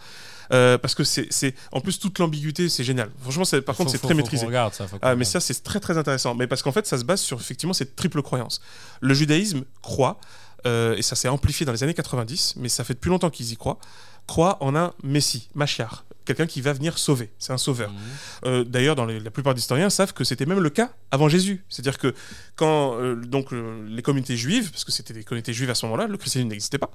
[0.54, 3.10] Euh, parce que c'est, en plus toute l'ambiguïté, c'est génial.
[3.22, 4.46] Franchement, par Faut- contre, c'est très faut maîtrisé.
[4.46, 4.86] regarde ça.
[5.02, 6.36] Ah, mais ça, c'est très très intéressant.
[6.36, 8.62] Mais parce qu'en fait, ça se base sur effectivement cette triple croyance.
[9.02, 10.20] Le judaïsme croit,
[10.66, 13.52] euh, et ça s'est amplifié dans les années 90, mais ça fait depuis longtemps qu'ils
[13.52, 13.80] y croient,
[14.28, 17.32] croit en un Messie, Machiar, quelqu'un qui va venir sauver.
[17.40, 17.92] C'est un sauveur.
[17.92, 17.98] Mhm.
[18.46, 21.30] Euh, D'ailleurs, dans les- la plupart des historiens savent que c'était même le cas avant
[21.30, 21.64] Jésus.
[21.70, 22.14] C'est-à-dire que
[22.56, 25.86] quand euh, donc euh, les communautés juives, parce que c'était des communautés juives à ce
[25.86, 26.92] moment-là, le christianisme n'existait pas.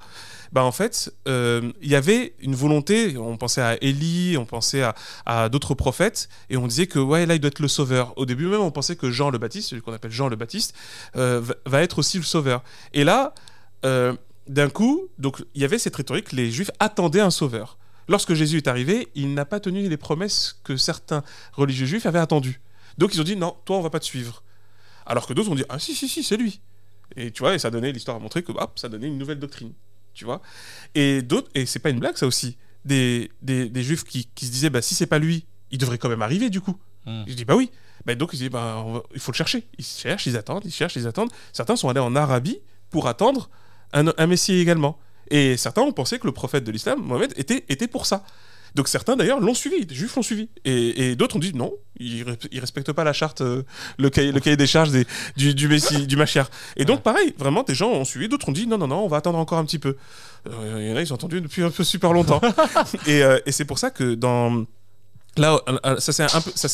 [0.51, 3.17] Bah en fait, il y avait une volonté.
[3.17, 7.25] On pensait à Élie, on pensait à, à d'autres prophètes, et on disait que ouais
[7.25, 8.13] là il doit être le sauveur.
[8.17, 10.73] Au début même, on pensait que Jean le Baptiste, celui qu'on appelle Jean le Baptiste,
[11.13, 12.63] va, va être aussi le sauveur.
[12.93, 13.33] Et là,
[14.47, 17.77] d'un coup, donc il y avait cette rhétorique, les Juifs attendaient un sauveur.
[18.07, 21.23] Lorsque Jésus est arrivé, il n'a pas tenu les promesses que certains
[21.53, 22.61] religieux juifs avaient attendues.
[22.97, 24.43] Donc ils ont dit non, toi on va pas te suivre.
[25.05, 26.61] Alors que d'autres ont dit ah si si si c'est lui.
[27.15, 29.39] Et tu vois, et ça donnait l'histoire a montré que hop, ça donnait une nouvelle
[29.39, 29.73] doctrine,
[30.13, 30.41] tu vois.
[30.95, 34.45] Et d'autres et c'est pas une blague ça aussi, des, des, des juifs qui, qui
[34.45, 36.77] se disaient bah si c'est pas lui, il devrait quand même arriver du coup.
[37.05, 37.23] Hmm.
[37.27, 37.69] Je dis bah oui.
[38.05, 39.67] Bah, donc ils disaient bah va- il faut le chercher.
[39.77, 41.31] Ils cherchent, ils attendent, ils cherchent, ils attendent.
[41.53, 43.49] Certains sont allés en Arabie pour attendre
[43.93, 44.97] un, un messie également.
[45.31, 48.23] Et certains ont pensé que le prophète de l'islam, Mohamed, était, était pour ça.
[48.75, 50.49] Donc certains d'ailleurs l'ont suivi, des juifs l'ont suivi.
[50.63, 53.63] Et, et d'autres ont dit non, ils, ils respectent pas la charte, euh,
[53.97, 55.05] le, cahier, le cahier des charges des,
[55.35, 56.49] du, du Messie, du Machiar.
[56.77, 59.07] Et donc pareil, vraiment des gens ont suivi, d'autres ont dit non, non, non, on
[59.07, 59.97] va attendre encore un petit peu.
[60.47, 62.41] Euh, Il y en a, ils ont attendu depuis un peu super longtemps.
[63.07, 64.65] et euh, et c'est pour ça que dans...
[65.37, 65.61] Là,
[65.99, 66.23] ça s'est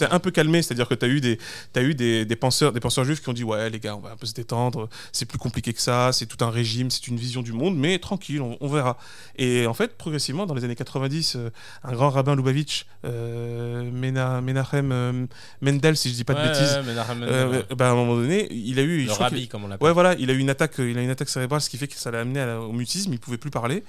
[0.10, 1.38] un peu, un calmé, c'est-à-dire que tu as eu des,
[1.74, 4.00] t'as eu des, des penseurs, des penseurs juifs qui ont dit ouais les gars, on
[4.00, 7.08] va un peu se détendre, c'est plus compliqué que ça, c'est tout un régime, c'est
[7.08, 8.98] une vision du monde, mais tranquille, on, on verra.
[9.38, 11.50] Et en fait, progressivement, dans les années 90, euh,
[11.84, 15.26] un grand rabbin Lubavitch, euh, Mena- Menachem euh,
[15.62, 16.84] Mendel, si je dis pas de Ouais, bêtises, ouais,
[17.16, 19.86] Mendel, euh, bah, à un moment donné, il a eu, le comme on l'appelle.
[19.88, 21.88] Ouais, voilà, il a eu une attaque, il a une attaque cérébrale, ce qui fait
[21.88, 23.84] que ça l'a amené au mutisme, il pouvait plus parler.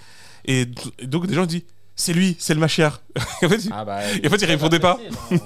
[0.44, 0.66] Et
[1.02, 1.62] donc des gens disent,
[2.00, 3.02] c'est lui, c'est le Machiar.
[3.42, 5.00] en fait, il- Ah bah, Et en fait, il répondait pas.
[5.32, 5.36] hein.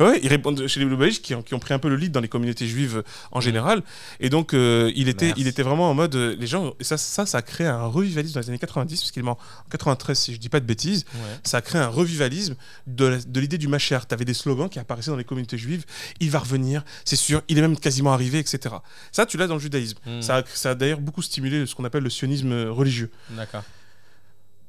[0.00, 2.10] ouais, ils répondent chez les Lubavitch qui, ont- qui ont pris un peu le lead
[2.12, 3.82] dans les communautés juives en général.
[4.18, 5.40] Et donc, euh, il, était, Merci.
[5.42, 7.84] il était vraiment en mode, euh, les gens, et ça, ça, ça a créé un
[7.84, 10.60] revivalisme dans les années 90, parce qu'il est mort en 93, si je dis pas
[10.60, 11.20] de bêtises Ouais.
[11.44, 12.56] ça a créé un revivalisme
[12.86, 14.06] de, l'idée du Machiar.
[14.08, 15.84] Tu avais des slogans qui apparaissaient dans les communautés juives.
[16.20, 18.74] Il va revenir, c'est sûr, il est même quasiment arrivé, etc.
[19.12, 19.98] Ça, tu l'as dans le judaïsme.
[20.06, 20.22] Hmm.
[20.22, 23.10] Ça, a, ça a d'ailleurs beaucoup stimulé ce qu'on appelle le sionisme religieux.
[23.30, 23.62] D'accord.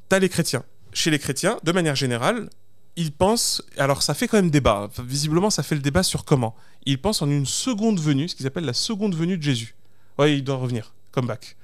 [0.10, 0.64] T'as les chrétiens.
[0.94, 2.50] Chez les chrétiens, de manière générale,
[2.96, 3.62] ils pensent.
[3.78, 4.88] Alors, ça fait quand même débat.
[4.90, 6.56] Enfin, visiblement, ça fait le débat sur comment.
[6.86, 9.76] Ils pensent en une seconde venue, ce qu'ils appellent la seconde venue de Jésus.
[10.18, 11.56] Ouais, il doit revenir, comeback.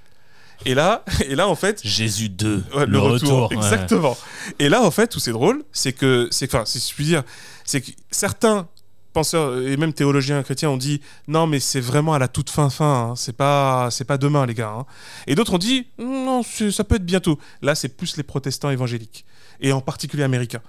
[0.66, 4.18] Et là, et là, en fait, Jésus 2, Ouais, le, retour, exactement.
[4.60, 7.24] Et là, en fait, où c'est drôle, c'est que, c'est, enfin, si je puis dire,
[7.66, 8.70] c'est que certains
[9.16, 12.70] penseurs et même théologiens chrétiens ont dit non, mais c'est vraiment à la toute fin
[12.70, 13.16] fin, hein.
[13.16, 14.70] c'est pas, c'est pas demain, les gars.
[14.78, 14.86] hein.
[15.26, 17.40] Et d'autres ont dit non, ça peut être bientôt.
[17.64, 19.26] Là, c'est plus les protestants évangéliques
[19.62, 20.62] et en particulier américains.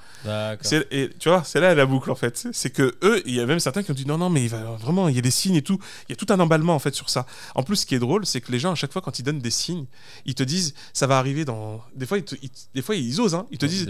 [0.92, 2.46] Et tu vois, c'est là la boucle en fait.
[2.52, 4.48] C'est que eux, il y a même certains qui ont dit non, non, mais il
[4.48, 5.78] va vraiment, il y a des signes et tout.
[6.08, 7.26] Il y a tout un emballement en fait sur ça.
[7.56, 9.22] En plus, ce qui est drôle, c'est que les gens à chaque fois quand ils
[9.24, 9.86] donnent des signes,
[10.24, 11.82] ils te disent ça va arriver dans.
[11.96, 13.46] Des fois, ils, te- ils- des fois ils osent, hein.
[13.50, 13.86] Ils te disent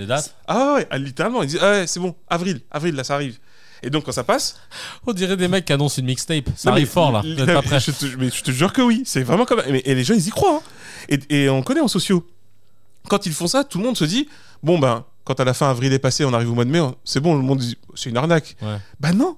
[0.48, 3.38] ah ouais, littéralement, ils disent ah ouais, c'est bon, avril, avril là, ça arrive.
[3.82, 4.56] Et donc quand ça passe,
[5.06, 6.48] On dirait des mecs qui annoncent une mixtape.
[6.56, 7.20] Ça arrive fort là.
[7.22, 7.80] Vous êtes pas prêts.
[7.80, 9.60] Je te, mais je te jure que oui, c'est vraiment comme.
[9.66, 10.62] Et, et les gens, ils y croient.
[10.62, 11.16] hein.
[11.30, 12.26] Et, et on connaît en sociaux.
[13.08, 14.28] Quand ils font ça, tout le monde se dit
[14.62, 16.80] bon, ben, quand à la fin avril est passé, on arrive au mois de mai,
[17.04, 18.56] c'est bon, le monde dit c'est une arnaque.
[18.62, 18.78] Ouais.
[19.00, 19.36] Bah non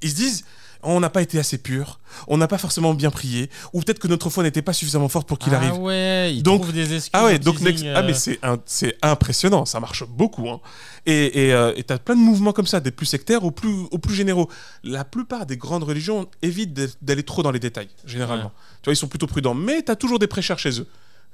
[0.00, 0.44] Ils se disent
[0.82, 4.08] on n'a pas été assez pur, on n'a pas forcément bien prié, ou peut-être que
[4.08, 5.74] notre foi n'était pas suffisamment forte pour qu'il ah arrive.
[5.78, 7.10] ouais, ils Donc- des excuses.
[7.12, 7.56] Ah ouais, donc
[7.94, 10.48] ah mais c'est c'est impressionnant, ça marche beaucoup.
[10.48, 10.60] Hein.
[11.06, 13.98] Et et, euh, t'as plein de mouvements comme ça, des plus sectaires aux plus, aux
[13.98, 14.48] plus généraux.
[14.84, 18.44] La plupart des grandes religions évitent d'aller trop dans les détails, généralement.
[18.46, 18.50] Ouais.
[18.82, 20.86] Tu vois, ils sont plutôt prudents, mais t'as toujours des prêcheurs chez eux.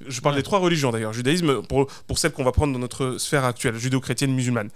[0.06, 0.40] Je parle Ouais.
[0.40, 3.76] des trois religions d'ailleurs, judaïsme pour, pour celles qu'on va prendre dans notre sphère actuelle,
[3.76, 4.70] judéo-chrétienne, musulmane.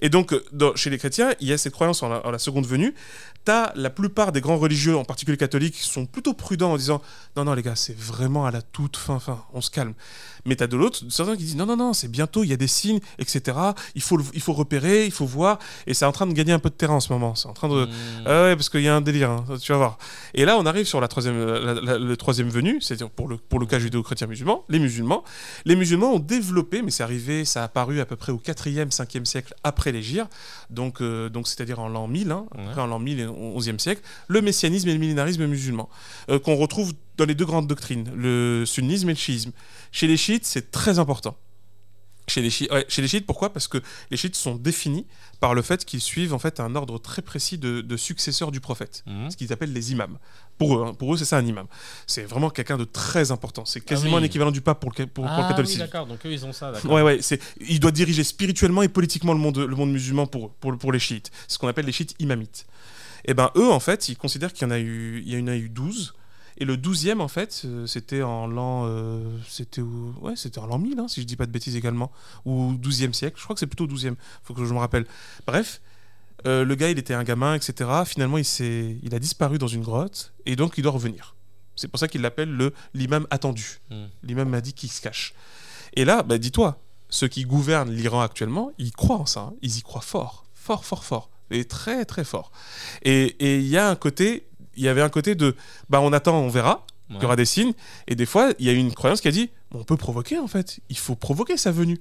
[0.00, 2.30] Et donc, euh, dans- chez les chrétiens, il y a cette croyance en la, en
[2.30, 2.94] la seconde venue.
[3.44, 7.02] T'as la plupart des grands religieux, en particulier catholiques, qui sont plutôt prudents en disant
[7.36, 9.94] Non, non, les gars, c'est vraiment à la toute fin, fin, on se calme.
[10.44, 12.56] Mais t'as de l'autre, certains qui disent Non, non, non, c'est bientôt, il y a
[12.56, 13.56] des signes, etc.
[13.96, 15.58] Il faut, il faut repérer, il faut voir.
[15.88, 17.34] Et c'est en train de gagner un peu de terrain en ce moment.
[17.34, 17.86] C'est en train de.
[17.86, 17.90] hmm.
[18.26, 19.98] Ah ouais, parce qu'il y a un délire, hein, tu vas voir.
[20.34, 23.36] Et là, on arrive sur la troisième, la- la- le troisième venu, c'est-à-dire pour le,
[23.38, 25.24] pour le cas judéo-chrétien musulman, les musulmans.
[25.64, 28.90] Les musulmans ont développé, mais c'est arrivé, ça a apparu à peu près au 4e,
[28.90, 30.26] 5e siècle après l'Égir,
[30.70, 32.80] donc, euh, donc c'est-à-dire en l'an 1000, hein, Ouais.
[32.80, 35.88] en l'an 1000 et 11e siècle, le messianisme et le millénarisme musulman,
[36.30, 39.52] euh, qu'on retrouve dans les deux grandes doctrines, le sunnisme et le chiisme.
[39.92, 41.36] Chez les chiites, c'est très important.
[42.28, 43.52] Chez les, chiites, ouais, chez les chiites, pourquoi?
[43.52, 43.78] Parce que
[44.10, 45.06] les chiites sont définis
[45.40, 48.60] par le fait qu'ils suivent en fait un ordre très précis de, de successeurs du
[48.60, 49.30] prophète, Mhm.
[49.30, 50.18] ce qu'ils appellent les imams.
[50.58, 51.66] Pour eux, hein, pour eux, c'est ça un imam.
[52.06, 53.64] C'est vraiment quelqu'un de très important.
[53.64, 54.22] C'est quasiment oui.
[54.22, 55.80] un équivalent du pape pour le, pour, pour le Ah oui, catholicisme.
[55.80, 56.06] d'accord.
[56.06, 56.72] Donc eux, ils ont ça.
[56.84, 60.50] Ouais, ouais, c'est, il doit diriger spirituellement et politiquement le monde, le monde musulman pour,
[60.54, 61.30] pour, pour les chiites.
[61.46, 62.66] Ce qu'on appelle les chiites imamites.
[63.24, 65.46] Et ben eux, en fait, ils considèrent qu'il y en a eu, il y en
[65.48, 66.14] a eu 12.
[66.58, 70.78] Et le 12e, en fait, euh, c'était en l'an, euh, c'était ouais, c'était en l'an
[70.78, 72.10] 1000, hein, si je dis pas de bêtises également,
[72.44, 73.36] ou 12e siècle.
[73.38, 74.16] Je crois que c'est plutôt 12e.
[74.42, 75.06] Faut que je me rappelle.
[75.46, 75.80] Bref,
[76.46, 77.88] euh, le gars, il était un gamin, etc.
[78.04, 78.44] Finalement, il
[79.02, 81.36] il a disparu dans une grotte, et donc il doit revenir.
[81.76, 83.78] C'est pour ça qu'il l'appelle le l'imam attendu.
[83.90, 84.06] Hmm.
[84.24, 85.34] L'imam m'a dit qu'il se cache.
[85.94, 89.40] Et là, bah, dis-toi, ceux qui gouvernent l'Iran actuellement, ils croient en ça.
[89.40, 89.52] hein.
[89.62, 92.50] Ils y croient fort, fort, fort, fort, et très, très fort.
[93.02, 94.47] Et et il y a un côté,
[94.78, 95.54] il y avait un côté de,
[95.90, 96.86] bah, on attend, on verra.
[97.10, 97.72] Il y aura des signes.
[98.06, 100.46] Et des fois, il y a une croyance qui a dit on peut provoquer en
[100.46, 100.80] fait.
[100.90, 101.98] Il faut provoquer sa venue.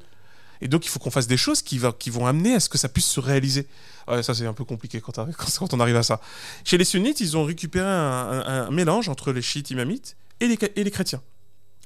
[0.60, 2.68] Et donc, il faut qu'on fasse des choses qui, va- qui vont amener à ce
[2.68, 3.68] que ça puisse se réaliser.
[4.08, 5.18] Ouais, ça, c'est un peu compliqué quand,
[5.74, 6.20] on arrive à ça.
[6.66, 7.92] Chez les sunnites, ils ont récupéré un,
[8.46, 11.22] un- un mélange entre les chiites imamites et les, et les chrétiens.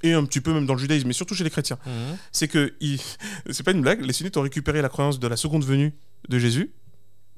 [0.03, 1.77] Et un petit peu même dans le judaïsme, mais surtout chez les chrétiens.
[1.85, 2.17] Mhm.
[2.31, 2.99] C'est que, ils-
[3.51, 5.93] c'est pas une blague, les sunnites ont récupéré la croyance de la seconde venue
[6.29, 6.71] de Jésus.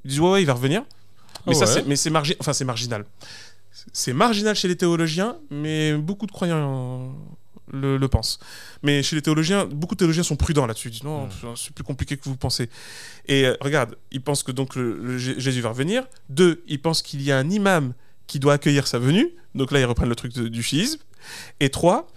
[0.05, 0.83] Ils disent ouais, ouais, il va revenir.
[1.47, 1.71] Mais Ah ça, ouais.
[1.81, 3.05] c'est, mais c'est margi- enfin, c'est marginal.
[3.91, 7.13] C'est marginal chez les théologiens, mais beaucoup de croyants
[7.71, 8.39] le, le pensent.
[8.83, 10.89] Mais chez les théologiens, beaucoup de théologiens sont prudents là-dessus.
[10.89, 11.55] Ils disent non, Mm.
[11.55, 12.69] c'est plus compliqué que vous pensez.
[13.27, 16.03] Et euh, regarde, ils pensent que donc le, le Jé- Jésus va revenir.
[16.29, 17.93] Deux, ils pensent qu'il y a un imam
[18.27, 19.29] qui doit accueillir sa venue.
[19.55, 20.99] Donc là, ils reprennent le truc de- du chiisme.
[21.59, 22.07] Et trois,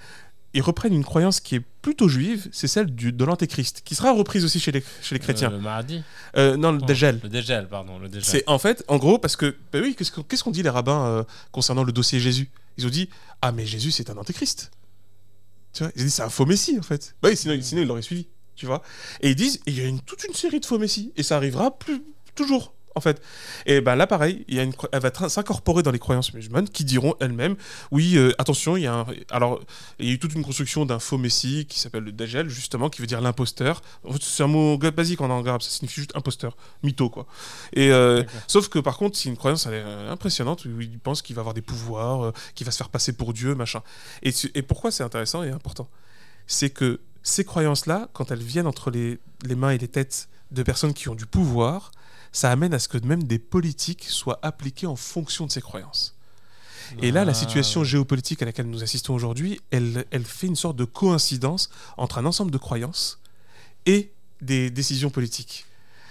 [0.55, 4.13] ils reprennent une croyance qui est plutôt juive, c'est celle du, de l'antéchrist, qui sera
[4.13, 5.51] reprise aussi chez les, chez les chrétiens.
[5.51, 6.03] Euh, le mardi.
[6.37, 7.21] Euh, non, le Oh, Dajjal.
[7.23, 7.99] Le dégel, pardon.
[7.99, 8.25] Le dégel.
[8.25, 11.25] C'est en fait, en gros, parce que, bah oui, qu'est-ce qu'on dit les rabbins euh,
[11.53, 12.49] concernant le dossier Jésus?
[12.79, 13.09] Ils ont dit,
[13.43, 14.71] ah mais Jésus c'est un antéchrist.
[15.73, 17.15] Tu vois, ils ont dit c'est un faux messie en fait.
[17.23, 18.83] Bah oui, sinon, sinon ils l'auraient suivi, tu vois.
[19.21, 21.37] Et ils disent, il y a une, toute une série de faux messies et ça
[21.37, 22.03] arrivera plus
[22.35, 22.75] toujours.
[22.97, 23.23] En fait,
[23.67, 26.69] et ben là pareil, il y a une, elle va s'incorporer dans les croyances musulmanes
[26.69, 27.57] qui diront elles-mêmes,
[27.91, 29.61] oui, euh, attention, il y a un, alors
[29.99, 32.91] il y a eu toute une construction d'un faux messie qui s'appelle le Dajjal justement,
[32.91, 33.83] qui veut dire l'imposteur.
[34.21, 37.27] C'est un mot basique en arabe, ça signifie juste imposteur, mytho quoi.
[37.73, 38.25] Et euh.
[38.47, 41.37] Sauf que par contre, c'est une croyance elle est, euh, impressionnante où il pense qu'il
[41.37, 43.83] va avoir des pouvoirs, euh, qu'il va se faire passer pour Dieu, machin.
[44.23, 44.33] Et,
[44.63, 45.89] pourquoi c'est intéressant et important?
[46.47, 50.63] C'est que ces croyances-là, quand elles viennent entre les, les mains et les têtes de
[50.63, 51.91] personnes qui ont du pouvoir,
[52.37, 56.15] ça amène à ce que même des politiques soient appliquées en fonction de ces croyances.
[57.01, 57.35] Et là, la Ah.
[57.35, 62.19] situation géopolitique à laquelle nous assistons aujourd'hui, elle, elle fait une sorte de coïncidence entre
[62.19, 63.21] un ensemble de croyances
[63.87, 64.13] et
[64.43, 65.65] des décisions politiques.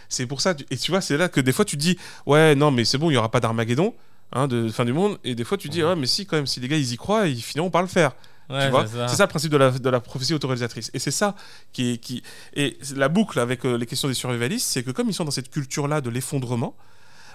[0.10, 1.96] C'est pour ça, et tu vois, c'est là que des fois tu dis,
[2.26, 3.94] ouais, non, mais c'est bon, il n'y aura pas d'Armageddon,
[4.34, 6.48] hein, de fin du monde, et des fois tu dis, ouais, mais si, quand même,
[6.48, 8.14] si les gars ils y croient, ils finiront par le faire.
[8.50, 8.70] Ouais,
[9.08, 9.24] c'est ça.
[9.24, 10.92] le principe de la, de la prophétie autoréalisatrice.
[10.94, 11.36] Et c'est ça
[11.74, 11.98] qui est.
[11.98, 12.24] Qui...
[12.54, 15.32] Et la boucle avec euh, les questions des survivalistes, c'est que comme ils sont dans
[15.32, 16.76] cette culture-là de l'effondrement,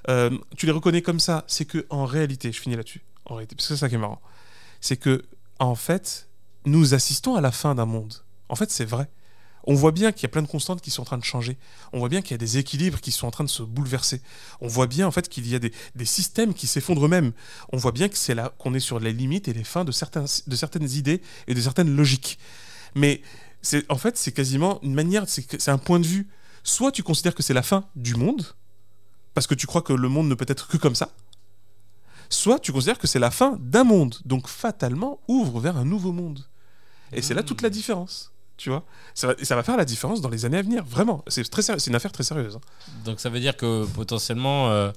[0.09, 1.45] euh, tu les reconnais comme ça.
[1.47, 3.99] C'est que en réalité, je finis là-dessus, en réalité, parce que c'est ça qui est
[3.99, 4.21] marrant,
[4.81, 5.25] c'est que
[5.59, 6.29] en fait,
[6.65, 8.15] nous assistons à la fin d'un monde.
[8.49, 9.09] En fait, c'est vrai.
[9.65, 11.59] On voit bien qu'il y a plein de constantes qui sont en train de changer.
[11.93, 14.23] On voit bien qu'il y a des équilibres qui sont en train de se bouleverser.
[14.61, 17.33] On voit bien en fait qu'il y a des, des systèmes qui s'effondrent eux-mêmes.
[17.73, 19.93] On voit bien que c'est là qu'on est sur les limites et les fins de,
[19.93, 22.39] certains, de certaines idées et de certaines logiques.
[22.95, 23.23] Mais
[23.63, 26.29] c'est en fait c'est quasiment une manière, c'est un point de vue.
[26.63, 28.45] Soit tu considères que c'est la fin du monde,
[29.35, 31.11] parce que tu crois que le monde ne peut être que comme ça,
[32.29, 36.13] soit tu considères que c'est la fin d'un monde, donc fatalement ouvre vers un nouveau
[36.13, 36.47] monde.
[37.13, 38.33] Et c'est là toute la différence.
[38.63, 38.85] Tu vois,
[39.15, 41.25] ça va, ça va faire la différence dans les années à venir, vraiment.
[41.29, 42.57] C'est très sérieux, c'est une affaire très sérieuse.
[42.57, 42.61] hein.
[43.07, 44.91] Donc ça veut dire que potentiellement, euh,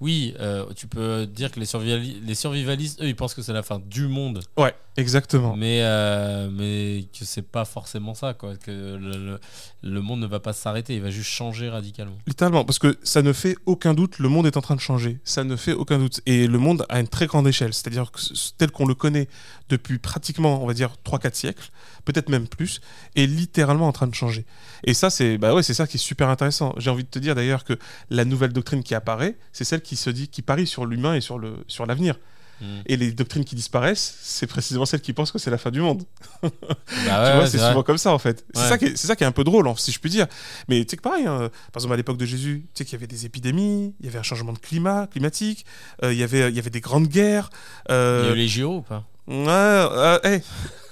[0.00, 3.54] oui, euh, tu peux dire que les, survivali- les survivalistes, eux, ils pensent que c'est
[3.54, 5.56] la fin du monde, Ouais, exactement.
[5.56, 8.56] mais, euh, mais que c'est pas forcément ça, quoi.
[8.56, 9.40] Que le, le-
[9.82, 12.16] le monde ne va pas s'arrêter, il va juste changer radicalement.
[12.26, 15.18] Littéralement, parce que ça ne fait aucun doute, le monde est en train de changer.
[15.24, 16.20] Ça ne fait aucun doute.
[16.26, 18.12] Et le monde à une très grande échelle, c'est-à-dire
[18.58, 19.28] tel qu'on le connaît
[19.68, 21.70] depuis pratiquement, on va dire, 3-4 siècles,
[22.04, 22.80] peut-être même plus,
[23.16, 24.46] est littéralement en train de changer.
[24.84, 26.74] Et ça, c'est bah ouais, ça qui est super intéressant.
[26.78, 27.78] J'ai envie de te dire d'ailleurs que
[28.10, 31.20] la nouvelle doctrine qui apparaît, c'est celle qui se dit, qui parie sur l'humain et
[31.20, 32.16] sur le sur l'avenir.
[32.60, 32.64] Mm.
[32.86, 35.80] Et les doctrines qui disparaissent, c'est précisément celles qui pensent que c'est la fin du
[35.80, 36.02] monde.
[36.42, 37.68] Bah tu vois, c'est vrai.
[37.68, 38.44] souvent comme ça en fait.
[38.52, 38.68] C'est Ouais.
[38.68, 40.26] ça, qui est- c'est ça qui est un peu drôle, hein, si je puis dire.
[40.68, 42.94] Mais tu sais que pareil, hein, par exemple à l'époque de Jésus, tu sais qu'il
[42.94, 45.64] y avait des épidémies, il y avait un changement de climat, climatique,
[46.02, 47.50] euh, il y avait, il y avait des grandes guerres.
[47.90, 49.04] euh, Il y a eu les JO ou pas?
[49.28, 50.42] Ouais, euh, hey,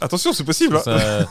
[0.00, 0.76] attention, c'est possible.
[0.76, 0.82] hein.
[0.84, 1.26] Ça-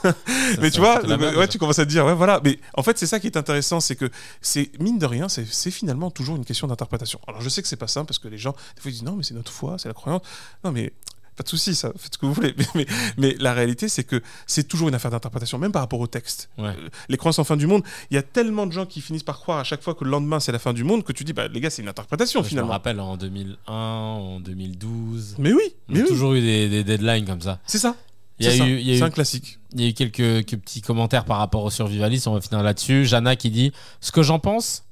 [0.61, 2.41] mais tu vois, merde, ouais, tu commences à te dire, ouais, voilà.
[2.44, 4.10] Mais en fait, c'est ça qui est intéressant, c'est que
[4.41, 7.19] c'est mine de rien, c'est c'est finalement toujours une question d'interprétation.
[7.27, 9.03] Alors, je sais que c'est pas simple parce que les gens, des fois, ils disent
[9.03, 10.22] non, mais c'est notre foi, c'est la croyance.
[10.64, 10.94] Non, mais
[11.35, 12.53] pas de souci, ça, faites ce que vous voulez.
[12.57, 12.85] Mais, mais,
[13.17, 16.49] mais la réalité, c'est que c'est toujours une affaire d'interprétation, même par rapport au texte.
[16.57, 16.67] Ouais.
[16.69, 19.23] Euh, Les croyances en fin du monde, il y a tellement de gens qui finissent
[19.23, 21.23] par croire à chaque fois que le lendemain c'est la fin du monde que tu
[21.23, 22.71] dis, bah les gars, c'est une interprétation Je me finalement.
[22.71, 25.35] rappelle en 2001, en 2012.
[25.39, 27.59] Mais oui, On mais a oui, toujours eu des, des deadlines comme ça.
[27.65, 27.95] c'est ça.
[28.39, 29.59] Il y a C'est eu, a un classique.
[29.73, 32.29] Il y a eu quelques, quelques petits commentaires par rapport au survivalisme.
[32.29, 33.05] On va finir là-dessus.
[33.05, 33.71] Jana qui dit
[34.01, 34.83] Ce que j'en pense,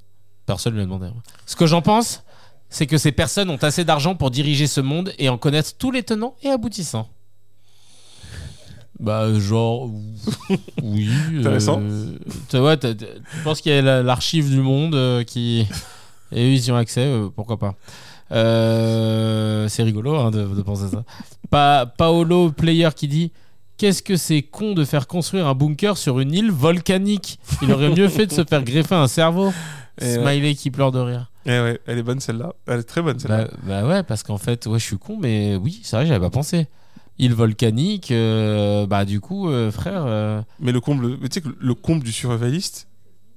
[0.46, 1.06] personne ne lui a demandé.
[1.08, 1.22] hein.
[1.44, 2.22] Ce que j'en pense,
[2.74, 5.90] c'est que ces personnes ont assez d'argent pour diriger ce monde et en connaître tous
[5.92, 7.08] les tenants et aboutissants.
[9.00, 9.90] Bah, genre,
[10.82, 11.08] oui.
[11.38, 11.80] Intéressant.
[11.82, 12.16] euh,
[12.48, 13.06] tu vois, t'as- t'as-
[13.38, 15.66] je pense qu'il y a la- l'archive du monde euh, qui.
[16.32, 17.74] Et eux, ils y ont accès, euh, pourquoi pas.
[18.32, 21.04] Euh, c'est rigolo hein, de, de penser ça.
[21.50, 23.32] Pa- Paolo Player qui dit
[23.76, 27.38] Qu'est-ce que c'est con de faire construire un bunker sur une île volcanique?
[27.62, 29.52] Il aurait mieux fait de se faire greffer un cerveau.
[30.00, 31.30] Et Smiley qui pleure de rire.
[31.46, 32.54] Eh ouais, elle est bonne celle-là.
[32.66, 33.44] Elle est très bonne celle-là.
[33.44, 36.20] Bah, bah ouais, parce qu'en fait, ouais, je suis con, mais oui, c'est vrai, j'avais
[36.20, 36.66] pas pensé.
[37.18, 40.04] Île volcanique, euh, bah du coup, euh, frère.
[40.06, 42.88] euh, Mais le comble, mais tu sais que le comble du survivaliste,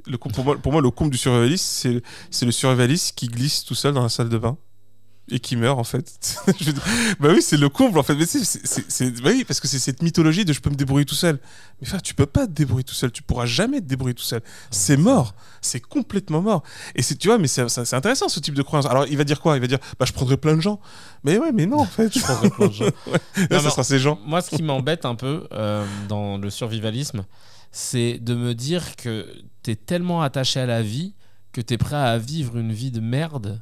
[0.07, 2.01] le comble- pour, moi, pour moi, le comble du survivaliste, c'est
[2.31, 4.57] c'est le survivaliste qui glisse tout seul dans la salle de bain
[5.29, 6.19] et qui meurt en fait.
[6.59, 6.71] Je
[7.19, 8.15] bah oui, c'est le comble en fait.
[8.15, 11.15] Mais c'est, bah oui, parce que c'est cette mythologie de je peux me débrouiller tout
[11.15, 11.39] seul.
[11.81, 13.11] Mais tu peux pas te débrouiller tout seul.
[13.11, 14.41] Tu pourras jamais te débrouiller tout seul.
[14.71, 15.35] C'est mort.
[15.61, 16.63] C'est complètement mort.
[16.95, 18.85] Et c'est, tu vois, mais c'est, intéressant ce type de croyance.
[18.85, 19.55] Alors il va dire quoi?
[19.57, 20.79] Il va dire, bah je prendrai plein de gens.
[21.23, 22.13] Mais ouais, mais non en fait.
[22.13, 22.85] Je prendrai plein de gens.
[23.51, 24.19] Non, ça sera ces gens.
[24.25, 27.25] Moi, ce qui m'embête un peu euh, dans le survivalisme,
[27.71, 29.27] c'est de me dire que
[29.63, 31.13] t'es tellement attaché à la vie
[31.51, 33.61] que t'es prêt à vivre une vie de merde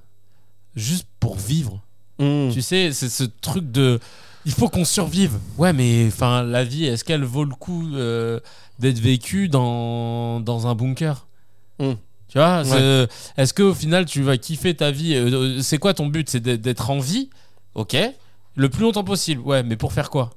[0.76, 1.82] juste pour vivre.
[2.20, 2.50] Mmh.
[2.52, 4.00] Tu sais, c'est ce truc de.
[4.46, 5.40] Il faut qu'on survive.
[5.58, 8.40] Ouais, mais enfin, la vie, est-ce qu'elle vaut le coup euh,
[8.80, 11.26] d'être vécue dans, dans un bunker?
[11.80, 11.94] Mm.
[12.28, 12.64] Tu vois
[13.38, 15.16] Est-ce qu'au final, tu vas kiffer ta vie?
[15.16, 16.30] Euh, C'est quoi ton but?
[16.30, 17.30] C'est d'être en vie?
[17.74, 17.98] Ok.
[18.56, 19.42] Le plus longtemps possible.
[19.42, 20.30] Ouais, mais pour faire quoi?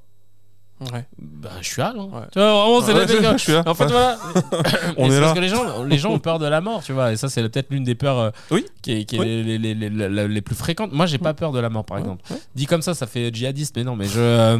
[0.81, 1.05] Ouais.
[1.17, 1.93] Bah, je suis là.
[1.97, 2.07] hein.
[2.11, 2.21] Ouais.
[2.31, 3.33] Tu vois, vraiment, c'est Ouais, le délire.
[3.37, 3.63] je suis là.
[3.65, 4.17] En fait, voilà.
[4.97, 7.11] On Parce que les gens, les gens ont peur de la mort, tu vois.
[7.11, 8.65] Et ça, c'est peut-être l'une des peurs euh, Oui.
[8.81, 9.25] qui est, qui est Oui.
[9.43, 10.91] les, les- les- les- les plus fréquentes.
[10.93, 12.03] Moi, j'ai pas peur de la mort, par Ouais.
[12.03, 12.23] exemple.
[12.31, 12.37] Ouais.
[12.55, 14.19] Dit comme ça, ça fait djihadiste, mais non, mais je.
[14.19, 14.57] euh,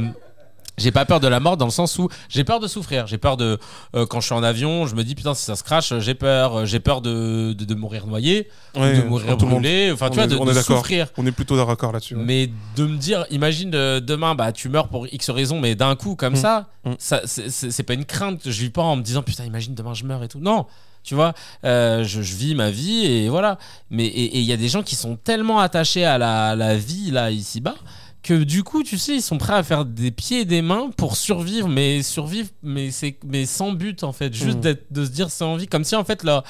[0.79, 3.05] j'ai pas peur de la mort dans le sens où j'ai peur de souffrir.
[3.07, 3.57] J'ai peur de.
[3.95, 6.15] euh, quand je suis en avion, je me dis putain, si ça se crache, j'ai
[6.15, 6.59] peur.
[6.59, 9.91] Euh, J'ai peur de, de, de mourir noyé, Ouais, de mourir brûlé.
[9.93, 10.77] Enfin, On tu vois, est- de, on de est d'accord.
[10.77, 11.07] souffrir.
[11.17, 12.15] On est plutôt d'accord là-dessus.
[12.15, 12.23] ouais.
[12.23, 15.95] Mais de me dire, imagine euh, demain, bah, tu meurs pour X raison, mais d'un
[15.95, 16.37] coup, comme Mm.
[16.37, 16.91] ça, Mm.
[16.97, 18.41] ça c'est- pas une crainte.
[18.45, 20.39] Je vis pas en me disant, putain, imagine demain je meurs et tout.
[20.39, 20.65] Non,
[21.03, 21.33] tu vois,
[21.65, 23.57] euh, je, je vis ma vie et voilà.
[23.89, 27.09] Mais et il y a des gens qui sont tellement attachés à la, la vie
[27.11, 27.75] là ici-bas
[28.23, 30.89] que du coup, tu sais, ils sont prêts à faire des pieds et des mains
[30.97, 34.75] pour survivre, mais survivre, mais c'est mais sans but en fait, juste Mm.
[34.91, 36.43] de se dire c'est envie, comme si en fait leur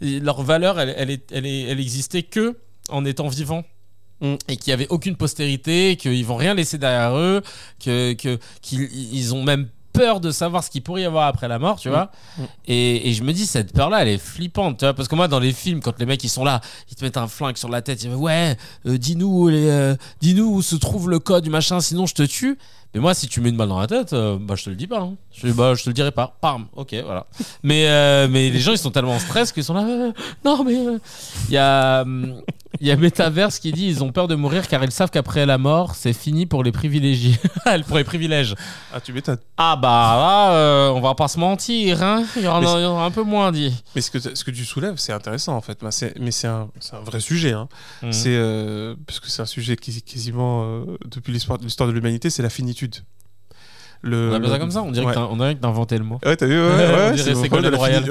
[0.00, 2.56] leur valeur, elle, elle, est, elle, est, elle existait que
[2.90, 3.64] en étant vivant
[4.22, 4.34] Mm.
[4.48, 7.42] et qu'il n'y avait aucune postérité, qu'ils vont rien laisser derrière eux,
[7.84, 11.48] que que- qu'ils ils ont même peur de savoir ce qu'il pourrait y avoir après
[11.48, 12.10] la mort, tu vois.
[12.38, 12.42] Mm.
[12.66, 14.94] Et, et je me dis, cette peur-là, elle est flippante, tu vois.
[14.94, 16.60] Parce que moi, dans les films, quand les mecs, ils sont là,
[16.90, 18.56] ils te mettent un flingue sur la tête, ils disent, ouais,
[18.86, 22.58] euh, dis-nous euh, dis-nous où se trouve le code du machin, sinon je te tue.
[22.94, 24.76] Mais moi, si tu mets une balle dans la tête, euh, bah, je te le
[24.76, 25.00] dis pas.
[25.00, 25.14] hein.
[25.32, 26.36] Je, bah, je te le dirai pas.
[26.40, 26.66] Pam.
[26.74, 27.26] Ok, voilà.
[27.62, 29.84] Mais, euh, mais les gens, ils sont tellement en stress qu'ils sont là.
[29.86, 30.12] euh,
[30.44, 30.76] non, mais.
[30.76, 30.98] euh,
[31.48, 32.04] Il y a.
[32.78, 35.46] Il y a Metaverse qui dit ils ont peur de mourir car ils savent qu'après
[35.46, 37.38] la mort, c'est fini pour les privilégiés.
[37.88, 38.54] pour les privilèges.
[38.92, 39.38] Ah, tu m'étonnes.
[39.56, 42.24] Ah bah là, euh, on va pas se mentir, hein.
[42.36, 43.72] Il y en a, Mais il y en a un peu moins dit.
[43.94, 45.78] Mais ce que, ce que tu soulèves, c'est intéressant en fait.
[45.80, 45.88] Bah,
[46.20, 47.52] Mais c'est un, un vrai sujet.
[47.52, 47.66] Hein.
[48.02, 48.12] Mhm.
[48.12, 52.28] C'est euh, parce que c'est un sujet qui quasiment euh, depuis l'histoire l'histoire de l'humanité,
[52.28, 52.75] c'est la finitude.
[54.02, 55.12] Le, On appelle ça comme ça On dirait ouais.
[55.14, 55.18] que
[55.60, 56.20] t'as- inventé le mot.
[56.24, 58.04] Ouais, t'as vu, ouais, ouais, On ouais, dirait le Ségolène Royal.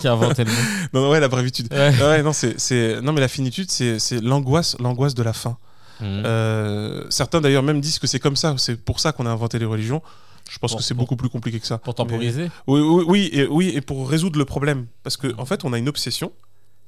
[0.00, 0.58] Qui a inventé le mot.
[0.92, 1.28] Non, non, ouais, la.
[1.28, 1.94] Ouais.
[2.00, 5.56] Ouais, non, c'est, c'est, non, mais la finitude, c'est, c'est l'angoisse, l'angoisse de la fin.
[6.00, 6.22] Mhm.
[6.26, 9.58] Euh, certains d'ailleurs même disent que c'est comme ça, c'est pour ça qu'on a inventé
[9.58, 10.02] les religions.
[10.50, 11.78] Je pense Pour- que c'est beaucoup plus compliqué que ça.
[11.78, 12.50] Pour temporiser.
[12.66, 14.86] Oui, oui, oui, et, oui, et pour résoudre le problème.
[15.02, 16.32] Parce qu'en en fait, on a une obsession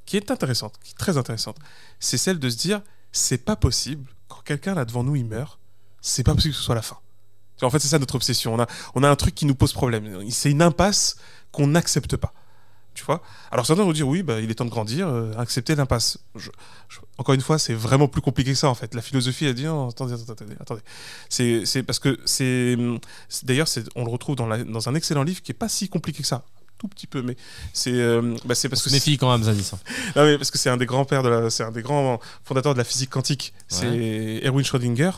[0.05, 1.57] qui est intéressante, qui est très intéressante.
[1.99, 2.83] C'est celle de se dire,
[3.13, 5.59] c'est pas possible, quand quelqu'un là devant nous, il meurt,
[6.03, 6.99] c'est pas possible que ce soit la fin.
[7.63, 8.55] En fait, c'est ça notre obsession.
[8.55, 10.23] On a, on a un truc qui nous pose problème.
[10.31, 11.17] C'est une impasse
[11.53, 12.33] qu'on n'accepte pas.
[12.95, 13.23] Tu vois?
[13.51, 16.17] Alors certains vont dire, oui, bah, il est temps de grandir, euh, accepter l'impasse.
[16.35, 16.49] Je-
[16.89, 18.95] je- encore une fois, c'est vraiment plus compliqué que ça, en fait.
[18.95, 20.81] La philosophie a dit, non, attendez, attendez, attendez.
[21.29, 22.77] C'est parce que c'est...
[23.43, 26.23] D'ailleurs, on le retrouve dans, la- dans un excellent livre qui est pas si compliqué
[26.23, 26.45] que ça.
[26.79, 27.37] Tout petit peu, mais
[27.73, 29.71] c'est euh, bah, c'est parce que quand même, Zadis.
[29.73, 29.79] hein.
[30.17, 32.21] non, mais parce que c'est un des grands pères de la, c'est un des grands
[32.45, 33.55] fondateurs de la physique quantique.
[33.67, 35.11] C'est Erwin Schrödinger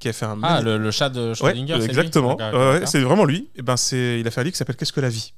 [0.00, 2.30] qui a fait un Ah, le, le chat de Schrödinger, exactement.
[2.36, 2.88] Ouais, d'accord.
[2.88, 3.48] c'est vraiment lui.
[3.54, 5.32] Et ben c'est, il a fait un livre qui s'appelle Qu'est-ce que la vie?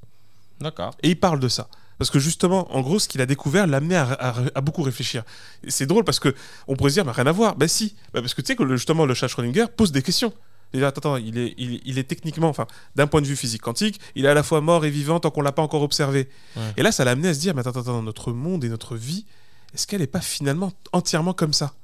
[0.61, 0.95] D'accord.
[1.03, 1.69] Et il parle de ça.
[1.99, 4.83] Parce que justement, en gros, ce qu'il a découvert l'a amené à, à- à beaucoup
[4.83, 5.23] réfléchir.
[5.65, 6.35] Et c'est drôle parce que
[6.67, 7.55] on pourrait se dire, mais rien à voir.
[7.57, 10.03] Ben si, Bah, parce que tu sais que le- justement le chat Schrödinger pose des
[10.03, 10.33] questions.
[10.75, 12.67] Il attends, attends, il est, il, il est techniquement, enfin,
[12.97, 15.31] d'un point de vue physique quantique, il est à la fois mort et vivant tant
[15.31, 16.31] qu'on l'a pas encore observé.
[16.57, 16.63] Ouais.
[16.79, 18.97] Et là, ça l'a amené à se dire, mais attends, attends, notre monde et notre
[18.97, 19.27] vie,
[19.75, 21.75] est-ce qu'elle n'est pas finalement entièrement comme ça?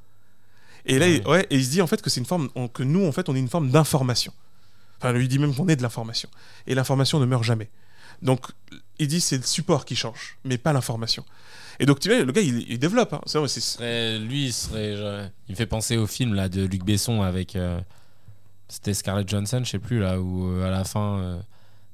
[0.88, 1.16] Et là, Ouais.
[1.24, 3.06] il, ouais, et il se dit en fait que c'est une forme, on- que nous,
[3.06, 4.32] en fait, on est une forme d'information.
[4.98, 6.28] Enfin, lui dit même qu'on est de l'information.
[6.66, 7.68] Et l'information ne meurt jamais.
[8.22, 8.40] Donc,
[8.98, 11.24] il dit c'est le support qui change, mais pas l'information.
[11.78, 13.12] Et donc, tu vois, le gars, il, il développe.
[13.12, 13.20] hein.
[13.26, 14.94] C'est- lui, il serait.
[15.48, 17.54] il me fait penser au film là de Luc Besson avec.
[17.54, 17.80] euh,
[18.70, 21.18] C'était Scarlett Johansson, je sais plus là, où euh, à la fin.
[21.20, 21.38] euh,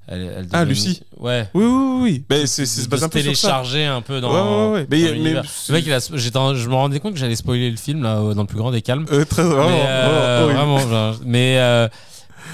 [0.06, 1.02] elle, elle Ah, Lucie.
[1.18, 1.48] Ouais.
[1.54, 2.24] Oui, oui, oui.
[2.28, 3.48] Ben, c'est c'est se base se un peu sur ça.
[3.48, 4.30] télécharger un peu dans.
[4.32, 4.86] Ouais, ouais, ouais.
[4.86, 7.36] dans Mais- mais- c'est- Le mec, il a- j'étais je me rendais compte que j'allais
[7.36, 9.06] spoiler le film là, dans le plus grand des calmes.
[9.10, 10.88] Euh, très vraiment, mais, euh, vraiment, horrible.
[10.90, 11.88] vraiment, genre, mais euh,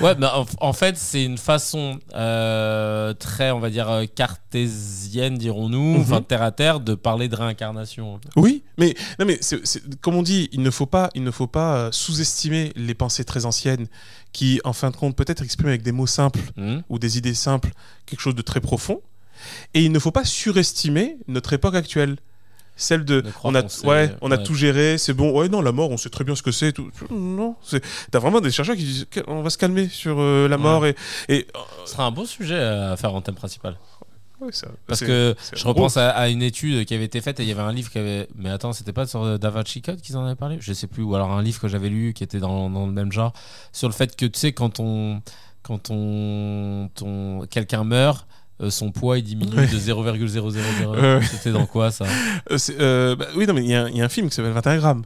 [0.01, 5.37] ouais, mais en, en fait, c'est une façon euh, très, on va dire, euh, cartésienne,
[5.39, 6.01] dirons-nous, Mhm.
[6.01, 8.21] enfin terre à terre, de parler de réincarnation.
[8.37, 11.31] Oui, mais non, mais c'est- c'est- comme on dit, il ne faut pas, il ne
[11.31, 13.87] faut pas euh, sous-estimer les pensées très anciennes
[14.33, 17.35] qui, en fin de compte, peut-être expriment avec des mots simples Hmm ou des idées
[17.35, 17.71] simples
[18.07, 19.01] quelque chose de très profond.
[19.75, 22.17] Et il ne faut pas surestimer notre époque actuelle.
[22.77, 24.43] Celle de, on a, ouais, on a ouais.
[24.43, 25.39] tout géré, c'est bon.
[25.39, 26.73] Ouais, non, la mort, on sait très bien ce que c'est.
[26.73, 26.91] Tout.
[27.11, 30.57] Non, c'est- t'as vraiment des chercheurs qui disent, on va se calmer sur euh, la
[30.57, 30.63] Ouais.
[30.63, 30.95] mort et,
[31.29, 31.47] et
[31.85, 33.77] Ce sera un beau sujet à faire en thème principal.
[34.51, 37.49] Ça- Parce que je repense à, à une étude qui avait été faite et il
[37.49, 38.29] y avait un livre qui avait.
[38.37, 40.57] Mais attends, c'était pas sur Da Vinci Code qu'ils en avaient parlé?
[40.61, 41.03] Je sais plus.
[41.03, 43.33] Ou alors un livre que j'avais lu qui était dans, dans le même genre.
[43.73, 45.21] Sur le fait que, tu sais, quand on.
[45.63, 47.47] Quand on.
[47.51, 48.27] quelqu'un meurt.
[48.63, 49.67] euh, son poids il diminue Ouais.
[49.67, 50.05] de 0,000.
[50.07, 51.21] Ouais, ouais.
[51.23, 52.05] C'était dans quoi ça?
[52.51, 54.29] Euh, euh, bah, oui, non, mais il y, a un- il y a un film
[54.29, 55.03] qui s'appelle 21 grammes.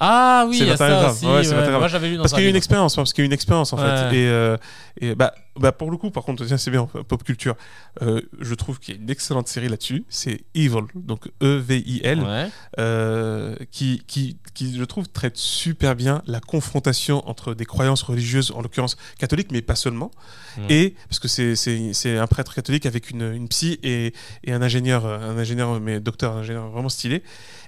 [0.00, 1.34] Ah oui, C'est il y a 21 ça grammes.
[1.34, 1.56] Ouais, c'est ouais.
[1.56, 1.78] 21 grammes.
[1.80, 3.32] Moi j'avais lu dans Parce qu'il y a une expérience, parce qu'il y a une
[3.32, 4.14] expérience en fait.
[4.14, 4.56] Et, euh,
[5.00, 7.54] et bah, bah, pour le coup, par contre, tiens, c'est bien, pop culture.
[8.02, 10.04] Euh, je trouve qu'il y a une excellente série là-dessus.
[10.08, 12.48] C'est Evil, donc E-V-I-L, Ouais.
[12.78, 18.50] euh, qui, qui, qui, je trouve, traite super bien la confrontation entre des croyances religieuses,
[18.52, 20.10] en l'occurrence catholiques, mais pas seulement.
[20.58, 20.64] Ouais.
[20.70, 24.12] Et parce que c'est- un prêtre catholique avec une, une psy et,
[24.44, 27.22] et un ingénieur, euh, un ingénieur, mais docteur, un ingénieur vraiment stylé.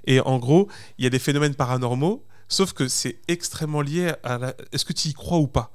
[0.07, 0.69] Et en gros,
[0.99, 4.93] il y a des phénomènes paranormaux, sauf que c'est extrêmement lié à la, est-ce que
[4.93, 5.73] tu y crois ou pas?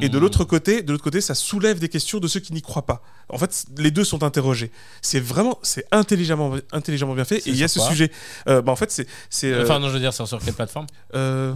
[0.00, 2.62] Et de l'autre côté, de l'autre côté, ça soulève des questions de ceux qui n'y
[2.62, 3.02] croient pas.
[3.28, 4.70] En fait, les deux sont interrogés.
[5.02, 7.46] C'est vraiment, c'est intelligemment, intelligemment bien fait.
[7.46, 8.10] Et il y a ce sujet.
[8.48, 10.54] Euh, bah, en fait, c'est, c'est, euh, Enfin, non, je veux dire, c'est sur quelle
[10.54, 10.86] plateforme?
[11.14, 11.52] euh,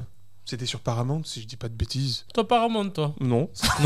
[0.52, 2.26] c'était sur Paramount, si je dis pas de bêtises.
[2.34, 3.14] Toi, Paramount, toi.
[3.20, 3.48] Non.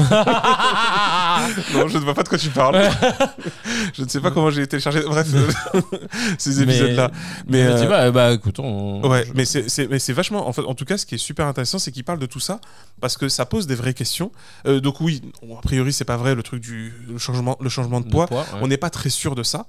[1.74, 2.90] non, je ne vois pas de quoi tu parles.
[3.94, 5.00] je ne sais pas comment j'ai téléchargé.
[5.02, 5.80] Bref, euh,
[6.38, 7.12] ces épisodes-là.
[7.46, 9.00] Mais, Mais, tu euh, vois, bah écoute, on.
[9.08, 10.48] Ouais, je- mais c'est, c'est- mais c'est vachement.
[10.48, 12.40] En, fait, en tout cas, ce qui est super intéressant, c'est qu'il parle de tout
[12.40, 12.60] ça
[13.00, 14.32] parce que ça pose des vraies questions.
[14.66, 15.22] Euh, donc oui,
[15.56, 18.26] a priori, c'est pas vrai le truc du le changement, le changement de de poids.
[18.30, 18.42] ouais.
[18.60, 19.66] On n'est pas très sûr de ça.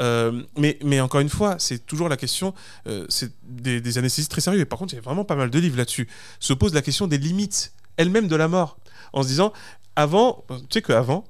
[0.00, 2.54] Euh, mais, mais encore une fois, c'est toujours la question.
[2.86, 4.60] euh, c'est des, des anesthésistes très sérieux.
[4.60, 6.08] Et par contre, il y a vraiment pas mal de livres là-dessus.
[6.40, 8.78] Se pose la question des limites elles-mêmes de la mort,
[9.12, 9.52] en se disant,
[9.96, 11.24] avant, tu sais qu'avant,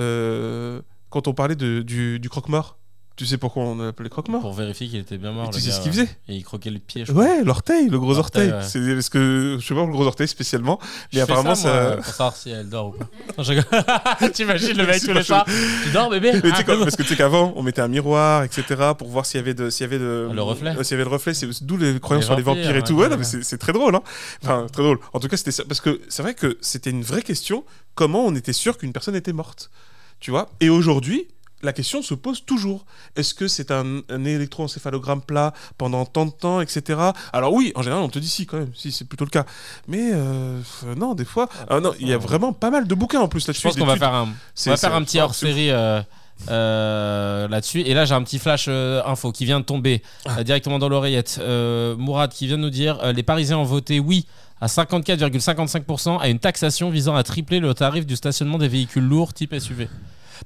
[0.00, 0.80] euh,
[1.10, 2.78] quand on parlait de, du, du croque-mort
[3.14, 5.48] Tu sais pourquoi on l'appelait croque-mort Pour vérifier qu'il était bien mort.
[5.48, 7.12] Et tu sais gars, ce qu'il faisait Et il croquait le pied, je.
[7.12, 8.50] Ouais, l'orteil, le gros orteil.
[8.50, 8.62] ouais.
[8.62, 10.78] C'est parce que je sais pas le gros orteil spécialement,
[11.12, 11.96] mais Je apparemment ça, moi, ça.
[11.96, 13.06] pour savoir si elle dort ou pas.
[14.32, 15.44] T'imagines le mec tous les soirs
[15.84, 18.44] Tu dors, bébé Mais Ah, quoi, parce que tu sais qu'avant, on mettait un miroir,
[18.44, 18.64] etc.,
[18.96, 20.70] pour voir s'il y avait de, s'il y avait de, Le reflet.
[20.76, 21.34] euh, s'il y avait le reflet.
[21.34, 22.94] C'est d'où les croyances Les sur les vampires, et ouais, tout.
[22.94, 24.02] Ouais, ouais, c'est très drôle, hein.
[24.42, 24.98] Enfin, très drôle.
[25.12, 27.64] En tout cas, c'était ça, parce que c'est vrai que c'était une vraie question.
[27.94, 29.70] Comment on était sûr qu'une personne était morte,
[30.20, 31.28] tu vois Et aujourd'hui.
[31.64, 32.84] La question se pose toujours.
[33.14, 36.98] Est-ce que c'est un, un électroencéphalogramme plat pendant tant de temps, etc.
[37.32, 39.44] Alors oui, en général, on te dit si quand même, si c'est plutôt le cas.
[39.86, 40.60] Mais euh,
[40.96, 43.42] non, des fois, ah, non, il y a vraiment pas mal de bouquins en plus
[43.42, 43.62] Je là-dessus.
[43.68, 44.28] pense qu'on va faire un,
[44.66, 46.02] on va faire un petit ah, hors c'est série euh,
[46.50, 47.80] euh, là-dessus.
[47.82, 50.38] Et là, j'ai un petit flash euh, info qui vient de tomber Ah.
[50.38, 51.40] euh, directement dans l'oreillette.
[51.96, 54.26] Mourad qui vient de nous dire les Parisiens ont voté oui
[54.60, 59.32] à 54,55% à une taxation visant à tripler le tarif du stationnement des véhicules lourds
[59.32, 59.88] type SUV.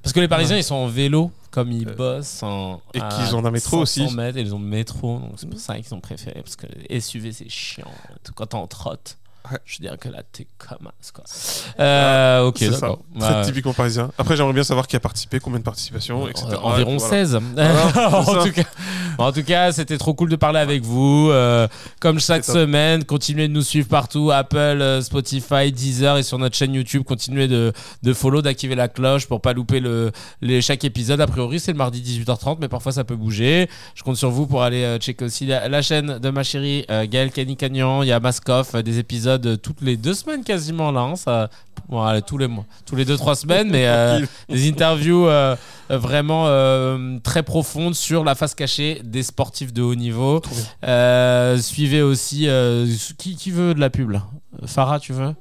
[0.02, 2.80] Parce que les Parisiens, ils sont en vélo, comme ils bossent en.
[2.94, 4.14] et qu'ils ont un métro 500 aussi.
[4.16, 6.40] mètres, et ils ont le métro, donc c'est pour ça qu'ils ont préféré.
[6.42, 6.66] Parce que
[7.00, 7.90] SUV, c'est chiant.
[8.24, 9.18] Tout Quand t'es en trotte,
[9.50, 9.58] Ouais.
[9.64, 11.24] je dirais que là, t'es comme as, quoi.
[11.80, 13.00] Euh, ok, d'accord.
[13.18, 13.44] très Ouais.
[13.44, 14.10] typiquement parisien.
[14.18, 16.46] Après, j'aimerais bien savoir qui a participé, combien de participations, etc.
[16.52, 17.24] Euh, environ Ouais, voilà.
[17.24, 17.38] 16.
[17.54, 18.62] Voilà, en, tout cas,
[19.18, 21.30] en tout cas, c'était trop cool de parler avec vous.
[21.30, 21.68] Euh,
[22.00, 26.56] comme chaque semaine, continuez de nous suivre partout Apple, euh, Spotify, Deezer et sur notre
[26.56, 27.02] chaîne YouTube.
[27.04, 31.20] Continuez de, de follow, d'activer la cloche pour pas louper le, les, chaque épisode.
[31.20, 33.68] A priori, c'est le mardi 18h30, mais parfois ça peut bouger.
[33.94, 37.06] Je compte sur vous pour aller checker aussi la, la chaîne de ma chérie euh,
[37.06, 38.02] Gaëlle Cagnan.
[38.02, 41.00] Il y a Maskoff, des épisodes euh, toutes les deux semaines quasiment là.
[41.00, 41.50] hein, ça,
[41.88, 45.56] bon, allez, tous les mois, tous les deux trois semaines, mais euh, des interviews euh,
[45.88, 50.40] vraiment euh, très profondes sur la face cachée des sportifs de haut niveau.
[51.60, 52.48] Suivez aussi
[53.18, 54.22] qui, qui veut de la pub là?
[54.64, 55.34] Farah, tu veux?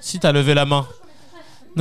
[0.00, 0.86] Si t'as levé la main.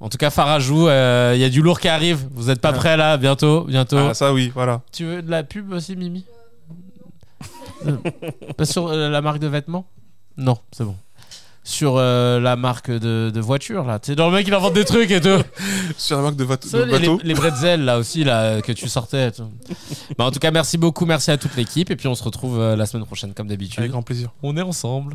[0.00, 0.88] en tout cas, Farah joue.
[0.88, 2.26] Il y a du lourd qui arrive.
[2.32, 3.16] Vous êtes pas prêts là?
[3.16, 3.98] Bientôt, bientôt.
[3.98, 4.82] Ah, ça, oui, voilà.
[4.92, 6.24] Tu veux de la pub aussi, Mimi?
[8.56, 9.86] Pas sur la marque de vêtements?
[10.38, 10.96] Non, c'est bon.
[11.64, 13.98] Sur euh, la marque de, de voiture, là.
[13.98, 15.42] Tu sais, dans le mec, il invente des trucs et tout.
[15.98, 17.20] Sur la marque de, Ça, de les, bateau.
[17.22, 19.28] les bretzels, là aussi, là, que tu sortais.
[19.28, 19.50] et tout.
[20.16, 21.04] Bah, en tout cas, merci beaucoup.
[21.04, 21.90] Merci à toute l'équipe.
[21.90, 23.80] Et puis, on se retrouve euh, la semaine prochaine, comme d'habitude.
[23.80, 24.30] Avec grand plaisir.
[24.42, 25.14] On est ensemble.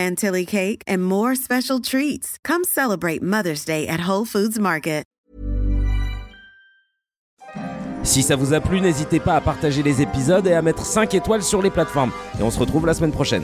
[0.01, 2.37] chantilly cake, and more special treats.
[2.43, 5.01] Come celebrate Mother's Day at Whole Foods Market.
[8.03, 11.13] Si ça vous a plu, n'hésitez pas à partager les épisodes et à mettre 5
[11.13, 12.11] étoiles sur les plateformes.
[12.39, 13.43] Et on se retrouve la semaine prochaine.